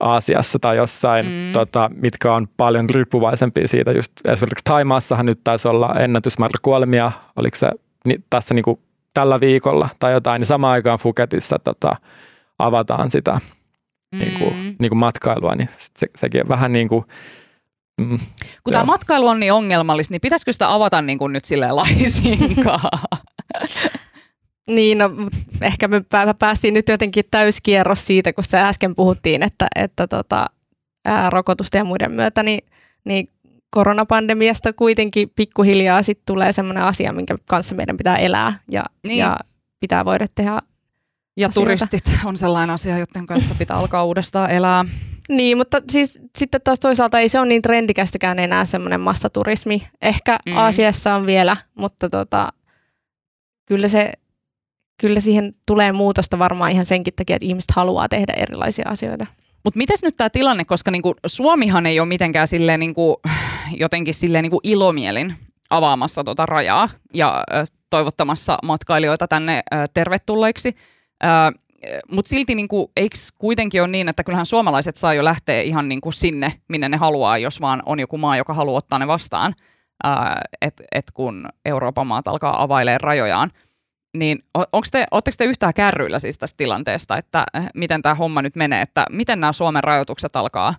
Aasiassa 0.00 0.58
tai 0.58 0.76
jossain, 0.76 1.26
mm. 1.26 1.52
tota, 1.52 1.90
mitkä 1.94 2.32
on 2.32 2.48
paljon 2.56 2.90
riippuvaisempia 2.90 3.68
siitä. 3.68 3.92
Just 3.92 4.12
esimerkiksi 4.28 4.64
Taimaassahan 4.64 5.26
nyt 5.26 5.40
taisi 5.44 5.68
olla 5.68 5.94
ennätysmäärä 6.00 6.58
kuolemia, 6.62 7.12
oliko 7.36 7.56
se 7.56 7.70
niin, 8.04 8.24
tässä 8.30 8.54
niin 8.54 8.62
kuin 8.62 8.80
tällä 9.14 9.40
viikolla 9.40 9.88
tai 9.98 10.12
jotain, 10.12 10.40
niin 10.40 10.46
samaan 10.46 10.72
aikaan 10.72 10.98
Phuketissa 11.02 11.58
tota, 11.64 11.96
avataan 12.58 13.10
sitä 13.10 13.38
mm. 14.12 14.18
niin 14.18 14.38
kuin, 14.38 14.76
niin 14.78 14.88
kuin 14.88 14.98
matkailua, 14.98 15.54
niin 15.54 15.68
se, 15.78 16.06
sekin 16.16 16.42
on 16.42 16.48
vähän 16.48 16.72
niin 16.72 16.88
kuin 16.88 17.04
Mm, 18.00 18.18
Kun 18.64 18.72
tämä 18.72 18.84
matkailu 18.84 19.28
on 19.28 19.40
niin 19.40 19.52
ongelmallista, 19.52 20.12
niin 20.12 20.20
pitäisikö 20.20 20.52
sitä 20.52 20.72
avata 20.72 21.02
niin 21.02 21.18
kuin 21.18 21.32
nyt 21.32 21.44
sille 21.44 21.72
laisinkaan? 21.72 22.80
Niin, 24.70 24.98
no, 24.98 25.10
ehkä 25.60 25.88
me 25.88 26.02
päästiin 26.38 26.74
nyt 26.74 26.88
jotenkin 26.88 27.24
täyskierros 27.30 28.06
siitä, 28.06 28.32
kun 28.32 28.44
se 28.44 28.58
äsken 28.58 28.94
puhuttiin, 28.94 29.42
että, 29.42 29.66
että 29.76 30.06
tota, 30.06 30.46
ää, 31.04 31.30
rokotusten 31.30 31.78
ja 31.78 31.84
muiden 31.84 32.12
myötä, 32.12 32.42
niin, 32.42 32.60
niin 33.04 33.28
koronapandemiasta 33.70 34.72
kuitenkin 34.72 35.30
pikkuhiljaa 35.36 36.02
sit 36.02 36.20
tulee 36.26 36.52
sellainen 36.52 36.82
asia, 36.82 37.12
minkä 37.12 37.36
kanssa 37.46 37.74
meidän 37.74 37.96
pitää 37.96 38.16
elää 38.16 38.58
ja, 38.70 38.84
niin. 39.08 39.18
ja 39.18 39.36
pitää 39.80 40.04
voida 40.04 40.26
tehdä 40.34 40.58
Ja 41.36 41.48
asioita. 41.48 41.54
turistit 41.86 42.18
on 42.24 42.36
sellainen 42.36 42.74
asia, 42.74 42.98
joiden 42.98 43.26
kanssa 43.26 43.54
pitää 43.58 43.76
alkaa 43.76 44.04
uudestaan 44.04 44.50
elää. 44.50 44.84
Niin, 45.28 45.56
mutta 45.56 45.80
siis 45.90 46.18
sitten 46.38 46.60
taas 46.64 46.80
toisaalta 46.80 47.18
ei 47.18 47.28
se 47.28 47.38
ole 47.38 47.46
niin 47.46 47.62
trendikästäkään 47.62 48.38
enää 48.38 48.64
semmoinen 48.64 49.00
massaturismi. 49.00 49.82
Ehkä 50.02 50.38
mm. 50.46 50.56
Aasiassa 50.56 51.14
on 51.14 51.26
vielä, 51.26 51.56
mutta 51.74 52.10
tota, 52.10 52.48
kyllä, 53.66 53.88
se, 53.88 54.12
kyllä 55.00 55.20
siihen 55.20 55.54
tulee 55.66 55.92
muutosta 55.92 56.38
varmaan 56.38 56.70
ihan 56.72 56.86
senkin 56.86 57.14
takia, 57.14 57.36
että 57.36 57.46
ihmiset 57.46 57.70
haluaa 57.70 58.08
tehdä 58.08 58.32
erilaisia 58.36 58.88
asioita. 58.88 59.26
Mutta 59.64 59.78
miten 59.78 59.96
nyt 60.02 60.16
tämä 60.16 60.30
tilanne, 60.30 60.64
koska 60.64 60.90
niinku 60.90 61.14
Suomihan 61.26 61.86
ei 61.86 62.00
ole 62.00 62.08
mitenkään 62.08 62.48
silleen 62.48 62.80
niinku, 62.80 63.20
jotenkin 63.76 64.14
silleen 64.14 64.42
niinku 64.42 64.60
ilomielin 64.62 65.34
avaamassa 65.70 66.24
tota 66.24 66.46
rajaa 66.46 66.88
ja 67.14 67.44
ö, 67.52 67.64
toivottamassa 67.90 68.58
matkailijoita 68.62 69.28
tänne 69.28 69.62
ö, 69.72 69.76
tervetulleiksi. 69.94 70.76
Mutta 72.10 72.28
silti 72.28 72.54
niinku, 72.54 72.92
eikö 72.96 73.16
kuitenkin 73.38 73.82
ole 73.82 73.88
niin, 73.88 74.08
että 74.08 74.24
kyllähän 74.24 74.46
suomalaiset 74.46 74.96
saa 74.96 75.14
jo 75.14 75.24
lähteä 75.24 75.62
ihan 75.62 75.88
niinku 75.88 76.12
sinne, 76.12 76.52
minne 76.68 76.88
ne 76.88 76.96
haluaa, 76.96 77.38
jos 77.38 77.60
vaan 77.60 77.82
on 77.86 78.00
joku 78.00 78.18
maa, 78.18 78.36
joka 78.36 78.54
haluaa 78.54 78.78
ottaa 78.78 78.98
ne 78.98 79.06
vastaan, 79.06 79.54
että 80.62 80.84
et 80.92 81.10
kun 81.14 81.48
Euroopan 81.64 82.06
maat 82.06 82.28
alkaa 82.28 82.62
availemaan 82.62 83.00
rajojaan. 83.00 83.50
Niin 84.16 84.44
onko 84.54 84.86
te, 84.92 85.06
ootteko 85.10 85.34
te 85.38 85.44
yhtään 85.44 85.74
kärryillä 85.74 86.18
siis 86.18 86.38
tästä 86.38 86.56
tilanteesta, 86.56 87.16
että 87.16 87.44
eh, 87.54 87.66
miten 87.74 88.02
tämä 88.02 88.14
homma 88.14 88.42
nyt 88.42 88.56
menee, 88.56 88.82
että 88.82 89.06
miten 89.10 89.40
nämä 89.40 89.52
Suomen 89.52 89.84
rajoitukset 89.84 90.36
alkaa, 90.36 90.74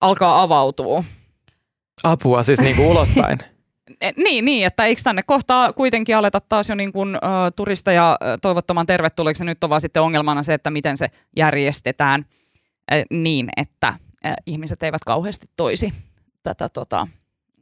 alkaa 0.00 0.42
avautua? 0.42 1.04
Apua 2.04 2.42
siis 2.42 2.60
niin 2.60 2.76
kuin 2.76 2.88
ulospäin. 2.88 3.38
E, 4.00 4.10
niin, 4.16 4.44
niin, 4.44 4.66
että 4.66 4.84
eikö 4.84 5.00
tänne 5.04 5.22
kohtaa 5.22 5.72
kuitenkin 5.72 6.16
aleta 6.16 6.40
taas 6.40 6.68
jo 6.68 6.74
niin 6.74 6.92
kuin, 6.92 7.16
uh, 7.16 7.20
turisteja 7.56 8.18
toivottamaan 8.42 8.86
tervetulleeksi. 8.86 9.44
Nyt 9.44 9.64
on 9.64 9.70
vaan 9.70 9.80
sitten 9.80 10.02
ongelmana 10.02 10.42
se, 10.42 10.54
että 10.54 10.70
miten 10.70 10.96
se 10.96 11.08
järjestetään 11.36 12.24
uh, 12.92 13.18
niin, 13.18 13.48
että 13.56 13.94
uh, 14.26 14.32
ihmiset 14.46 14.82
eivät 14.82 15.04
kauheasti 15.06 15.46
toisi 15.56 15.92
tätä 16.42 16.68
tota, 16.68 17.06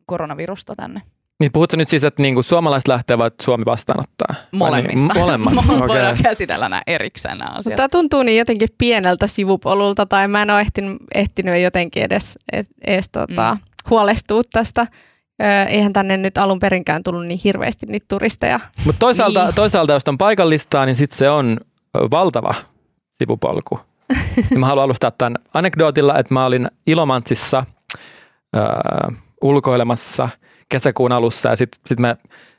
koronavirusta 0.07 0.77
tänne. 0.77 1.03
Niin 1.41 1.53
puhutko 1.53 1.77
nyt 1.77 1.89
siis, 1.89 2.05
että 2.05 2.23
niinku 2.23 2.43
suomalaiset 2.43 2.89
lähtee 2.89 3.19
vai 3.19 3.31
Suomi 3.43 3.65
vastaanottaa? 3.65 4.35
Molemmista. 4.53 5.15
Niin, 5.15 5.19
molemmat. 5.19 5.53
okay. 5.59 5.89
Voidaan 5.89 6.17
käsitellä 6.23 6.69
nämä 6.69 6.83
erikseen 6.87 7.39
nämä 7.39 7.51
asiat. 7.51 7.77
Tämä 7.77 7.89
tuntuu 7.89 8.23
niin 8.23 8.39
jotenkin 8.39 8.69
pieneltä 8.79 9.27
sivupolulta 9.27 10.07
tai 10.07 10.29
mä 10.29 10.43
en 10.43 10.51
ole 10.51 10.61
ehtinyt, 10.61 10.97
ehtinyt 11.15 11.63
jotenkin 11.63 12.03
edes, 12.03 12.39
edes 12.87 13.09
tota, 13.13 13.55
mm. 13.55 13.61
huolestua 13.91 14.43
tästä. 14.53 14.87
Eihän 15.69 15.93
tänne 15.93 16.17
nyt 16.17 16.39
alun 16.39 16.59
perinkään 16.59 17.03
tullut 17.03 17.27
niin 17.27 17.41
hirveästi 17.45 17.87
niitä 17.87 18.07
turisteja. 18.09 18.61
Mutta 18.87 18.99
toisaalta, 18.99 19.45
niin. 19.45 19.55
toisaalta, 19.55 19.93
jos 19.93 20.03
on 20.07 20.19
paikallistaa, 20.19 20.87
niin 20.87 20.97
sitten 20.97 21.19
se 21.19 21.31
on 21.31 21.61
valtava 22.11 22.55
sivupolku. 23.11 23.81
mä 24.59 24.67
haluan 24.67 24.85
alustaa 24.85 25.11
tämän 25.11 25.37
anekdootilla, 25.55 26.19
että 26.19 26.35
mä 26.35 26.47
olin 26.47 26.69
Ilomantsissa 26.87 27.65
äh, 28.57 29.17
ulkoilemassa– 29.43 30.29
kesäkuun 30.73 31.13
alussa 31.13 31.49
ja 31.49 31.57
sitten 31.57 31.81
sit 31.87 32.01
me 32.01 32.17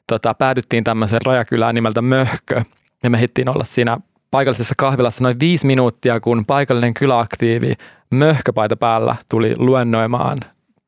tota, 0.08 0.34
päädyttiin 0.34 0.84
tämmöiseen 0.84 1.22
rajakylään 1.26 1.76
nimeltä 1.76 2.02
Möhkö 2.02 2.62
ja 3.04 3.10
me 3.10 3.20
hittiin 3.20 3.50
olla 3.50 3.64
siinä 3.64 3.98
paikallisessa 4.32 4.76
kahvilassa 4.78 5.24
noin 5.24 5.40
viisi 5.40 5.68
minuuttia, 5.68 6.20
kun 6.20 6.46
paikallinen 6.46 6.94
kyläaktiivi 6.94 7.74
Möhköpaita 8.10 8.76
päällä 8.76 9.16
tuli 9.30 9.56
luennoimaan 9.58 10.38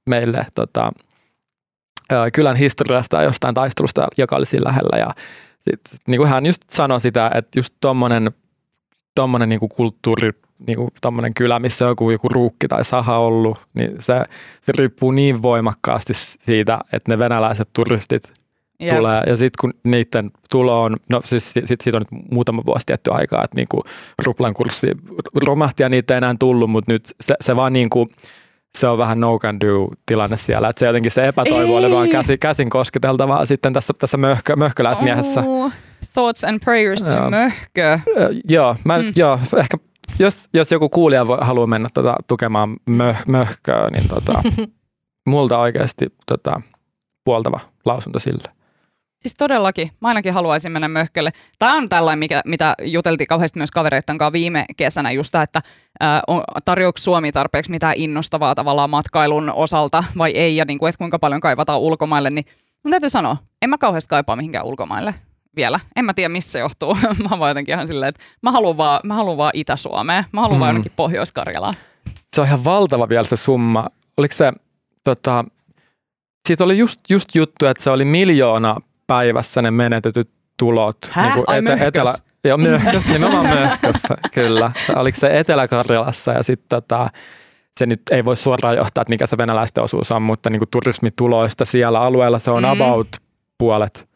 meille 0.05 0.45
tota, 0.55 0.91
kylän 2.33 2.55
historiasta 2.55 3.17
ja 3.17 3.23
jostain 3.23 3.55
taistelusta, 3.55 4.07
joka 4.17 4.35
oli 4.35 4.45
siinä 4.45 4.67
lähellä. 4.67 4.97
Ja 4.97 5.15
sit, 5.59 5.81
niin 6.07 6.17
kuin 6.17 6.29
hän 6.29 6.45
just 6.45 6.61
sanoi 6.69 7.01
sitä, 7.01 7.31
että 7.35 7.59
just 7.59 7.73
tuommoinen 7.81 8.31
tommonen 9.15 9.49
niin 9.49 9.59
kulttuuri 9.59 10.31
niin 10.67 10.75
kuin 10.75 11.33
kylä, 11.35 11.59
missä 11.59 11.85
on 11.85 11.91
joku, 11.91 12.09
joku 12.09 12.29
ruukki 12.29 12.67
tai 12.67 12.85
saha 12.85 13.17
ollut, 13.17 13.57
niin 13.73 13.91
se, 13.99 14.25
se 14.61 14.71
riippuu 14.77 15.11
niin 15.11 15.41
voimakkaasti 15.41 16.13
siitä, 16.15 16.79
että 16.93 17.11
ne 17.11 17.19
venäläiset 17.19 17.69
turistit 17.73 18.23
Jep. 18.79 18.95
tulee. 18.95 19.21
Ja 19.27 19.37
sitten 19.37 19.57
kun 19.61 19.73
niiden 19.83 20.31
tulo 20.49 20.81
on, 20.81 20.97
no 21.09 21.21
siis 21.25 21.53
sit, 21.53 21.81
siitä 21.81 21.97
on 21.97 22.01
nyt 22.11 22.25
muutama 22.31 22.61
vuosi 22.65 22.85
tietty 22.85 23.11
aikaa, 23.13 23.43
että 23.43 23.55
niin 23.55 23.67
kuin 23.71 23.81
ruplan 24.23 24.53
kurssi 24.53 24.87
romahti 25.33 25.83
ja 25.83 25.89
niitä 25.89 26.13
ei 26.13 26.17
enää 26.17 26.35
tullut, 26.39 26.69
mutta 26.69 26.91
nyt 26.91 27.15
se, 27.21 27.35
se 27.41 27.55
vaan 27.55 27.73
niin 27.73 27.89
kuin, 27.89 28.09
se 28.79 28.87
on 28.87 28.97
vähän 28.97 29.19
no 29.19 29.39
can 29.39 29.59
do 29.59 29.87
tilanne 30.05 30.37
siellä, 30.37 30.69
että 30.69 30.79
se 30.79 30.85
jotenkin 30.85 31.11
se 31.11 31.27
epätoivo 31.27 31.75
oli 31.75 31.91
vaan 31.91 32.09
käsin, 32.09 32.39
käsin 32.39 32.69
kosketeltavaa 32.69 33.45
sitten 33.45 33.73
tässä, 33.73 33.93
tässä 33.99 34.17
möhkö, 34.17 34.55
möhköläismiehessä. 34.55 35.43
Oh, 35.45 35.71
thoughts 36.13 36.43
and 36.43 36.59
prayers 36.59 37.03
to 37.03 37.25
uh, 37.25 37.29
möhkö. 37.29 37.99
Joo, 38.49 38.75
mä 38.83 38.97
mm. 38.97 39.05
joo, 39.15 39.39
ehkä 39.57 39.77
jos, 40.19 40.49
jos 40.53 40.71
joku 40.71 40.89
kuulija 40.89 41.25
haluaa 41.41 41.67
mennä 41.67 41.89
tota, 41.93 42.15
tukemaan 42.27 42.77
möh, 42.85 43.23
möhköä, 43.27 43.89
niin 43.89 44.07
tota, 44.07 44.41
multa 45.27 45.59
oikeasti 45.59 46.05
tota, 46.25 46.61
puoltava 47.23 47.59
lausunto 47.85 48.19
sille. 48.19 48.51
Siis 49.25 49.35
todellakin. 49.35 49.91
Mä 50.01 50.07
ainakin 50.07 50.33
haluaisin 50.33 50.71
mennä 50.71 50.87
möhkölle. 50.87 51.31
Tämä 51.59 51.73
on 51.73 51.89
tällainen, 51.89 52.19
mikä, 52.19 52.41
mitä 52.45 52.75
juteltiin 52.81 53.27
kauheasti 53.27 53.59
myös 53.59 53.71
kavereiden 53.71 54.17
kanssa 54.17 54.31
viime 54.33 54.65
kesänä, 54.77 55.11
just 55.11 55.31
tämä, 55.31 55.43
että 55.43 55.61
äh, 56.03 56.21
tarjoako 56.65 56.97
Suomi 56.97 57.31
tarpeeksi 57.31 57.71
mitään 57.71 57.93
innostavaa 57.97 58.55
tavallaan 58.55 58.89
matkailun 58.89 59.49
osalta 59.49 60.03
vai 60.17 60.31
ei, 60.31 60.55
ja 60.55 60.65
niin 60.67 60.79
kuin, 60.79 60.89
että 60.89 60.97
kuinka 60.97 61.19
paljon 61.19 61.41
kaivataan 61.41 61.79
ulkomaille, 61.79 62.29
niin 62.29 62.45
mun 62.83 62.91
täytyy 62.91 63.09
sanoa, 63.09 63.37
en 63.61 63.69
mä 63.69 63.77
kauheasti 63.77 64.09
kaipaa 64.09 64.35
mihinkään 64.35 64.65
ulkomaille 64.65 65.15
vielä. 65.55 65.79
En 65.95 66.05
mä 66.05 66.13
tiedä, 66.13 66.29
mistä 66.29 66.51
se 66.51 66.59
johtuu. 66.59 66.95
mä 67.23 67.29
oon 67.31 67.39
vaan 67.39 67.49
jotenkin 67.49 67.73
ihan 67.73 67.87
silleen, 67.87 68.09
että 68.09 68.23
mä 68.41 68.51
haluan 68.51 68.77
vaan, 68.77 68.99
mä 69.03 69.13
haluan 69.13 69.37
vaan 69.37 69.51
Itä-Suomeen. 69.53 70.25
Mä 70.31 70.41
haluan 70.41 70.55
hmm. 70.55 70.59
vaan 70.59 70.69
jonnekin 70.69 70.91
Pohjois-Karjalaan. 70.95 71.73
Se 72.33 72.41
on 72.41 72.47
ihan 72.47 72.63
valtava 72.63 73.09
vielä 73.09 73.25
se 73.25 73.35
summa. 73.35 73.87
Oliko 74.17 74.35
se, 74.35 74.53
tota, 75.03 75.45
siitä 76.47 76.63
oli 76.63 76.77
just, 76.77 76.99
just 77.09 77.35
juttu, 77.35 77.65
että 77.65 77.83
se 77.83 77.89
oli 77.89 78.05
miljoona 78.05 78.75
päivässä 79.07 79.61
ne 79.61 79.71
menetetyt 79.71 80.29
tulot. 80.57 80.97
Häh? 81.09 81.25
Niin 81.25 81.45
kuin 81.45 81.57
ete, 81.57 81.85
etelä, 81.85 82.13
Joo, 82.43 82.57
möhkössä, 82.57 83.13
nimenomaan 83.13 83.45
möhkössä, 83.59 84.15
kyllä. 84.33 84.71
Oliko 84.95 85.19
se 85.19 85.39
Etelä-Karjalassa 85.39 86.31
ja 86.31 86.43
sitten 86.43 86.67
tota, 86.69 87.09
se 87.79 87.85
nyt 87.85 88.01
ei 88.11 88.25
voi 88.25 88.37
suoraan 88.37 88.77
johtaa, 88.77 89.01
että 89.01 89.09
mikä 89.09 89.27
se 89.27 89.37
venäläisten 89.37 89.83
osuus 89.83 90.11
on, 90.11 90.21
mutta 90.21 90.49
niin 90.49 90.59
kuin 90.59 90.69
turismituloista 90.71 91.65
siellä 91.65 92.01
alueella 92.01 92.39
se 92.39 92.51
on 92.51 92.63
mm. 92.63 92.69
about 92.69 93.07
puolet 93.57 94.09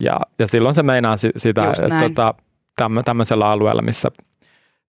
ja, 0.00 0.20
ja 0.38 0.46
silloin 0.46 0.74
se 0.74 0.82
meinaa 0.82 1.16
sitä, 1.36 1.70
että 1.70 1.98
tota, 1.98 2.34
tämmöisellä 3.04 3.50
alueella, 3.50 3.82
missä 3.82 4.10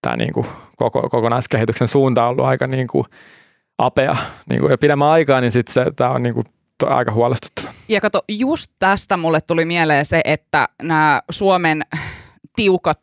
tämä 0.02 0.16
niin 0.16 0.32
kuin 0.32 0.46
koko, 0.76 1.08
kokonaiskehityksen 1.08 1.88
suunta 1.88 2.24
on 2.24 2.30
ollut 2.30 2.44
aika 2.44 2.66
niin 2.66 2.86
kuin 2.86 3.04
apea 3.78 4.16
niin 4.50 4.60
kuin 4.60 4.70
jo 4.70 4.78
pidemmän 4.78 5.08
aikaa, 5.08 5.40
niin 5.40 5.52
sitten 5.52 5.72
se, 5.72 5.84
tämä 5.96 6.10
on 6.10 6.22
niin 6.22 6.34
kuin 6.34 6.46
aika 6.86 7.12
huolestuttava. 7.12 7.77
Ja 7.88 8.00
kato, 8.00 8.20
just 8.28 8.72
tästä 8.78 9.16
mulle 9.16 9.40
tuli 9.40 9.64
mieleen 9.64 10.06
se, 10.06 10.20
että 10.24 10.68
nämä 10.82 11.22
Suomen 11.30 11.82
tiukat 12.56 12.98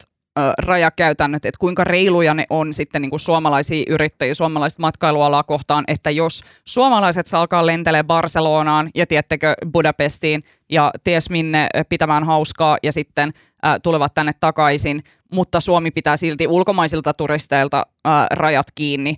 rajakäytännöt, 0.57 1.45
että 1.45 1.59
kuinka 1.59 1.83
reiluja 1.83 2.33
ne 2.33 2.45
on 2.49 2.73
sitten 2.73 3.01
niin 3.01 3.09
kuin 3.09 3.19
suomalaisia 3.19 3.85
yrittäjiä, 3.87 4.33
suomalaista 4.33 4.81
matkailualaa 4.81 5.43
kohtaan, 5.43 5.83
että 5.87 6.11
jos 6.11 6.43
suomalaiset 6.65 7.27
saa 7.27 7.41
alkaa 7.41 7.65
lentelee 7.65 8.03
Barcelonaan 8.03 8.89
ja 8.95 9.07
tiettekö 9.07 9.53
Budapestiin 9.71 10.43
ja 10.69 10.91
ties 11.03 11.29
minne 11.29 11.67
pitämään 11.89 12.23
hauskaa 12.23 12.77
ja 12.83 12.91
sitten 12.91 13.33
äh, 13.65 13.75
tulevat 13.83 14.13
tänne 14.13 14.31
takaisin, 14.39 15.03
mutta 15.31 15.59
Suomi 15.59 15.91
pitää 15.91 16.17
silti 16.17 16.47
ulkomaisilta 16.47 17.13
turisteilta 17.13 17.85
äh, 18.07 18.27
rajat 18.31 18.67
kiinni, 18.75 19.15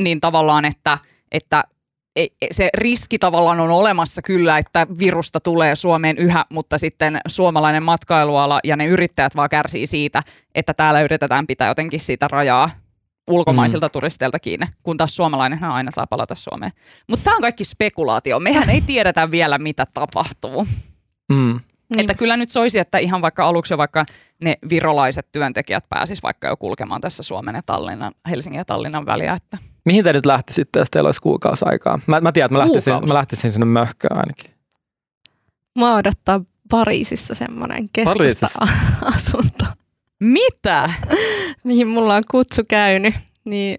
niin 0.00 0.20
tavallaan, 0.20 0.64
että, 0.64 0.98
että 1.32 1.64
se 2.50 2.70
riski 2.74 3.18
tavallaan 3.18 3.60
on 3.60 3.70
olemassa 3.70 4.22
kyllä, 4.22 4.58
että 4.58 4.86
virusta 4.98 5.40
tulee 5.40 5.76
Suomeen 5.76 6.18
yhä, 6.18 6.44
mutta 6.50 6.78
sitten 6.78 7.20
suomalainen 7.26 7.82
matkailuala 7.82 8.60
ja 8.64 8.76
ne 8.76 8.86
yrittäjät 8.86 9.36
vaan 9.36 9.48
kärsii 9.48 9.86
siitä, 9.86 10.22
että 10.54 10.74
täällä 10.74 11.00
yritetään 11.00 11.46
pitää 11.46 11.68
jotenkin 11.68 12.00
siitä 12.00 12.28
rajaa 12.28 12.70
ulkomaisilta 13.30 13.86
mm. 13.86 13.90
turisteilta 13.90 14.38
kiinni, 14.38 14.66
kun 14.82 14.96
taas 14.96 15.16
suomalainen 15.16 15.64
aina 15.64 15.90
saa 15.90 16.06
palata 16.06 16.34
Suomeen. 16.34 16.72
Mutta 17.08 17.24
tämä 17.24 17.36
on 17.36 17.42
kaikki 17.42 17.64
spekulaatio. 17.64 18.40
Mehän 18.40 18.70
ei 18.70 18.80
tiedetä 18.80 19.30
vielä, 19.30 19.58
mitä 19.58 19.86
tapahtuu. 19.94 20.66
Mm. 21.32 21.60
Että 21.98 22.14
kyllä 22.14 22.36
nyt 22.36 22.50
soisi, 22.50 22.78
että 22.78 22.98
ihan 22.98 23.22
vaikka 23.22 23.44
aluksi 23.44 23.78
vaikka 23.78 24.04
ne 24.42 24.58
virolaiset 24.68 25.32
työntekijät 25.32 25.84
pääsis 25.88 26.22
vaikka 26.22 26.48
jo 26.48 26.56
kulkemaan 26.56 27.00
tässä 27.00 27.22
Suomen 27.22 27.54
ja 27.54 27.62
Tallinnan, 27.66 28.12
Helsingin 28.30 28.58
ja 28.58 28.64
Tallinnan 28.64 29.06
väliä. 29.06 29.32
Että 29.32 29.58
Mihin 29.84 30.04
te 30.04 30.12
nyt 30.12 30.26
lähtisitte, 30.26 30.78
jos 30.78 30.90
teillä 30.90 31.08
olisi 31.08 31.20
kuukausi 31.20 31.64
aikaa? 31.68 31.98
Mä, 32.06 32.20
mä 32.20 32.32
tiedän, 32.32 32.46
että 32.46 32.58
mä 32.58 32.64
lähtisin, 32.64 33.08
mä 33.08 33.14
lähtisin 33.14 33.52
sinne 33.52 33.66
möhköön 33.66 34.16
ainakin. 34.16 34.50
Mä 35.78 35.94
odottaa 35.94 36.40
Pariisissa 36.70 37.34
semmoinen 37.34 37.88
keskusta 37.92 38.48
asunto, 39.16 39.64
Mitä? 40.20 40.90
mihin 41.64 41.88
mulla 41.88 42.14
on 42.14 42.22
kutsu 42.30 42.62
käynyt. 42.68 43.14
Niin 43.44 43.78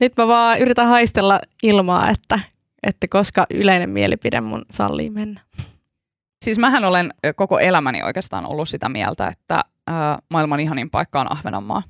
nyt 0.00 0.12
mä 0.16 0.28
vaan 0.28 0.58
yritän 0.58 0.86
haistella 0.86 1.40
ilmaa, 1.62 2.10
että, 2.10 2.38
että 2.82 3.06
koska 3.10 3.46
yleinen 3.50 3.90
mielipide 3.90 4.40
mun 4.40 4.62
sallii 4.70 5.10
mennä. 5.10 5.40
Siis 6.44 6.58
mähän 6.58 6.84
olen 6.84 7.14
koko 7.36 7.58
elämäni 7.58 8.02
oikeastaan 8.02 8.46
ollut 8.46 8.68
sitä 8.68 8.88
mieltä, 8.88 9.28
että 9.28 9.64
ö, 9.90 9.92
maailman 10.30 10.60
ihanin 10.60 10.90
paikka 10.90 11.20
on 11.20 11.32
Ahvenanmaa. 11.32 11.82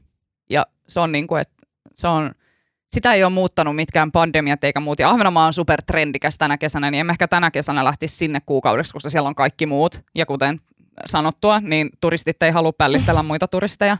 Ja 0.50 0.66
se 0.88 1.00
on 1.00 1.12
niin 1.12 1.26
kuin, 1.26 1.40
että 1.40 1.66
se 1.94 2.08
on, 2.08 2.34
sitä 2.92 3.12
ei 3.12 3.24
ole 3.24 3.32
muuttanut 3.32 3.76
mitkään 3.76 4.12
pandemiat 4.12 4.64
eikä 4.64 4.80
muut. 4.80 4.98
Ja 4.98 5.10
Ahvenanmaa 5.10 5.46
on 5.46 5.52
supertrendikäs 5.52 6.38
tänä 6.38 6.58
kesänä, 6.58 6.90
niin 6.90 7.00
en 7.00 7.10
ehkä 7.10 7.28
tänä 7.28 7.50
kesänä 7.50 7.84
lähtisi 7.84 8.16
sinne 8.16 8.40
kuukaudeksi, 8.46 8.92
koska 8.92 9.10
siellä 9.10 9.28
on 9.28 9.34
kaikki 9.34 9.66
muut. 9.66 10.04
Ja 10.14 10.26
kuten 10.26 10.58
sanottua, 11.06 11.60
niin 11.60 11.90
turistit 12.00 12.42
ei 12.42 12.50
halua 12.50 12.72
pällistellä 12.72 13.22
muita 13.22 13.48
turisteja. 13.48 13.96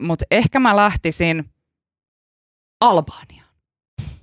Mutta 0.00 0.24
ehkä 0.30 0.60
mä 0.60 0.76
lähtisin 0.76 1.50
Albaniaan. 2.80 3.50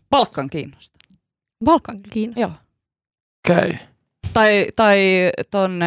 Balkan 0.10 0.50
kiinnostaa. 0.50 1.18
Balkan 1.66 2.00
kiinnostaa. 2.10 2.48
Joo. 2.48 2.52
Okei. 3.50 3.70
Okay. 3.70 3.88
Tai, 4.34 4.68
tai 4.76 5.00
tonne 5.52 5.86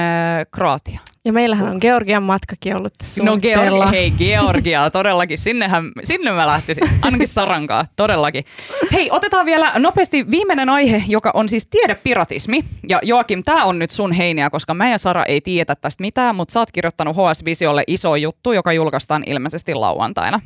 Kroatiaan. 0.51 1.05
Ja 1.24 1.32
meillähän 1.32 1.68
on 1.68 1.78
Georgian 1.80 2.22
matkakin 2.22 2.76
ollut 2.76 2.95
tässä 2.99 3.24
No. 3.24 3.38
Georgia, 3.38 3.86
hei 3.86 4.11
Georgia, 4.11 4.91
todellakin. 4.91 5.38
Sinnehän, 5.38 5.84
sinne 6.03 6.32
mä 6.32 6.47
lähtisin, 6.47 6.88
ainakin 7.03 7.28
Sarankaa, 7.28 7.86
todellakin. 7.97 8.45
Hei, 8.93 9.09
otetaan 9.12 9.47
vielä 9.47 9.72
nopeasti 9.78 10.30
viimeinen 10.30 10.68
aihe, 10.68 11.03
joka 11.09 11.30
on 11.34 11.49
siis 11.49 11.66
tiedepiratismi. 11.66 12.64
Ja 12.88 13.01
Joakim, 13.03 13.43
tämä 13.43 13.64
on 13.64 13.78
nyt 13.78 13.91
sun 13.91 14.12
heiniä, 14.12 14.51
koska 14.51 14.74
mä 14.74 14.91
ja 14.91 14.99
Sara 14.99 15.24
ei 15.24 15.41
tiedä 15.41 15.74
tästä 15.74 16.01
mitään, 16.03 16.36
mutta 16.36 16.53
sä 16.53 16.61
oot 16.61 16.72
kirjoittanut 16.72 17.16
HS 17.16 17.45
Visiolle 17.45 17.84
iso 17.86 18.16
juttu, 18.16 18.53
joka 18.53 18.72
julkaistaan 18.72 19.22
ilmeisesti 19.26 19.74
lauantaina. 19.74 20.41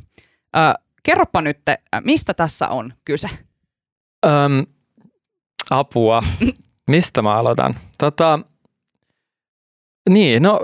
Ö, 0.56 0.60
kerropa 1.02 1.40
nyt, 1.42 1.58
mistä 2.04 2.34
tässä 2.34 2.68
on 2.68 2.92
kyse? 3.04 3.28
Öm, 4.26 4.66
apua. 5.70 6.22
Mistä 6.90 7.22
mä 7.22 7.34
aloitan? 7.34 7.74
Tota, 7.98 8.38
niin, 10.08 10.42
no 10.42 10.60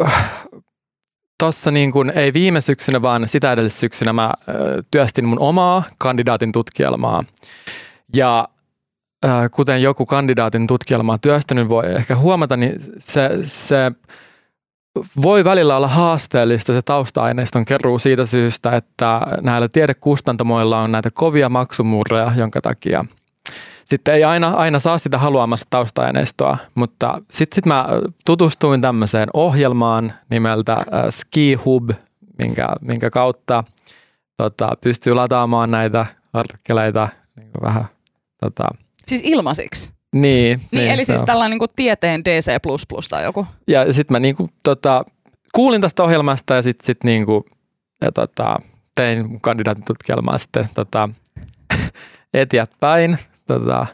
tuossa 1.40 1.70
niin 1.70 1.92
kuin, 1.92 2.10
ei 2.10 2.32
viime 2.32 2.60
syksynä, 2.60 3.02
vaan 3.02 3.28
sitä 3.28 3.52
edellisessä 3.52 3.80
syksynä 3.80 4.12
mä 4.12 4.32
ö, 4.48 4.82
työstin 4.90 5.24
mun 5.24 5.40
omaa 5.40 5.82
kandidaatin 5.98 6.52
tutkielmaa. 6.52 7.24
Ja 8.16 8.48
ö, 9.24 9.28
kuten 9.52 9.82
joku 9.82 10.06
kandidaatin 10.06 10.66
tutkielmaa 10.66 11.18
työstänyt 11.18 11.68
voi 11.68 11.94
ehkä 11.94 12.16
huomata, 12.16 12.56
niin 12.56 12.80
se, 12.98 13.30
se 13.44 13.92
voi 15.22 15.44
välillä 15.44 15.76
olla 15.76 15.88
haasteellista 15.88 16.72
se 16.72 16.82
tausta-aineiston 16.82 17.64
keruu 17.64 17.98
siitä 17.98 18.26
syystä, 18.26 18.76
että 18.76 19.20
näillä 19.40 19.68
tiedekustantamoilla 19.68 20.80
on 20.80 20.92
näitä 20.92 21.10
kovia 21.10 21.48
maksumurreja, 21.48 22.32
jonka 22.36 22.60
takia 22.60 23.04
sitten 23.90 24.14
ei 24.14 24.24
aina, 24.24 24.48
aina 24.48 24.78
saa 24.78 24.98
sitä 24.98 25.18
haluamasta 25.18 25.66
tausta-aineistoa, 25.70 26.56
mutta 26.74 27.22
sitten 27.30 27.54
sit 27.54 27.66
mä 27.66 27.86
tutustuin 28.26 28.80
tämmöiseen 28.80 29.28
ohjelmaan 29.34 30.12
nimeltä 30.30 30.72
äh, 30.72 30.84
Ski 31.10 31.54
Hub, 31.54 31.90
minkä, 32.38 32.68
minkä 32.80 33.10
kautta 33.10 33.64
tota, 34.36 34.76
pystyy 34.80 35.14
lataamaan 35.14 35.70
näitä 35.70 36.06
artikkeleita 36.32 37.08
niin 37.36 37.52
kuin 37.52 37.62
vähän 37.62 37.84
tota, 38.40 38.64
Siis 39.08 39.22
ilmaisiksi. 39.24 39.92
niin, 40.14 40.60
Niin, 40.72 40.90
eli 40.90 41.04
se 41.04 41.06
siis 41.06 41.20
on. 41.20 41.26
tällainen 41.26 41.58
niin 41.58 41.68
tieteen 41.76 42.24
DC++ 42.24 42.58
tai 43.10 43.24
joku. 43.24 43.46
Ja 43.68 43.92
sitten 43.92 44.14
mä 44.14 44.20
niinku, 44.20 44.50
tota, 44.62 45.04
kuulin 45.54 45.80
tästä 45.80 46.02
ohjelmasta 46.02 46.54
ja 46.54 46.62
sitten 46.62 46.86
sit 46.86 47.04
niinku, 47.04 47.44
ja 48.00 48.12
tota, 48.12 48.56
tein 48.94 49.30
mun 49.30 49.40
kandidaatin 49.40 49.84
tutkielmaa 49.84 50.38
sitten 50.38 50.68
tota, 50.74 51.08
eteenpäin. 52.34 53.18
Tota, 53.58 53.86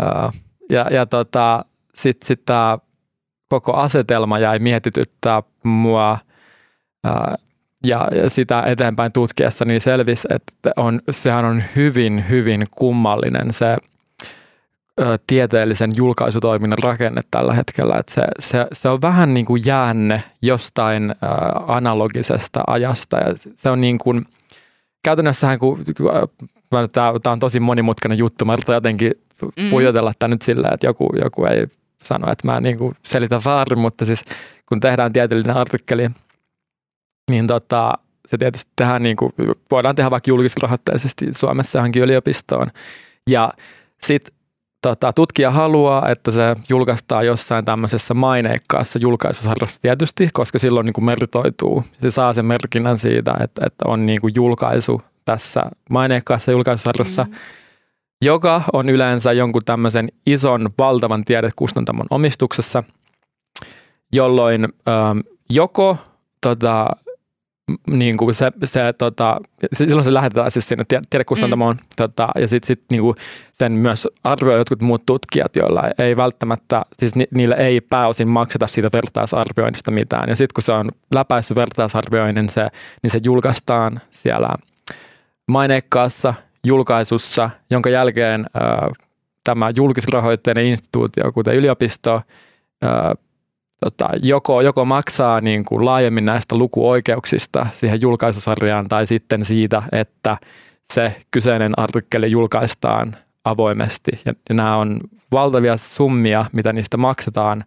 ää, 0.00 0.32
ja 0.70 0.86
ja 0.90 1.06
tota, 1.06 1.64
sitten 1.94 2.26
sit 2.26 2.44
tämä 2.44 2.74
koko 3.48 3.72
asetelma 3.72 4.38
jäi 4.38 4.58
mietityttää 4.58 5.42
mua 5.62 6.18
ää, 7.04 7.34
ja, 7.86 8.08
ja 8.14 8.30
sitä 8.30 8.62
eteenpäin 8.66 9.12
tutkiessa 9.12 9.64
niin 9.64 9.80
selvisi, 9.80 10.28
että 10.30 10.70
on, 10.76 11.00
sehän 11.10 11.44
on 11.44 11.62
hyvin, 11.76 12.24
hyvin 12.28 12.62
kummallinen 12.70 13.52
se 13.52 13.76
ö, 15.00 15.18
tieteellisen 15.26 15.90
julkaisutoiminnan 15.96 16.78
rakenne 16.78 17.20
tällä 17.30 17.54
hetkellä. 17.54 17.96
Että 17.98 18.14
se, 18.14 18.22
se, 18.40 18.66
se 18.72 18.88
on 18.88 19.02
vähän 19.02 19.34
niin 19.34 19.46
kuin 19.46 19.62
jäänne 19.66 20.22
jostain 20.42 21.14
analogisesta 21.66 22.60
ajasta 22.66 23.16
ja 23.16 23.34
se 23.54 23.70
on 23.70 23.80
niin 23.80 23.98
kuin, 23.98 24.24
käytännössähän 25.02 25.58
kun, 25.58 25.78
tämä 26.92 27.32
on 27.32 27.40
tosi 27.40 27.60
monimutkainen 27.60 28.18
juttu, 28.18 28.44
mä 28.44 28.52
yritän 28.52 28.74
jotenkin 28.74 29.12
Mm. 29.56 29.70
pujotella 29.70 30.12
tämä 30.18 30.28
nyt 30.28 30.42
sillä, 30.42 30.68
että 30.74 30.86
joku, 30.86 31.08
joku 31.24 31.44
ei 31.44 31.66
sano, 32.02 32.32
että 32.32 32.48
mä 32.48 32.60
niin 32.60 32.78
kuin 32.78 32.94
selitän 33.02 33.40
väärin, 33.44 33.78
mutta 33.78 34.04
siis 34.04 34.24
kun 34.68 34.80
tehdään 34.80 35.12
tieteellinen 35.12 35.56
artikkeli, 35.56 36.08
niin 37.30 37.46
tota, 37.46 37.92
se 38.28 38.38
tietysti 38.38 38.70
tehdään 38.76 39.02
niin 39.02 39.16
kuin, 39.16 39.32
voidaan 39.70 39.94
tehdä 39.94 40.10
vaikka 40.10 40.30
julkisrahoitteisesti 40.30 41.28
Suomessa 41.32 41.78
johonkin 41.78 42.02
yliopistoon. 42.02 42.66
Ja 43.30 43.52
sitten 44.02 44.34
tota, 44.82 45.12
tutkija 45.12 45.50
haluaa, 45.50 46.08
että 46.08 46.30
se 46.30 46.56
julkaistaan 46.68 47.26
jossain 47.26 47.64
tämmöisessä 47.64 48.14
maineikkaassa 48.14 48.98
julkaisusarjassa 49.02 49.82
tietysti, 49.82 50.28
koska 50.32 50.58
silloin 50.58 50.86
niin 50.86 50.94
kuin 50.94 51.04
meritoituu. 51.04 51.84
Se 52.02 52.10
saa 52.10 52.32
sen 52.34 52.44
merkinnän 52.44 52.98
siitä, 52.98 53.34
että, 53.40 53.66
että 53.66 53.84
on 53.86 54.06
niin 54.06 54.20
kuin 54.20 54.32
julkaisu 54.36 55.02
tässä 55.24 55.62
maineikkaassa 55.90 56.52
julkaisusarjassa, 56.52 57.24
mm. 57.24 57.34
joka 58.22 58.62
on 58.72 58.88
yleensä 58.88 59.32
jonkun 59.32 59.62
tämmöisen 59.64 60.08
ison, 60.26 60.70
valtavan 60.78 61.24
tiedekustantamon 61.24 62.06
omistuksessa, 62.10 62.82
jolloin 64.12 64.64
ähm, 64.64 65.18
joko 65.50 65.96
tota, 66.40 66.86
niin 67.86 68.16
kuin 68.16 68.34
se, 68.34 68.52
se, 68.64 68.80
tota, 68.98 69.40
se- 69.72 69.84
silloin 69.84 70.04
se 70.04 70.14
lähetetään 70.14 70.50
siis 70.50 70.68
sinne 70.68 70.84
tie- 70.88 71.00
tiedekustantamoon 71.10 71.76
mm. 71.76 71.82
tota, 71.96 72.28
ja 72.34 72.48
sitten 72.48 72.66
sit, 72.66 72.82
niin 72.90 73.02
kuin 73.02 73.16
sen 73.52 73.72
myös 73.72 74.08
arvioi 74.24 74.58
jotkut 74.58 74.80
muut 74.80 75.06
tutkijat, 75.06 75.56
joilla 75.56 75.82
ei 75.98 76.16
välttämättä, 76.16 76.82
siis 76.98 77.14
ni, 77.14 77.26
niille 77.34 77.54
ei 77.58 77.80
pääosin 77.80 78.28
makseta 78.28 78.66
siitä 78.66 78.90
vertaisarvioinnista 78.92 79.90
mitään. 79.90 80.28
Ja 80.28 80.36
sitten 80.36 80.54
kun 80.54 80.64
se 80.64 80.72
on 80.72 80.90
läpäissyt 81.14 81.56
vertaisarvioinnin, 81.56 82.48
se, 82.48 82.68
niin 83.02 83.10
se 83.10 83.20
julkaistaan 83.24 84.00
siellä 84.10 84.48
maineikkaassa 85.48 86.34
julkaisussa, 86.66 87.50
jonka 87.70 87.90
jälkeen 87.90 88.46
ää, 88.54 88.88
tämä 89.44 89.70
julkisrahoitteinen 89.76 90.66
instituutio, 90.66 91.32
kuten 91.32 91.54
yliopisto, 91.54 92.22
ää, 92.82 93.14
tota, 93.84 94.08
joko, 94.22 94.60
joko 94.60 94.84
maksaa 94.84 95.40
niin 95.40 95.64
kuin 95.64 95.84
laajemmin 95.84 96.24
näistä 96.24 96.56
lukuoikeuksista 96.56 97.66
siihen 97.72 98.00
julkaisusarjaan 98.00 98.88
tai 98.88 99.06
sitten 99.06 99.44
siitä, 99.44 99.82
että 99.92 100.36
se 100.92 101.16
kyseinen 101.30 101.72
artikkeli 101.76 102.30
julkaistaan 102.30 103.16
avoimesti. 103.44 104.10
Ja, 104.24 104.32
ja 104.48 104.54
nämä 104.54 104.76
on 104.76 105.00
valtavia 105.32 105.76
summia, 105.76 106.44
mitä 106.52 106.72
niistä 106.72 106.96
maksetaan 106.96 107.64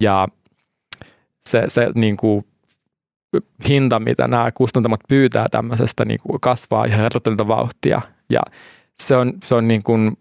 ja 0.00 0.28
se, 1.40 1.64
se 1.68 1.90
niin 1.94 2.16
kuin 2.16 2.44
hinta, 3.68 4.00
mitä 4.00 4.28
nämä 4.28 4.52
kustantamot 4.52 5.00
pyytää 5.08 5.46
tämmöisestä 5.50 6.04
niin 6.04 6.18
kuin 6.26 6.40
kasvaa 6.40 6.84
ihan 6.84 7.00
herrotonta 7.00 7.48
vauhtia 7.48 8.02
ja 8.30 8.40
se 9.02 9.16
on, 9.16 9.32
se 9.44 9.54
on 9.54 9.68
niin 9.68 9.82
kuin, 9.82 10.16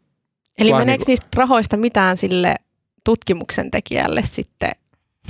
Eli 0.60 0.74
meneekö 0.74 0.88
niinku- 0.92 1.04
niistä 1.08 1.28
rahoista 1.36 1.78
mitään 1.78 2.18
sille 2.18 2.56
tutkimuksen 3.04 3.72
tekijälle 3.72 4.22
sitten? 4.26 4.72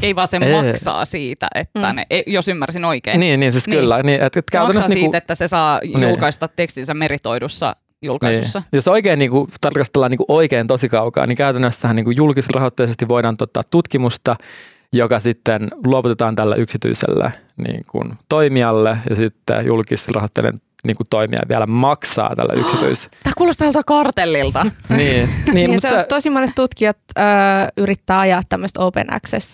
Ei 0.02 0.16
vaan 0.16 0.28
se 0.28 0.38
Ei. 0.42 0.52
maksaa 0.64 1.06
siitä, 1.06 1.48
että 1.56 1.90
Mm. 1.90 1.96
ne, 1.96 2.06
ei- 2.10 2.24
jos 2.28 2.48
ymmärsin 2.48 2.86
oikein. 2.86 3.20
niin, 3.20 3.40
niin 3.40 3.52
siis 3.52 3.68
Niin. 3.68 3.80
kyllä, 3.80 4.04
niin, 4.04 4.22
että, 4.22 4.40
että 4.40 4.52
se 4.52 4.58
maksaa 4.58 4.62
käytännössä 4.68 4.88
siitä, 4.90 4.96
niin 5.02 5.12
kuin, 5.12 5.18
että 5.18 5.36
se 5.36 5.48
saa 5.48 5.80
Niin. 5.84 6.04
julkaista 6.10 6.48
tekstinsä 6.48 6.94
meritoidussa 6.94 7.76
julkaisussa. 8.02 8.60
Niin. 8.60 8.68
Jos 8.74 8.88
oikein 8.88 9.20
niin 9.20 9.32
kuin, 9.32 9.48
tarkastellaan 9.62 10.12
niin 10.12 10.18
kuin 10.18 10.26
oikein 10.32 10.68
tosi 10.68 10.90
kaukaa, 10.90 11.26
niin 11.26 11.38
käytännössähän 11.38 11.96
niin 11.96 12.04
kuin 12.04 12.18
julkisrahoitteisesti 12.18 13.08
voidaan 13.08 13.38
tuottaa 13.38 13.64
tutkimusta, 13.70 14.36
sitten 15.20 15.68
luovutetaan 15.86 16.36
tällä 16.36 16.56
yksityiselle 16.56 17.34
niin 17.58 17.86
kuin, 17.88 18.14
toimijalle 18.30 18.98
ja 19.10 19.16
sitten 19.16 19.66
julkisrahoitteinen 19.66 20.62
niin 20.84 20.96
kuin, 20.98 21.08
toimija 21.10 21.42
vielä 21.52 21.66
maksaa 21.66 22.36
tällä 22.36 22.54
yksityis... 22.62 23.10
Tämä 23.24 23.34
kuulostaa 23.38 23.66
tältä 23.66 23.82
kartellilta. 23.86 24.64
niin, 24.90 24.98
niin, 24.98 25.30
Niin, 25.54 25.72
mutta 25.72 25.90
se, 25.90 26.00
se, 26.00 26.08
tosi 26.08 26.30
monet 26.30 26.52
tutkijat 26.56 26.98
ö, 27.18 27.22
yrittää 27.78 28.20
ajaa 28.20 28.42
tämmöistä 28.50 28.80
open 28.80 29.08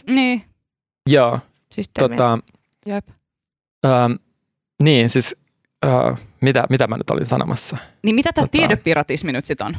niin, 0.08 0.42
joo, 1.10 1.34
access-systeemiä. 1.34 2.18
tota, 2.18 2.40
jep. 2.86 3.08
ähm, 3.86 4.14
niin 4.84 5.10
siis 5.10 5.36
äh, 5.86 6.20
mitä, 6.42 6.64
mitä 6.70 6.88
mä 6.88 6.98
nyt 6.98 7.10
olin 7.10 7.26
sanomassa? 7.26 7.78
Niin 8.04 8.16
mitä 8.16 8.34
tämä 8.34 8.46
Tota- 8.46 8.50
tiedepiratismi 8.52 9.32
nyt 9.32 9.46
sitten 9.46 9.68
on? 9.68 9.78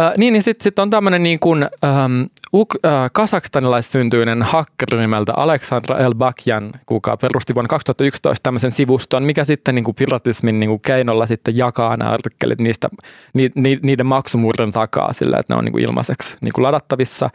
Äh, 0.00 0.12
niin, 0.16 0.32
niin 0.32 0.42
sitten 0.42 0.64
sit 0.64 0.78
on 0.78 0.90
tämmöinen 0.90 1.22
niin 1.22 1.38
kuin, 1.40 1.62
ähm, 1.84 2.22
uk- 2.56 2.88
äh, 2.88 3.10
kasakstanilaissyntyinen 3.12 4.42
hakkeri 4.42 5.00
nimeltä 5.00 5.32
Aleksandra 5.36 5.98
Elbakjan, 5.98 6.72
kuka 6.86 7.16
perusti 7.16 7.54
vuonna 7.54 7.68
2011 7.68 8.42
tämmöisen 8.42 8.72
sivuston, 8.72 9.22
mikä 9.22 9.44
sitten 9.44 9.74
niin 9.74 9.84
kuin 9.84 9.94
piratismin 9.94 10.60
niin 10.60 10.68
kuin 10.68 10.80
keinolla 10.80 11.26
sitten 11.26 11.56
jakaa 11.56 11.96
nämä 11.96 12.10
artikkelit 12.10 12.60
niistä, 12.60 12.88
ni, 13.34 13.50
ni, 13.54 13.78
niiden 13.82 14.06
maksumurren 14.06 14.72
takaa 14.72 15.12
sillä, 15.12 15.38
että 15.38 15.54
ne 15.54 15.58
on 15.58 15.64
niin 15.64 15.72
kuin 15.72 15.84
ilmaiseksi 15.84 16.36
niin 16.40 16.52
kuin 16.52 16.62
ladattavissa. 16.62 17.30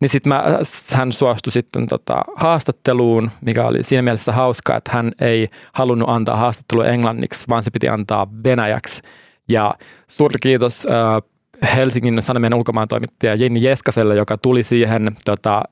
Niin 0.00 0.08
sitten 0.08 0.32
hän 0.94 1.12
suostui 1.12 1.52
sitten 1.52 1.86
tota 1.86 2.22
haastatteluun, 2.36 3.30
mikä 3.40 3.64
oli 3.64 3.82
siinä 3.82 4.02
mielessä 4.02 4.32
hauskaa, 4.32 4.76
että 4.76 4.90
hän 4.94 5.12
ei 5.20 5.48
halunnut 5.72 6.08
antaa 6.08 6.36
haastattelua 6.36 6.86
englanniksi, 6.86 7.48
vaan 7.48 7.62
se 7.62 7.70
piti 7.70 7.88
antaa 7.88 8.26
venäjäksi. 8.44 9.02
Ja 9.48 9.74
suuri 10.08 10.36
kiitos 10.42 10.86
äh, 10.90 11.22
Helsingin 11.76 12.22
Sanomien 12.22 12.54
ulkomaan 12.54 12.88
toimittaja 12.88 13.34
Jenni 13.34 13.62
Jeskaselle, 13.62 14.16
joka 14.16 14.38
tuli 14.38 14.62
siihen, 14.62 15.16
tota, 15.24 15.62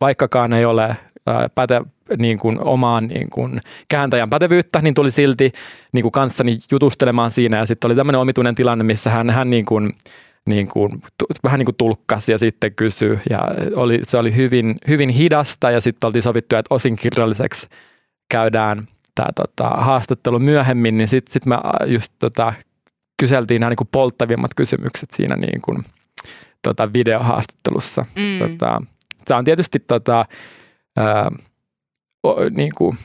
vaikkakaan 0.00 0.52
ei 0.52 0.64
ole 0.64 0.84
äh, 0.84 0.96
päte, 1.54 1.80
niin 2.18 2.38
kuin 2.38 2.60
omaan 2.60 3.08
niin 3.08 3.30
kuin 3.30 3.60
kääntäjän 3.88 4.30
pätevyyttä, 4.30 4.80
niin 4.82 4.94
tuli 4.94 5.10
silti 5.10 5.52
niin 5.92 6.02
kuin 6.02 6.12
kanssani 6.12 6.58
jutustelemaan 6.72 7.30
siinä. 7.30 7.58
Ja 7.58 7.66
sitten 7.66 7.88
oli 7.88 7.96
tämmöinen 7.96 8.20
omituinen 8.20 8.54
tilanne, 8.54 8.84
missä 8.84 9.10
hän, 9.10 9.30
hän 9.30 9.50
niin 9.50 9.64
kuin, 9.64 9.92
niin 10.46 10.68
kuin, 10.68 10.92
vähän 11.44 11.58
niin 11.58 11.66
kuin 11.66 11.76
tulkkasi 11.76 12.32
ja 12.32 12.38
sitten 12.38 12.74
kysyi. 12.74 13.18
Ja 13.30 13.40
oli, 13.74 14.00
se 14.02 14.18
oli 14.18 14.36
hyvin, 14.36 14.76
hyvin 14.88 15.08
hidasta 15.08 15.70
ja 15.70 15.80
sitten 15.80 16.08
oltiin 16.08 16.22
sovittu, 16.22 16.56
että 16.56 16.74
osin 16.74 16.96
kirjalliseksi 16.96 17.66
käydään 18.30 18.88
tämä 19.14 19.28
tota, 19.34 19.68
haastattelu 19.68 20.38
myöhemmin, 20.38 20.98
niin 20.98 21.08
sitten 21.08 21.32
sit 21.32 21.46
mä 21.46 21.60
just 21.86 22.12
tota, 22.18 22.52
kyseltiin 23.16 23.60
nämä 23.60 23.70
niin 23.70 23.76
kuin 23.76 23.88
polttavimmat 23.92 24.54
kysymykset 24.56 25.10
siinä 25.10 25.36
niin 25.36 25.60
kuin, 25.62 25.84
tota, 26.62 26.92
videohaastattelussa. 26.92 28.04
Mm. 28.16 28.38
Tota, 28.38 28.82
se 29.28 29.34
on 29.34 29.44
tietysti 29.44 29.78
tota, 29.78 30.24
ää, 30.96 31.30
o, 32.22 32.36
niin 32.56 32.72
kuin, 32.76 32.96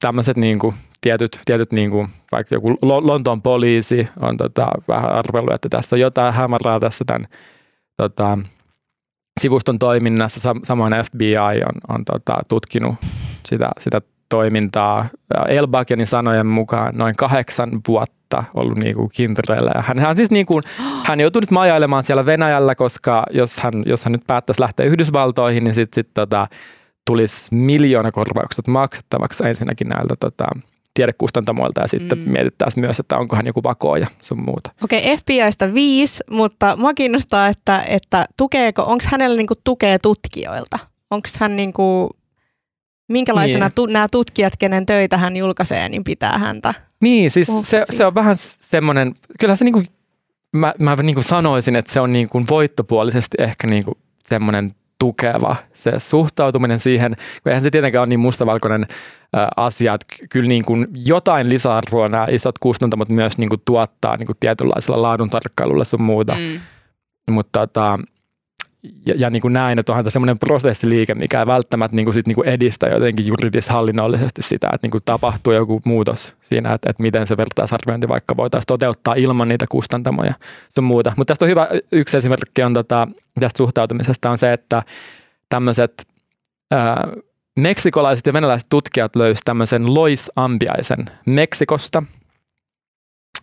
tämmöiset 0.00 0.36
niin 0.36 0.58
kuin, 0.58 0.74
tietyt, 1.00 1.40
tietyt 1.44 1.72
niin 1.72 1.90
kuin, 1.90 2.08
vaikka 2.32 2.54
joku 2.54 2.78
Lontoon 2.82 3.42
poliisi 3.42 4.08
on 4.20 4.36
tota, 4.36 4.68
vähän 4.88 5.12
arvellut, 5.12 5.54
että 5.54 5.68
tässä 5.68 5.96
on 5.96 6.00
jotain 6.00 6.34
hämärää 6.34 6.80
tässä 6.80 7.04
tämän 7.04 7.26
tota, 7.96 8.38
sivuston 9.40 9.78
toiminnassa. 9.78 10.54
Samoin 10.64 10.92
FBI 11.04 11.62
on, 11.64 11.96
on 11.96 12.04
tota, 12.04 12.38
tutkinut 12.48 12.94
sitä, 13.48 13.70
sitä 13.80 14.02
toimintaa. 14.28 15.08
Elbakianin 15.48 16.06
sanojen 16.06 16.46
mukaan 16.46 16.94
noin 16.96 17.16
kahdeksan 17.16 17.70
vuotta 17.88 18.23
ollut 18.54 18.78
niin 18.78 18.94
kuin 18.94 19.08
kintereillä. 19.12 19.70
Ja 19.74 19.82
hän, 19.82 19.98
hän, 19.98 20.16
siis 20.16 20.30
niin 20.30 20.46
kuin, 20.46 20.62
hän 21.04 21.20
joutui 21.20 21.40
nyt 21.40 21.50
majailemaan 21.50 22.04
siellä 22.04 22.26
Venäjällä, 22.26 22.74
koska 22.74 23.26
jos 23.30 23.60
hän, 23.60 23.72
jos 23.86 24.04
hän 24.04 24.12
nyt 24.12 24.26
päättäisi 24.26 24.60
lähteä 24.60 24.86
Yhdysvaltoihin, 24.86 25.64
niin 25.64 25.74
sitten 25.74 25.94
sit, 26.04 26.14
tota, 26.14 26.46
tulisi 27.06 27.54
miljoona 27.54 28.12
korvaukset 28.12 28.68
maksettavaksi 28.68 29.46
ensinnäkin 29.46 29.88
näiltä 29.88 30.14
tota, 30.20 30.46
tiedekustantamoilta 30.94 31.80
ja 31.80 31.88
sitten 31.88 32.18
mm. 32.18 32.30
mietittäisiin 32.30 32.84
myös, 32.84 33.00
että 33.00 33.16
onko 33.16 33.36
hän 33.36 33.46
joku 33.46 33.62
vakooja 33.62 34.06
sun 34.20 34.44
muuta. 34.44 34.72
Okei, 34.84 35.00
okay, 35.00 35.16
FBIstä 35.16 35.74
viisi, 35.74 36.24
mutta 36.30 36.76
mua 36.76 36.94
kiinnostaa, 36.94 37.48
että, 37.48 37.82
että 37.88 38.24
tukeeko, 38.36 38.82
onko 38.82 39.04
hänellä 39.10 39.36
niinku 39.36 39.54
tukea 39.64 39.98
tutkijoilta? 39.98 40.78
Onko 41.10 41.28
hän 41.40 41.56
niinku, 41.56 42.10
minkälaisena 43.08 43.66
niin. 43.66 43.74
tu, 43.74 43.86
nämä 43.86 44.06
tutkijat, 44.10 44.52
kenen 44.58 44.86
töitä 44.86 45.18
hän 45.18 45.36
julkaisee, 45.36 45.88
niin 45.88 46.04
pitää 46.04 46.38
häntä? 46.38 46.74
Niin, 47.04 47.30
siis 47.30 47.48
se, 47.62 47.82
se, 47.90 48.06
on 48.06 48.14
vähän 48.14 48.36
semmoinen, 48.60 49.14
kyllä 49.40 49.56
se 49.56 49.64
niinku, 49.64 49.82
mä, 50.52 50.74
mä 50.78 50.96
niinku 50.96 51.22
sanoisin, 51.22 51.76
että 51.76 51.92
se 51.92 52.00
on 52.00 52.12
niinku 52.12 52.42
voittopuolisesti 52.50 53.36
ehkä 53.40 53.66
niinku 53.66 53.98
semmoinen 54.28 54.72
tukeva 54.98 55.56
se 55.72 55.92
suhtautuminen 55.98 56.78
siihen, 56.78 57.16
kun 57.42 57.50
eihän 57.50 57.62
se 57.62 57.70
tietenkään 57.70 58.00
ole 58.00 58.08
niin 58.08 58.20
mustavalkoinen 58.20 58.86
asia, 59.56 59.94
että 59.94 60.06
kyllä 60.30 60.48
niin 60.48 60.64
kuin 60.64 60.86
jotain 61.06 61.48
lisäarvoa 61.48 62.08
nämä 62.08 62.26
isot 62.30 62.58
kustantamot 62.58 63.08
myös 63.08 63.38
niin 63.38 63.48
kuin 63.48 63.62
tuottaa 63.64 64.16
niin 64.16 64.26
kuin 64.26 64.36
tietynlaisella 64.40 65.02
laadun 65.02 65.30
tarkkailulla 65.30 65.84
sun 65.84 66.02
muuta. 66.02 66.34
Mm. 66.34 66.60
Mutta 67.30 67.66
tota, 67.66 67.98
ja, 69.06 69.14
ja 69.16 69.30
niin 69.30 69.40
kuin 69.40 69.52
näin, 69.52 69.78
että 69.78 69.92
onhan 69.92 70.10
semmoinen 70.10 70.38
prosessiliike, 70.38 71.14
mikä 71.14 71.40
ei 71.40 71.46
välttämättä 71.46 71.96
niin 71.96 72.06
kuin 72.06 72.14
sit 72.14 72.26
niin 72.26 72.34
kuin 72.34 72.48
edistä 72.48 72.86
jotenkin 72.86 73.26
juridishallinnollisesti 73.26 74.42
sitä, 74.42 74.68
että 74.74 74.84
niin 74.84 74.90
kuin 74.90 75.02
tapahtuu 75.04 75.52
joku 75.52 75.80
muutos 75.84 76.34
siinä, 76.42 76.72
että, 76.72 76.90
että 76.90 77.02
miten 77.02 77.26
se 77.26 77.36
vertaisarviointi 77.36 78.08
vaikka 78.08 78.36
voitaisiin 78.36 78.66
toteuttaa 78.66 79.14
ilman 79.14 79.48
niitä 79.48 79.66
kustantamoja 79.68 80.34
sun 80.68 80.84
muuta. 80.84 81.12
Mutta 81.16 81.30
tästä 81.30 81.44
on 81.44 81.48
hyvä, 81.48 81.68
yksi 81.92 82.16
esimerkki 82.16 82.62
on 82.62 82.74
tota, 82.74 83.08
tästä 83.40 83.58
suhtautumisesta 83.58 84.30
on 84.30 84.38
se, 84.38 84.52
että 84.52 84.82
tämmöiset 85.48 86.06
meksikolaiset 87.56 88.26
ja 88.26 88.32
venäläiset 88.32 88.68
tutkijat 88.70 89.16
löysivät 89.16 89.44
tämmöisen 89.44 89.94
loisambiaisen 89.94 91.04
Meksikosta. 91.26 92.02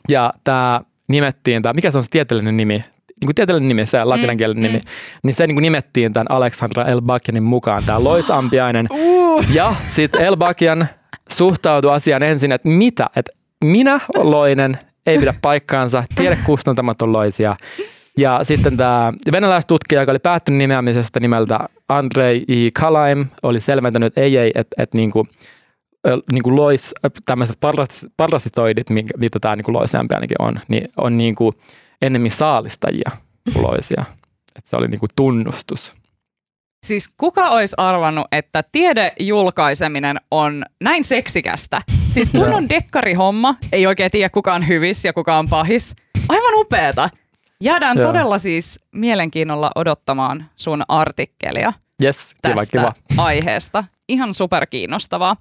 Ja 0.10 0.34
tämä 0.44 0.82
nimettiin, 1.10 1.62
tämä, 1.62 1.74
mikä 1.74 1.92
se 1.92 1.98
on 1.98 2.04
se 2.04 2.10
tieteellinen 2.10 2.58
nimi? 2.58 2.82
Niin 3.22 3.28
kuin 3.28 3.36
tieteellinen 3.36 3.68
nimi, 3.68 3.86
se 3.86 4.04
latinankielinen 4.04 4.64
mm, 4.64 4.68
nimi, 4.68 4.78
mm. 4.78 5.20
niin 5.24 5.34
se 5.34 5.48
niin 5.48 5.56
kuin 5.56 5.62
nimettiin 5.62 6.14
tämän 6.14 6.32
Alexandra 6.32 6.84
Elbakianin 6.84 7.44
mukaan, 7.44 7.84
tämä 7.86 8.04
loisampiainen. 8.04 8.88
Uh. 8.90 9.22
Ja 9.54 9.76
sitten 9.90 10.22
Elbakian 10.22 10.88
suhtautui 11.30 11.94
asiaan 11.94 12.24
ensin, 12.24 12.52
että 12.52 12.68
mitä, 12.68 13.10
että 13.16 13.32
minä 13.64 14.00
loinen, 14.16 14.78
ei 15.06 15.20
pidä 15.20 15.34
paikkaansa, 15.42 16.04
tiedekustantamat 16.16 17.02
on 17.02 17.14
loisia. 17.14 17.56
Ja 18.18 18.40
sitten 18.44 18.78
tämä 18.78 19.14
venäläistutkija, 19.32 20.02
joka 20.02 20.12
oli 20.12 20.20
päättänyt 20.20 20.58
nimeämisestä 20.58 21.20
nimeltä 21.20 21.60
Andrei 21.90 22.46
I. 22.48 22.72
Kalaim, 22.72 23.26
oli 23.44 23.60
selventänyt, 23.60 24.08
että 24.08 24.22
ei, 24.22 24.38
ei, 24.38 24.52
että, 24.56 24.84
että 24.84 24.98
niin 24.98 25.12
kuin, 25.12 25.28
niin 26.32 26.44
kuin 26.44 26.56
lois, 26.56 26.94
tämmöiset 27.26 27.58
parasitoidit, 28.18 28.90
mitä 29.18 29.40
tämä 29.42 29.56
niin 29.56 29.66
kuin 29.66 29.78
ainakin 30.14 30.42
on, 30.42 30.60
niin 30.68 30.90
on 30.98 31.18
niin 31.18 31.36
kuin, 31.36 31.54
enemmän 32.02 32.32
saalistajia 32.32 33.12
uloisia. 33.56 34.06
että 34.56 34.70
se 34.70 34.76
oli 34.76 34.88
niinku 34.88 35.08
tunnustus. 35.16 35.96
Siis 36.86 37.10
kuka 37.18 37.50
olisi 37.50 37.76
arvannut, 37.78 38.28
että 38.32 38.64
tiedejulkaiseminen 38.72 40.18
on 40.32 40.66
näin 40.84 41.04
seksikästä? 41.04 41.82
Siis 42.10 42.30
kunnon 42.30 42.70
dekkarihomma, 42.70 43.56
ei 43.72 43.88
oikein 43.88 44.12
tiedä 44.12 44.30
kuka 44.30 44.54
on 44.54 44.68
hyvis 44.68 45.06
ja 45.06 45.14
kuka 45.14 45.38
on 45.38 45.50
pahis. 45.50 45.96
Aivan 46.30 46.54
upeeta. 46.56 47.10
Jäädään 47.62 47.98
Joo. 47.98 48.08
todella 48.08 48.38
siis 48.38 48.80
mielenkiinnolla 48.92 49.72
odottamaan 49.76 50.46
sun 50.56 50.84
artikkelia 50.88 51.74
yes, 52.04 52.34
kiva, 52.44 52.56
tästä 52.56 52.78
kiva. 52.78 52.94
aiheesta. 53.18 53.84
Ihan 54.10 54.34
superkiinnostavaa. 54.34 55.36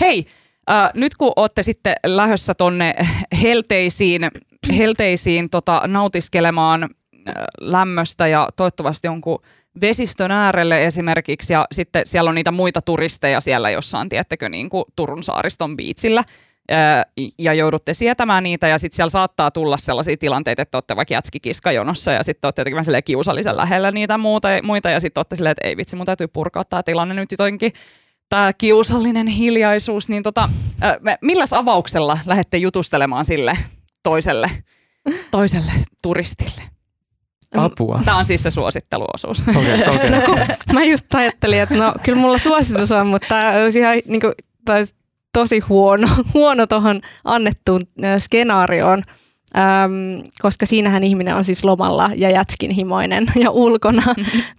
Hei, 0.00 0.26
äh, 0.70 0.90
nyt 0.94 1.14
kun 1.14 1.32
olette 1.36 1.62
sitten 1.62 1.94
lähdössä 2.06 2.54
tonne 2.54 2.94
helteisiin 3.42 4.30
helteisiin 4.78 5.50
tota, 5.50 5.82
nautiskelemaan 5.86 6.82
äh, 6.82 6.88
lämmöstä 7.60 8.26
ja 8.26 8.48
toivottavasti 8.56 9.06
jonkun 9.06 9.42
vesistön 9.80 10.30
äärelle 10.30 10.86
esimerkiksi. 10.86 11.52
Ja 11.52 11.66
sitten 11.72 12.06
siellä 12.06 12.28
on 12.28 12.34
niitä 12.34 12.50
muita 12.50 12.82
turisteja 12.82 13.40
siellä 13.40 13.70
jossain, 13.70 14.08
tiettekö, 14.08 14.48
niin 14.48 14.68
kuin 14.68 14.84
Turun 14.96 15.22
saariston 15.22 15.76
biitsillä. 15.76 16.22
Äh, 16.72 17.04
ja 17.38 17.54
joudutte 17.54 17.94
sietämään 17.94 18.42
niitä. 18.42 18.68
Ja 18.68 18.78
sitten 18.78 18.96
siellä 18.96 19.10
saattaa 19.10 19.50
tulla 19.50 19.76
sellaisia 19.76 20.16
tilanteita, 20.16 20.62
että 20.62 20.76
olette 20.76 20.96
vaikka 20.96 21.14
jätskikiskajonossa 21.14 22.12
ja 22.12 22.22
sitten 22.22 22.46
olette 22.46 22.60
jotenkin 22.60 22.86
vähän 22.86 23.02
kiusallisen 23.02 23.56
lähellä 23.56 23.90
niitä 23.90 24.18
muuta, 24.18 24.48
muita. 24.62 24.90
Ja 24.90 25.00
sitten 25.00 25.20
olette 25.20 25.36
silleen, 25.36 25.52
että 25.52 25.68
ei 25.68 25.76
vitsi, 25.76 25.96
mun 25.96 26.06
täytyy 26.06 26.28
purkaa 26.28 26.64
tämä 26.64 26.82
tilanne 26.82 27.14
nyt 27.14 27.32
jotenkin. 27.32 27.72
Tämä 28.28 28.52
kiusallinen 28.52 29.26
hiljaisuus, 29.26 30.08
niin 30.08 30.22
tota, 30.22 30.48
äh, 30.84 30.96
milläs 31.20 31.52
avauksella 31.52 32.18
lähdette 32.26 32.56
jutustelemaan 32.56 33.24
sille 33.24 33.56
toiselle, 34.02 34.50
toiselle 35.30 35.72
turistille. 36.02 36.62
Apua. 37.56 38.00
Tämä 38.04 38.16
on 38.16 38.24
siis 38.24 38.42
se 38.42 38.50
suositteluosuus. 38.50 39.44
Okay, 39.48 39.94
okay. 39.94 40.10
no, 40.10 40.46
mä 40.72 40.84
just 40.84 41.14
ajattelin, 41.14 41.60
että 41.60 41.74
no 41.74 41.94
kyllä 42.02 42.18
mulla 42.18 42.38
suositus 42.38 42.92
on, 42.92 43.06
mutta 43.06 43.28
tämä 43.28 43.52
olisi 43.62 43.78
ihan 43.78 43.94
niin 44.06 44.20
kuin, 44.20 44.32
tosi 45.32 45.58
huono, 45.58 46.08
huono 46.34 46.66
tuohon 46.66 47.00
annettuun 47.24 47.80
skenaarioon. 48.18 49.02
Öm, 49.56 50.28
koska 50.42 50.66
siinähän 50.66 51.04
ihminen 51.04 51.34
on 51.34 51.44
siis 51.44 51.64
lomalla 51.64 52.10
ja 52.16 52.30
jätskinhimoinen 52.30 53.26
ja 53.44 53.50
ulkona. 53.50 54.02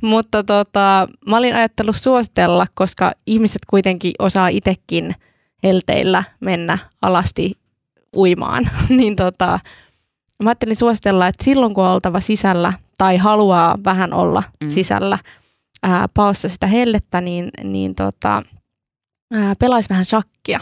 Mutta 0.01 0.43
tota, 0.43 1.07
mä 1.29 1.37
olin 1.37 1.55
ajatellut 1.55 1.95
suositella, 1.95 2.67
koska 2.75 3.11
ihmiset 3.27 3.61
kuitenkin 3.69 4.11
osaa 4.19 4.47
itsekin 4.47 5.15
helteillä 5.63 6.23
mennä 6.39 6.77
alasti 7.01 7.51
uimaan, 8.15 8.69
niin 8.89 9.15
tota, 9.15 9.59
mä 10.43 10.49
ajattelin 10.49 10.75
suositella, 10.75 11.27
että 11.27 11.43
silloin 11.43 11.73
kun 11.73 11.85
on 11.85 11.91
oltava 11.91 12.19
sisällä 12.19 12.73
tai 12.97 13.17
haluaa 13.17 13.77
vähän 13.85 14.13
olla 14.13 14.43
mm. 14.63 14.69
sisällä 14.69 15.17
ää, 15.83 16.07
paossa 16.13 16.49
sitä 16.49 16.67
hellettä, 16.67 17.21
niin, 17.21 17.49
niin 17.63 17.95
tota, 17.95 18.43
ää, 19.33 19.55
pelaisi 19.59 19.89
vähän 19.89 20.05
shakkia. 20.05 20.59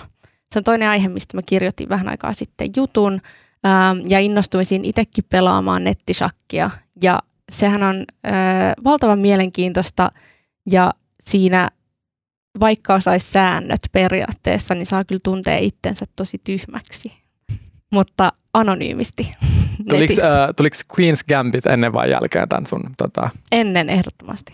Se 0.54 0.60
on 0.60 0.64
toinen 0.64 0.90
aihe, 0.90 1.08
mistä 1.08 1.38
mä 1.38 1.42
kirjoitin 1.46 1.90
vähän 1.90 2.10
aikaa 2.10 2.34
sitten 2.34 2.70
jutun 2.76 3.22
ää, 3.64 3.96
ja 4.10 4.20
innostuisin 4.20 4.86
itsekin 4.86 5.24
pelaamaan 5.30 5.84
nettishakkia. 5.84 6.70
Ja 7.02 7.20
sehän 7.52 7.84
on 7.84 7.96
ö, 8.26 8.30
valtavan 8.84 9.20
mielenkiintoista 9.20 10.12
ja 10.72 10.92
siinä 11.22 11.70
vaikka 12.60 12.94
osaisi 12.94 13.32
säännöt 13.32 13.82
periaatteessa, 13.92 14.76
niin 14.76 14.86
saa 14.86 15.04
kyllä 15.04 15.22
tuntea 15.24 15.58
itsensä 15.58 16.06
tosi 16.16 16.42
tyhmäksi, 16.44 17.21
mutta 17.92 18.32
anonyymisti 18.54 19.36
Tuliko, 19.90 20.14
äh, 20.14 20.56
tuliko 20.56 20.78
Queen's 20.94 21.24
Gambit 21.30 21.66
ennen 21.66 21.94
vai 21.94 22.12
jälkeen 22.12 22.50
tämän 22.50 22.68
sun? 22.68 22.82
Tota... 22.98 23.30
Ennen 23.52 23.90
ehdottomasti. 23.90 24.54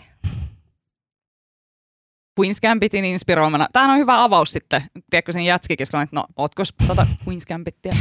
Queen's 2.40 2.60
Gambitin 2.62 3.06
inspiroimana. 3.06 3.68
Tämähän 3.74 3.94
on 3.94 4.00
hyvä 4.00 4.24
avaus 4.24 4.52
sitten. 4.52 4.82
Tiedätkö 5.10 5.32
sen 5.32 5.46
jätskikin, 5.46 5.84
että 5.84 6.08
no, 6.12 6.26
ootko 6.36 6.64
tota 6.88 7.08
Queen's 7.26 7.46
Gambitia? 7.48 7.94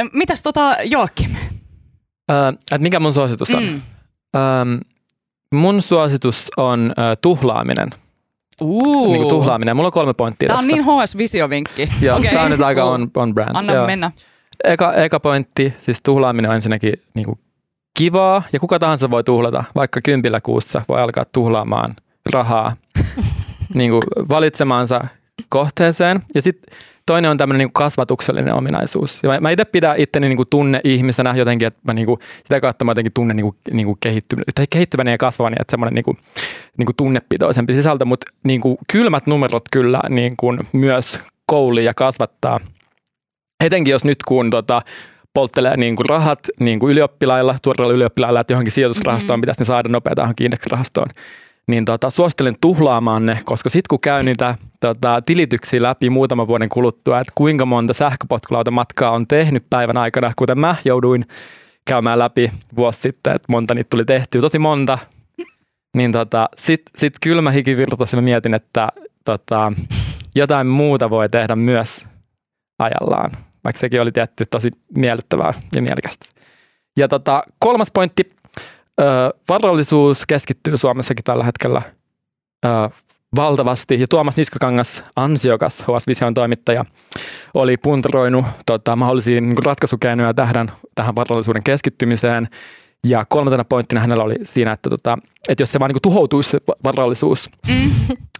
Ö, 0.00 0.04
Mitäs 0.12 0.42
tota 0.42 0.76
Joakim? 0.84 1.30
Äh, 2.30 2.48
että 2.48 2.78
mikä 2.78 3.00
mun 3.00 3.14
suositus 3.14 3.54
on? 3.54 3.62
Mm. 3.62 3.82
Ähm, 4.36 4.80
mun 5.52 5.82
suositus 5.82 6.50
on 6.56 6.92
äh, 6.98 7.18
tuhlaaminen. 7.20 7.90
Uh. 8.62 9.06
Niin 9.06 9.16
kuin 9.18 9.28
tuhlaaminen. 9.28 9.76
Mulla 9.76 9.86
on 9.86 9.92
kolme 9.92 10.14
pointtia 10.14 10.46
Tämä 10.46 10.58
on 10.58 10.64
tässä. 10.64 10.76
niin 10.76 10.84
HS-visiovinkki. 10.84 11.88
Joo, 12.06 12.16
Okei, 12.18 12.30
tämä 12.30 12.44
on 12.44 12.50
nyt 12.50 12.60
aika 12.60 12.84
on, 12.84 13.10
on 13.16 13.34
brand. 13.34 13.50
Anna 13.54 13.72
Joo. 13.74 13.86
mennä. 13.86 14.12
Eka, 14.64 14.92
eka 14.94 15.20
pointti, 15.20 15.74
siis 15.78 16.00
tuhlaaminen 16.02 16.48
on 16.50 16.54
ensinnäkin 16.54 16.92
niin 17.14 17.24
kuin 17.26 17.38
kivaa 17.98 18.42
ja 18.52 18.60
kuka 18.60 18.78
tahansa 18.78 19.10
voi 19.10 19.24
tuhlata. 19.24 19.64
Vaikka 19.74 20.00
kympillä 20.04 20.40
kuussa 20.40 20.82
voi 20.88 21.00
alkaa 21.00 21.24
tuhlaamaan 21.32 21.96
rahaa 22.32 22.76
niin 23.74 23.90
kuin 23.90 24.02
valitsemaansa 24.28 25.04
kohteeseen. 25.48 26.22
Ja 26.34 26.42
sitten 26.42 26.76
toinen 27.06 27.30
on 27.30 27.38
tämmöinen 27.38 27.58
niin 27.58 27.72
kasvatuksellinen 27.72 28.54
ominaisuus. 28.54 29.18
Ja 29.22 29.28
mä, 29.28 29.40
mä 29.40 29.50
itse 29.50 29.64
pidän 29.64 29.94
itteni 29.98 30.28
niin 30.28 30.36
kuin 30.36 30.48
tunne-ihmisenä 30.50 31.34
jotenkin, 31.36 31.68
että 31.68 31.80
mä 31.82 31.92
niin 31.92 32.06
kuin, 32.06 32.20
sitä 32.42 32.60
kautta 32.60 32.84
mä 32.84 32.90
jotenkin 32.90 33.12
tunnen 33.12 33.36
niin 33.36 33.44
kuin, 33.44 33.56
niin 33.72 33.86
kuin 33.86 33.98
kehittyvän, 34.00 34.44
tai 34.54 34.66
kehittyvän 34.70 35.06
ja 35.06 35.18
kasvavan, 35.18 35.52
että 35.60 35.70
semmoinen 35.70 35.94
niin 35.94 36.04
kuin, 36.04 36.16
niin 36.78 36.86
kuin 36.86 36.96
tunnepitoisempi 36.96 37.74
sisältö, 37.74 38.04
mutta 38.04 38.26
niin 38.44 38.60
kuin 38.60 38.76
kylmät 38.92 39.26
numerot 39.26 39.64
kyllä 39.70 40.00
niin 40.08 40.34
kuin 40.36 40.58
myös 40.72 41.20
kouli 41.46 41.84
ja 41.84 41.94
kasvattaa. 41.94 42.60
Etenkin 43.64 43.92
jos 43.92 44.04
nyt 44.04 44.22
kun 44.28 44.50
tota, 44.50 44.82
polttelee 45.34 45.76
niin 45.76 45.96
kuin 45.96 46.08
rahat 46.08 46.40
niin 46.60 46.78
kuin 46.78 46.92
ylioppilailla, 46.92 47.56
tuoreilla 47.62 47.94
ylioppilailla, 47.94 48.40
että 48.40 48.52
johonkin 48.52 48.72
sijoitusrahastoon 48.72 49.38
Mhm. 49.38 49.40
pitäisi 49.40 49.60
ne 49.60 49.64
saada 49.64 49.88
nopeasti 49.88 50.20
johonkin 50.20 50.44
indeksirahastoon. 50.44 51.08
Niin 51.68 51.84
tota, 51.84 52.10
suosittelen 52.10 52.56
tuhlaamaan 52.60 53.26
ne, 53.26 53.40
koska 53.44 53.70
sitten 53.70 53.88
kun 53.90 54.00
käy 54.00 54.22
niitä 54.22 54.54
tota, 54.80 55.22
tilityksiä 55.26 55.82
läpi 55.82 56.10
muutaman 56.10 56.48
vuoden 56.48 56.68
kuluttua, 56.68 57.20
että 57.20 57.32
kuinka 57.34 57.66
monta 57.66 57.94
sähköpotkulautamatkaa 57.94 59.10
on 59.10 59.28
tehnyt 59.28 59.64
päivän 59.70 59.98
aikana, 59.98 60.32
kuten 60.36 60.58
mä 60.58 60.76
jouduin 60.84 61.24
käymään 61.84 62.18
läpi 62.18 62.52
vuosi 62.76 63.00
sitten, 63.00 63.34
että 63.36 63.46
monta 63.48 63.74
niitä 63.74 63.90
tuli 63.90 64.04
tehtyä, 64.04 64.40
tosi 64.40 64.58
monta, 64.58 64.98
niin 65.96 66.12
tota, 66.12 66.48
sitten 66.58 66.92
sit 66.96 67.14
kylmä 67.20 67.50
hiki 67.50 67.76
virtasi, 67.76 68.16
mä 68.16 68.22
mietin, 68.22 68.54
että 68.54 68.88
tota, 69.24 69.72
jotain 70.34 70.66
muuta 70.66 71.10
voi 71.10 71.28
tehdä 71.28 71.56
myös 71.56 72.06
ajallaan, 72.78 73.30
vaikka 73.64 73.80
sekin 73.80 74.00
oli 74.02 74.12
tietty 74.12 74.44
tosi 74.50 74.70
miellyttävää 74.94 75.52
ja 75.74 75.82
mielekästä. 75.82 76.26
Ja 76.96 77.08
tota, 77.08 77.42
kolmas 77.58 77.90
pointti, 77.90 78.30
varallisuus 79.48 80.26
keskittyy 80.26 80.76
Suomessakin 80.76 81.24
tällä 81.24 81.44
hetkellä 81.44 81.82
valtavasti. 83.36 84.00
Ja 84.00 84.06
Tuomas 84.08 84.36
Niskakangas, 84.36 85.04
ansiokas 85.16 85.82
HS 85.82 86.06
Vision 86.06 86.34
toimittaja, 86.34 86.84
oli 87.54 87.76
puntaroinut 87.76 88.44
tota, 88.66 88.96
mahdollisia 88.96 89.40
niin 89.40 89.64
ratkaisukeinoja 89.64 90.34
tähän, 90.34 90.72
tähän 90.94 91.14
varallisuuden 91.14 91.62
keskittymiseen. 91.64 92.48
Ja 93.06 93.24
kolmantena 93.28 93.64
pointtina 93.64 94.00
hänellä 94.00 94.24
oli 94.24 94.34
siinä, 94.44 94.72
että, 94.72 94.90
tota, 94.90 95.18
että 95.48 95.62
jos 95.62 95.72
se 95.72 95.80
vaan 95.80 95.88
niin 95.88 95.94
kuin 95.94 96.02
tuhoutuisi 96.02 96.50
se 96.50 96.58
va- 96.68 96.74
varallisuus, 96.84 97.50
Mm. 97.68 97.90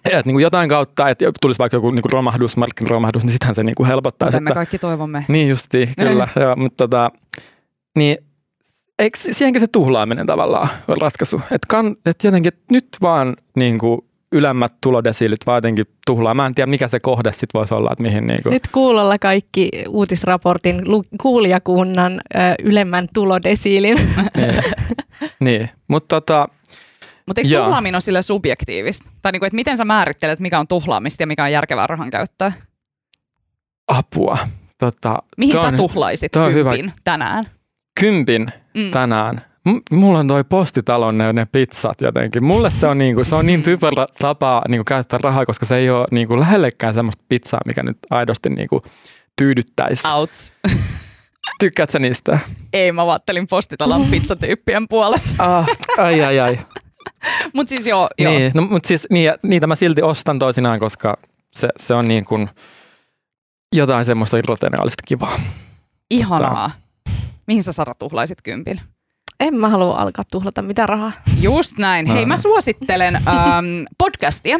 että 0.04 0.22
niin 0.24 0.34
kuin 0.34 0.42
jotain 0.42 0.68
kautta, 0.68 1.08
että 1.08 1.30
tulisi 1.40 1.58
vaikka 1.58 1.76
joku 1.76 1.90
niin 1.90 2.02
kuin 2.02 2.12
romahdus, 2.12 2.56
markkinaromahdus, 2.56 3.24
niin 3.24 3.32
sittenhän 3.32 3.54
se 3.54 3.62
niin 3.62 3.74
kuin 3.74 3.86
helpottaisi. 3.86 4.32
Kuten 4.36 4.44
me 4.44 4.50
kaikki 4.54 4.78
toivomme. 4.78 5.24
niin 5.28 5.48
justi, 5.48 5.88
kyllä. 5.98 6.28
joo, 6.40 6.52
mutta 6.56 6.76
tota, 6.76 7.10
niin, 7.96 8.18
eikö 8.98 9.18
siihenkö 9.32 9.60
se 9.60 9.66
tuhlaaminen 9.66 10.26
tavallaan 10.26 10.68
on 10.88 10.96
ratkaisu? 11.00 11.36
Että 11.36 11.66
kan, 11.68 11.96
et 12.06 12.24
jotenkin 12.24 12.52
et 12.54 12.70
nyt 12.70 12.88
vaan 13.02 13.36
niin 13.56 13.78
kuin 13.78 14.00
ylemmät 14.32 14.74
tulodesiilit 14.82 15.46
vaan 15.46 15.56
jotenkin 15.56 15.86
tuhlaa. 16.06 16.34
Mä 16.34 16.46
en 16.46 16.54
tiedä, 16.54 16.70
mikä 16.70 16.88
se 16.88 17.00
kohde 17.00 17.32
sitten 17.32 17.58
voisi 17.58 17.74
olla, 17.74 17.92
että 17.92 18.02
mihin 18.02 18.26
niin 18.26 18.42
kuin, 18.42 18.52
Nyt 18.52 18.68
kuulolla 18.72 19.18
kaikki 19.18 19.68
uutisraportin 19.88 20.90
lu- 20.90 21.04
kuulijakunnan 21.20 22.12
ö, 22.12 22.38
ylemmän 22.64 23.06
tulodesiilin. 23.14 23.96
niin, 24.36 24.54
niin. 25.40 25.70
mutta 25.88 26.20
tota, 26.20 26.48
Mutta 27.26 27.40
eikö 27.40 27.54
Joo. 27.54 27.64
tuhlaaminen 27.64 27.94
ole 27.94 28.00
sille 28.00 28.22
subjektiivista? 28.22 29.10
Tai 29.22 29.32
niinku, 29.32 29.46
että 29.46 29.56
miten 29.56 29.76
sä 29.76 29.84
määrittelet, 29.84 30.40
mikä 30.40 30.58
on 30.58 30.68
tuhlaamista 30.68 31.22
ja 31.22 31.26
mikä 31.26 31.44
on 31.44 31.52
järkevää 31.52 31.86
rahan 31.86 32.10
käyttöä? 32.10 32.52
apua. 33.88 34.38
Tota, 34.78 35.18
Mihin 35.36 35.52
sä 35.60 35.66
on 35.66 35.76
tuhlaisit 35.76 36.36
on 36.36 36.52
hyvä. 36.54 36.70
kympin 36.70 36.92
tänään? 37.04 37.44
Kympin 38.00 38.52
Mm. 38.74 38.90
tänään. 38.90 39.42
M- 39.68 39.96
mulla 39.96 40.18
on 40.18 40.28
toi 40.28 40.44
postitalon 40.44 41.18
ne, 41.18 41.32
ne 41.32 41.46
pizzat 41.52 42.00
jotenkin. 42.00 42.44
Mulle 42.44 42.70
se 42.70 42.86
on, 42.86 42.98
niinku, 42.98 43.24
se 43.24 43.34
on 43.34 43.46
niin 43.46 43.62
typerä 43.62 44.06
tapa 44.18 44.62
niinku, 44.68 44.84
käyttää 44.84 45.18
rahaa, 45.22 45.46
koska 45.46 45.66
se 45.66 45.76
ei 45.76 45.90
ole 45.90 46.06
niinku, 46.10 46.40
lähellekään 46.40 46.94
semmoista 46.94 47.24
pizzaa, 47.28 47.60
mikä 47.66 47.82
nyt 47.82 47.98
aidosti 48.10 48.50
niinku, 48.50 48.82
tyydyttäisi. 49.36 50.08
Outs. 50.08 50.52
Tykkäät 51.60 51.90
sä 51.90 51.98
niistä? 51.98 52.38
Ei, 52.72 52.92
mä 52.92 53.06
vaattelin 53.06 53.46
postitalon 53.46 54.06
pizzatyyppien 54.10 54.88
puolesta. 54.88 55.34
Ah, 55.58 55.66
ai 55.98 56.22
ai 56.24 56.40
ai. 56.40 56.58
Mutta 57.52 57.68
siis 57.68 57.86
joo, 57.86 58.08
joo. 58.18 58.32
Niin, 58.32 58.52
no, 58.54 58.62
mutta 58.62 58.86
siis 58.86 59.06
niin, 59.10 59.32
niitä 59.42 59.66
mä 59.66 59.74
silti 59.74 60.02
ostan 60.02 60.38
toisinaan, 60.38 60.78
koska 60.78 61.16
se, 61.54 61.68
se 61.76 61.94
on 61.94 62.08
niin 62.08 62.24
kuin 62.24 62.48
jotain 63.74 64.04
semmoista 64.04 64.36
irroteneaalista 64.36 65.02
kivaa. 65.06 65.40
ihanaa. 66.10 66.70
Mihin 67.46 67.62
sä 67.62 67.72
Sara 67.72 67.94
tuhlaisit 67.94 68.42
kympin? 68.42 68.80
En 69.40 69.54
mä 69.54 69.68
halua 69.68 69.96
alkaa 69.96 70.24
tuhlata 70.30 70.62
mitään 70.62 70.88
rahaa. 70.88 71.12
Just 71.40 71.78
näin. 71.78 72.06
Hei, 72.06 72.26
mä 72.26 72.36
suosittelen 72.36 73.16
ähm, 73.16 73.66
podcastia, 73.98 74.56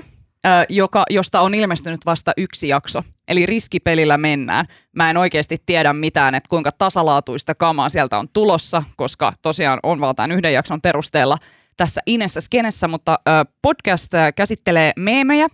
äh, 0.46 0.66
joka, 0.68 1.04
josta 1.10 1.40
on 1.40 1.54
ilmestynyt 1.54 2.06
vasta 2.06 2.32
yksi 2.36 2.68
jakso. 2.68 3.02
Eli 3.28 3.46
riskipelillä 3.46 4.18
mennään. 4.18 4.66
Mä 4.96 5.10
en 5.10 5.16
oikeasti 5.16 5.56
tiedä 5.66 5.92
mitään, 5.92 6.34
että 6.34 6.48
kuinka 6.48 6.72
tasalaatuista 6.72 7.54
kamaa 7.54 7.88
sieltä 7.88 8.18
on 8.18 8.28
tulossa, 8.32 8.82
koska 8.96 9.32
tosiaan 9.42 9.78
on 9.82 10.00
vaan 10.00 10.16
tämän 10.16 10.32
yhden 10.32 10.52
jakson 10.52 10.80
perusteella 10.80 11.38
tässä 11.76 12.00
Inessä 12.06 12.40
Skenessä, 12.40 12.88
mutta 12.88 13.18
äh, 13.28 13.46
podcast 13.62 14.14
äh, 14.14 14.32
käsittelee 14.36 14.92
meemejä 14.96 15.46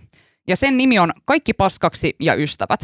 ja 0.49 0.57
sen 0.57 0.77
nimi 0.77 0.99
on 0.99 1.13
Kaikki 1.25 1.53
paskaksi 1.53 2.17
ja 2.21 2.35
ystävät. 2.35 2.81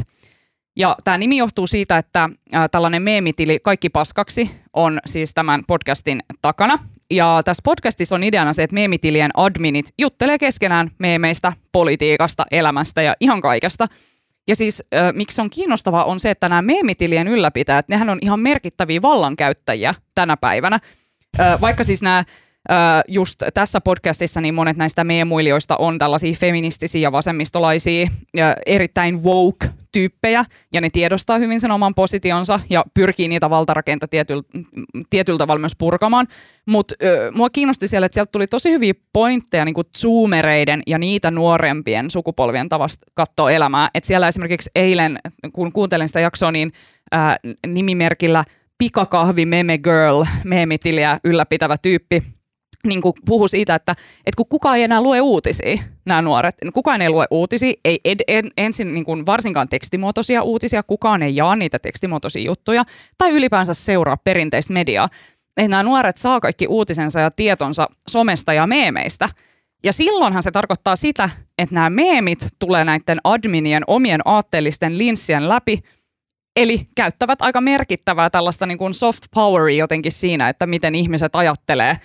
Ja 0.75 0.95
tämä 1.03 1.17
nimi 1.17 1.37
johtuu 1.37 1.67
siitä, 1.67 1.97
että 1.97 2.29
tällainen 2.71 3.01
meemitili 3.01 3.59
Kaikki 3.63 3.89
paskaksi 3.89 4.51
on 4.73 4.99
siis 5.05 5.33
tämän 5.33 5.63
podcastin 5.67 6.19
takana. 6.41 6.79
Ja 7.11 7.41
tässä 7.45 7.61
podcastissa 7.63 8.15
on 8.15 8.23
ideana 8.23 8.53
se, 8.53 8.63
että 8.63 8.73
meemitilien 8.73 9.31
adminit 9.33 9.85
juttelee 9.97 10.37
keskenään 10.37 10.91
meemeistä, 10.99 11.53
politiikasta, 11.71 12.45
elämästä 12.51 13.01
ja 13.01 13.15
ihan 13.19 13.41
kaikesta. 13.41 13.87
Ja 14.47 14.55
siis 14.55 14.83
äh, 14.93 15.13
miksi 15.13 15.41
on 15.41 15.49
kiinnostavaa 15.49 16.05
on 16.05 16.19
se, 16.19 16.29
että 16.29 16.49
nämä 16.49 16.61
meemitilien 16.61 17.27
ylläpitäjät, 17.27 17.87
nehän 17.89 18.09
on 18.09 18.19
ihan 18.21 18.39
merkittäviä 18.39 19.01
vallankäyttäjiä 19.01 19.93
tänä 20.15 20.37
päivänä. 20.37 20.79
Äh, 21.39 21.61
vaikka 21.61 21.83
siis 21.83 22.01
nämä 22.01 22.23
Öö, 22.71 23.01
just 23.07 23.43
tässä 23.53 23.81
podcastissa 23.81 24.41
niin 24.41 24.53
monet 24.53 24.77
näistä 24.77 25.03
meemuilijoista 25.03 25.77
on 25.77 25.97
tällaisia 25.97 26.33
feministisiä 26.33 27.01
ja 27.01 27.11
vasemmistolaisia 27.11 28.07
ja 28.33 28.55
erittäin 28.65 29.23
woke-tyyppejä, 29.95 30.45
ja 30.73 30.81
ne 30.81 30.89
tiedostaa 30.89 31.37
hyvin 31.37 31.61
sen 31.61 31.71
oman 31.71 31.95
positionsa 31.95 32.59
ja 32.69 32.83
pyrkii 32.93 33.27
niitä 33.27 33.49
valtarakenteita 33.49 34.07
tietyllä, 34.07 34.43
tietyllä 35.09 35.37
tavalla 35.37 35.59
myös 35.59 35.75
purkamaan. 35.75 36.27
Mutta 36.65 36.95
mua 37.33 37.49
kiinnosti 37.49 37.87
siellä, 37.87 38.05
että 38.05 38.13
sieltä 38.13 38.31
tuli 38.31 38.47
tosi 38.47 38.71
hyviä 38.71 38.93
pointteja 39.13 39.65
niin 39.65 39.75
kuin 39.75 39.87
zoomereiden 39.97 40.81
ja 40.87 40.97
niitä 40.97 41.31
nuorempien 41.31 42.11
sukupolvien 42.11 42.69
tavasta 42.69 43.05
katsoa 43.13 43.51
elämää. 43.51 43.89
Et 43.93 44.03
siellä 44.03 44.27
esimerkiksi 44.27 44.69
eilen, 44.75 45.19
kun 45.53 45.71
kuuntelin 45.71 46.07
sitä 46.07 46.19
jaksoa, 46.19 46.51
niin 46.51 46.71
ää, 47.11 47.37
nimimerkillä 47.67 48.43
pikakahvi 48.77 49.45
meme 49.45 49.77
girl, 49.77 50.23
meemitiliä 50.43 51.19
ylläpitävä 51.23 51.75
tyyppi, 51.81 52.23
niin 52.85 53.01
kuin 53.01 53.13
puhu 53.25 53.47
siitä, 53.47 53.75
että, 53.75 53.91
että 53.91 54.37
kun 54.37 54.45
kukaan 54.49 54.77
ei 54.77 54.83
enää 54.83 55.01
lue 55.01 55.21
uutisia, 55.21 55.77
nämä 56.05 56.21
nuoret, 56.21 56.55
kukaan 56.73 57.01
ei 57.01 57.09
lue 57.09 57.25
uutisia, 57.31 57.73
ei 57.85 57.99
ed, 58.05 58.19
en, 58.27 58.51
ensin 58.57 58.93
niin 58.93 59.05
kuin 59.05 59.25
varsinkaan 59.25 59.69
tekstimuotoisia 59.69 60.43
uutisia, 60.43 60.83
kukaan 60.83 61.23
ei 61.23 61.35
jaa 61.35 61.55
niitä 61.55 61.79
tekstimuotoisia 61.79 62.43
juttuja, 62.45 62.83
tai 63.17 63.31
ylipäänsä 63.31 63.73
seuraa 63.73 64.17
perinteistä 64.17 64.73
mediaa. 64.73 65.09
Että 65.57 65.69
nämä 65.69 65.83
nuoret 65.83 66.17
saa 66.17 66.39
kaikki 66.39 66.67
uutisensa 66.67 67.19
ja 67.19 67.31
tietonsa 67.31 67.87
somesta 68.07 68.53
ja 68.53 68.67
meemeistä. 68.67 69.29
Ja 69.83 69.93
silloinhan 69.93 70.43
se 70.43 70.51
tarkoittaa 70.51 70.95
sitä, 70.95 71.29
että 71.57 71.75
nämä 71.75 71.89
meemit 71.89 72.47
tulee 72.59 72.85
näiden 72.85 73.17
adminien 73.23 73.83
omien 73.87 74.21
aatteellisten 74.25 74.97
linssien 74.97 75.49
läpi, 75.49 75.79
Eli 76.55 76.87
käyttävät 76.95 77.41
aika 77.41 77.61
merkittävää 77.61 78.29
tällaista 78.29 78.65
niin 78.65 78.77
kuin 78.77 78.93
soft 78.93 79.23
poweria 79.35 79.77
jotenkin 79.77 80.11
siinä, 80.11 80.49
että 80.49 80.65
miten 80.65 80.95
ihmiset 80.95 81.35
ajattelee 81.35 81.97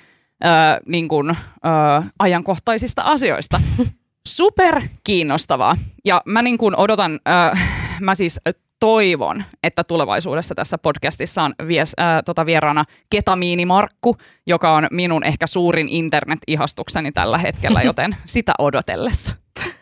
öö, 0.45 0.51
niin 0.87 1.09
kuin, 1.09 1.29
öö, 1.31 2.03
ajankohtaisista 2.19 3.03
asioista. 3.03 3.61
Super 4.29 4.83
kiinnostavaa. 5.05 5.77
Ja 6.05 6.23
mä 6.25 6.43
niin 6.43 6.59
kuin 6.59 6.77
odotan, 6.77 7.21
öö, 7.29 7.63
mä 8.01 8.15
siis 8.15 8.41
toivon, 8.81 9.45
että 9.63 9.85
tulevaisuudessa 9.85 10.55
tässä 10.55 10.79
podcastissa 10.79 11.43
on 11.43 11.55
vies, 11.69 11.93
ää, 11.97 12.23
tota 12.23 12.47
vieraana 12.47 12.85
Ketamiini 13.11 13.67
Markku, 13.67 14.17
joka 14.47 14.73
on 14.73 14.87
minun 14.91 15.25
ehkä 15.25 15.47
suurin 15.47 15.89
internet-ihastukseni 15.89 17.13
tällä 17.13 17.39
hetkellä, 17.39 17.83
joten 17.91 18.17
sitä 18.25 18.53
odotellessa. 18.59 19.33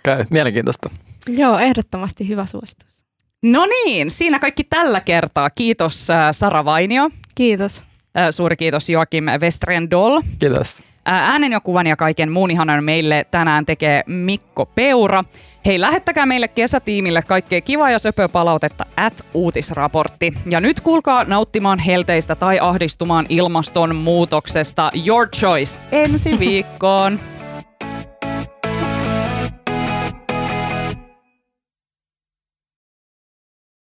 Käy, 0.02 0.24
mielenkiintoista. 0.30 0.90
Joo, 1.28 1.58
ehdottomasti 1.58 2.28
hyvä 2.28 2.46
suositus. 2.46 3.04
No 3.42 3.66
niin, 3.66 4.10
siinä 4.10 4.38
kaikki 4.38 4.64
tällä 4.64 5.00
kertaa. 5.00 5.50
Kiitos 5.50 6.06
Sara 6.32 6.64
Vainio. 6.64 7.10
Kiitos. 7.34 7.87
Suuri 8.30 8.56
kiitos 8.56 8.90
Joakim 8.90 9.24
Westrien 9.40 9.90
Doll. 9.90 10.20
Kiitos. 10.38 10.76
Äänen 11.04 11.52
ja 11.52 11.60
kuvan 11.60 11.86
ja 11.86 11.96
kaiken 11.96 12.32
muun 12.32 12.50
ihanan 12.50 12.84
meille 12.84 13.26
tänään 13.30 13.66
tekee 13.66 14.02
Mikko 14.06 14.66
Peura. 14.66 15.24
Hei, 15.66 15.80
lähettäkää 15.80 16.26
meille 16.26 16.48
kesätiimille 16.48 17.22
kaikkea 17.22 17.60
kivaa 17.60 17.90
ja 17.90 17.98
söpöä 17.98 18.28
palautetta 18.28 18.86
at 18.96 19.24
uutisraportti. 19.34 20.32
Ja 20.50 20.60
nyt 20.60 20.80
kuulkaa 20.80 21.24
nauttimaan 21.24 21.78
helteistä 21.78 22.34
tai 22.34 22.58
ahdistumaan 22.60 23.26
ilmastonmuutoksesta. 23.28 24.90
Your 25.06 25.28
choice 25.28 25.80
ensi 25.92 26.38
viikkoon. 26.38 27.20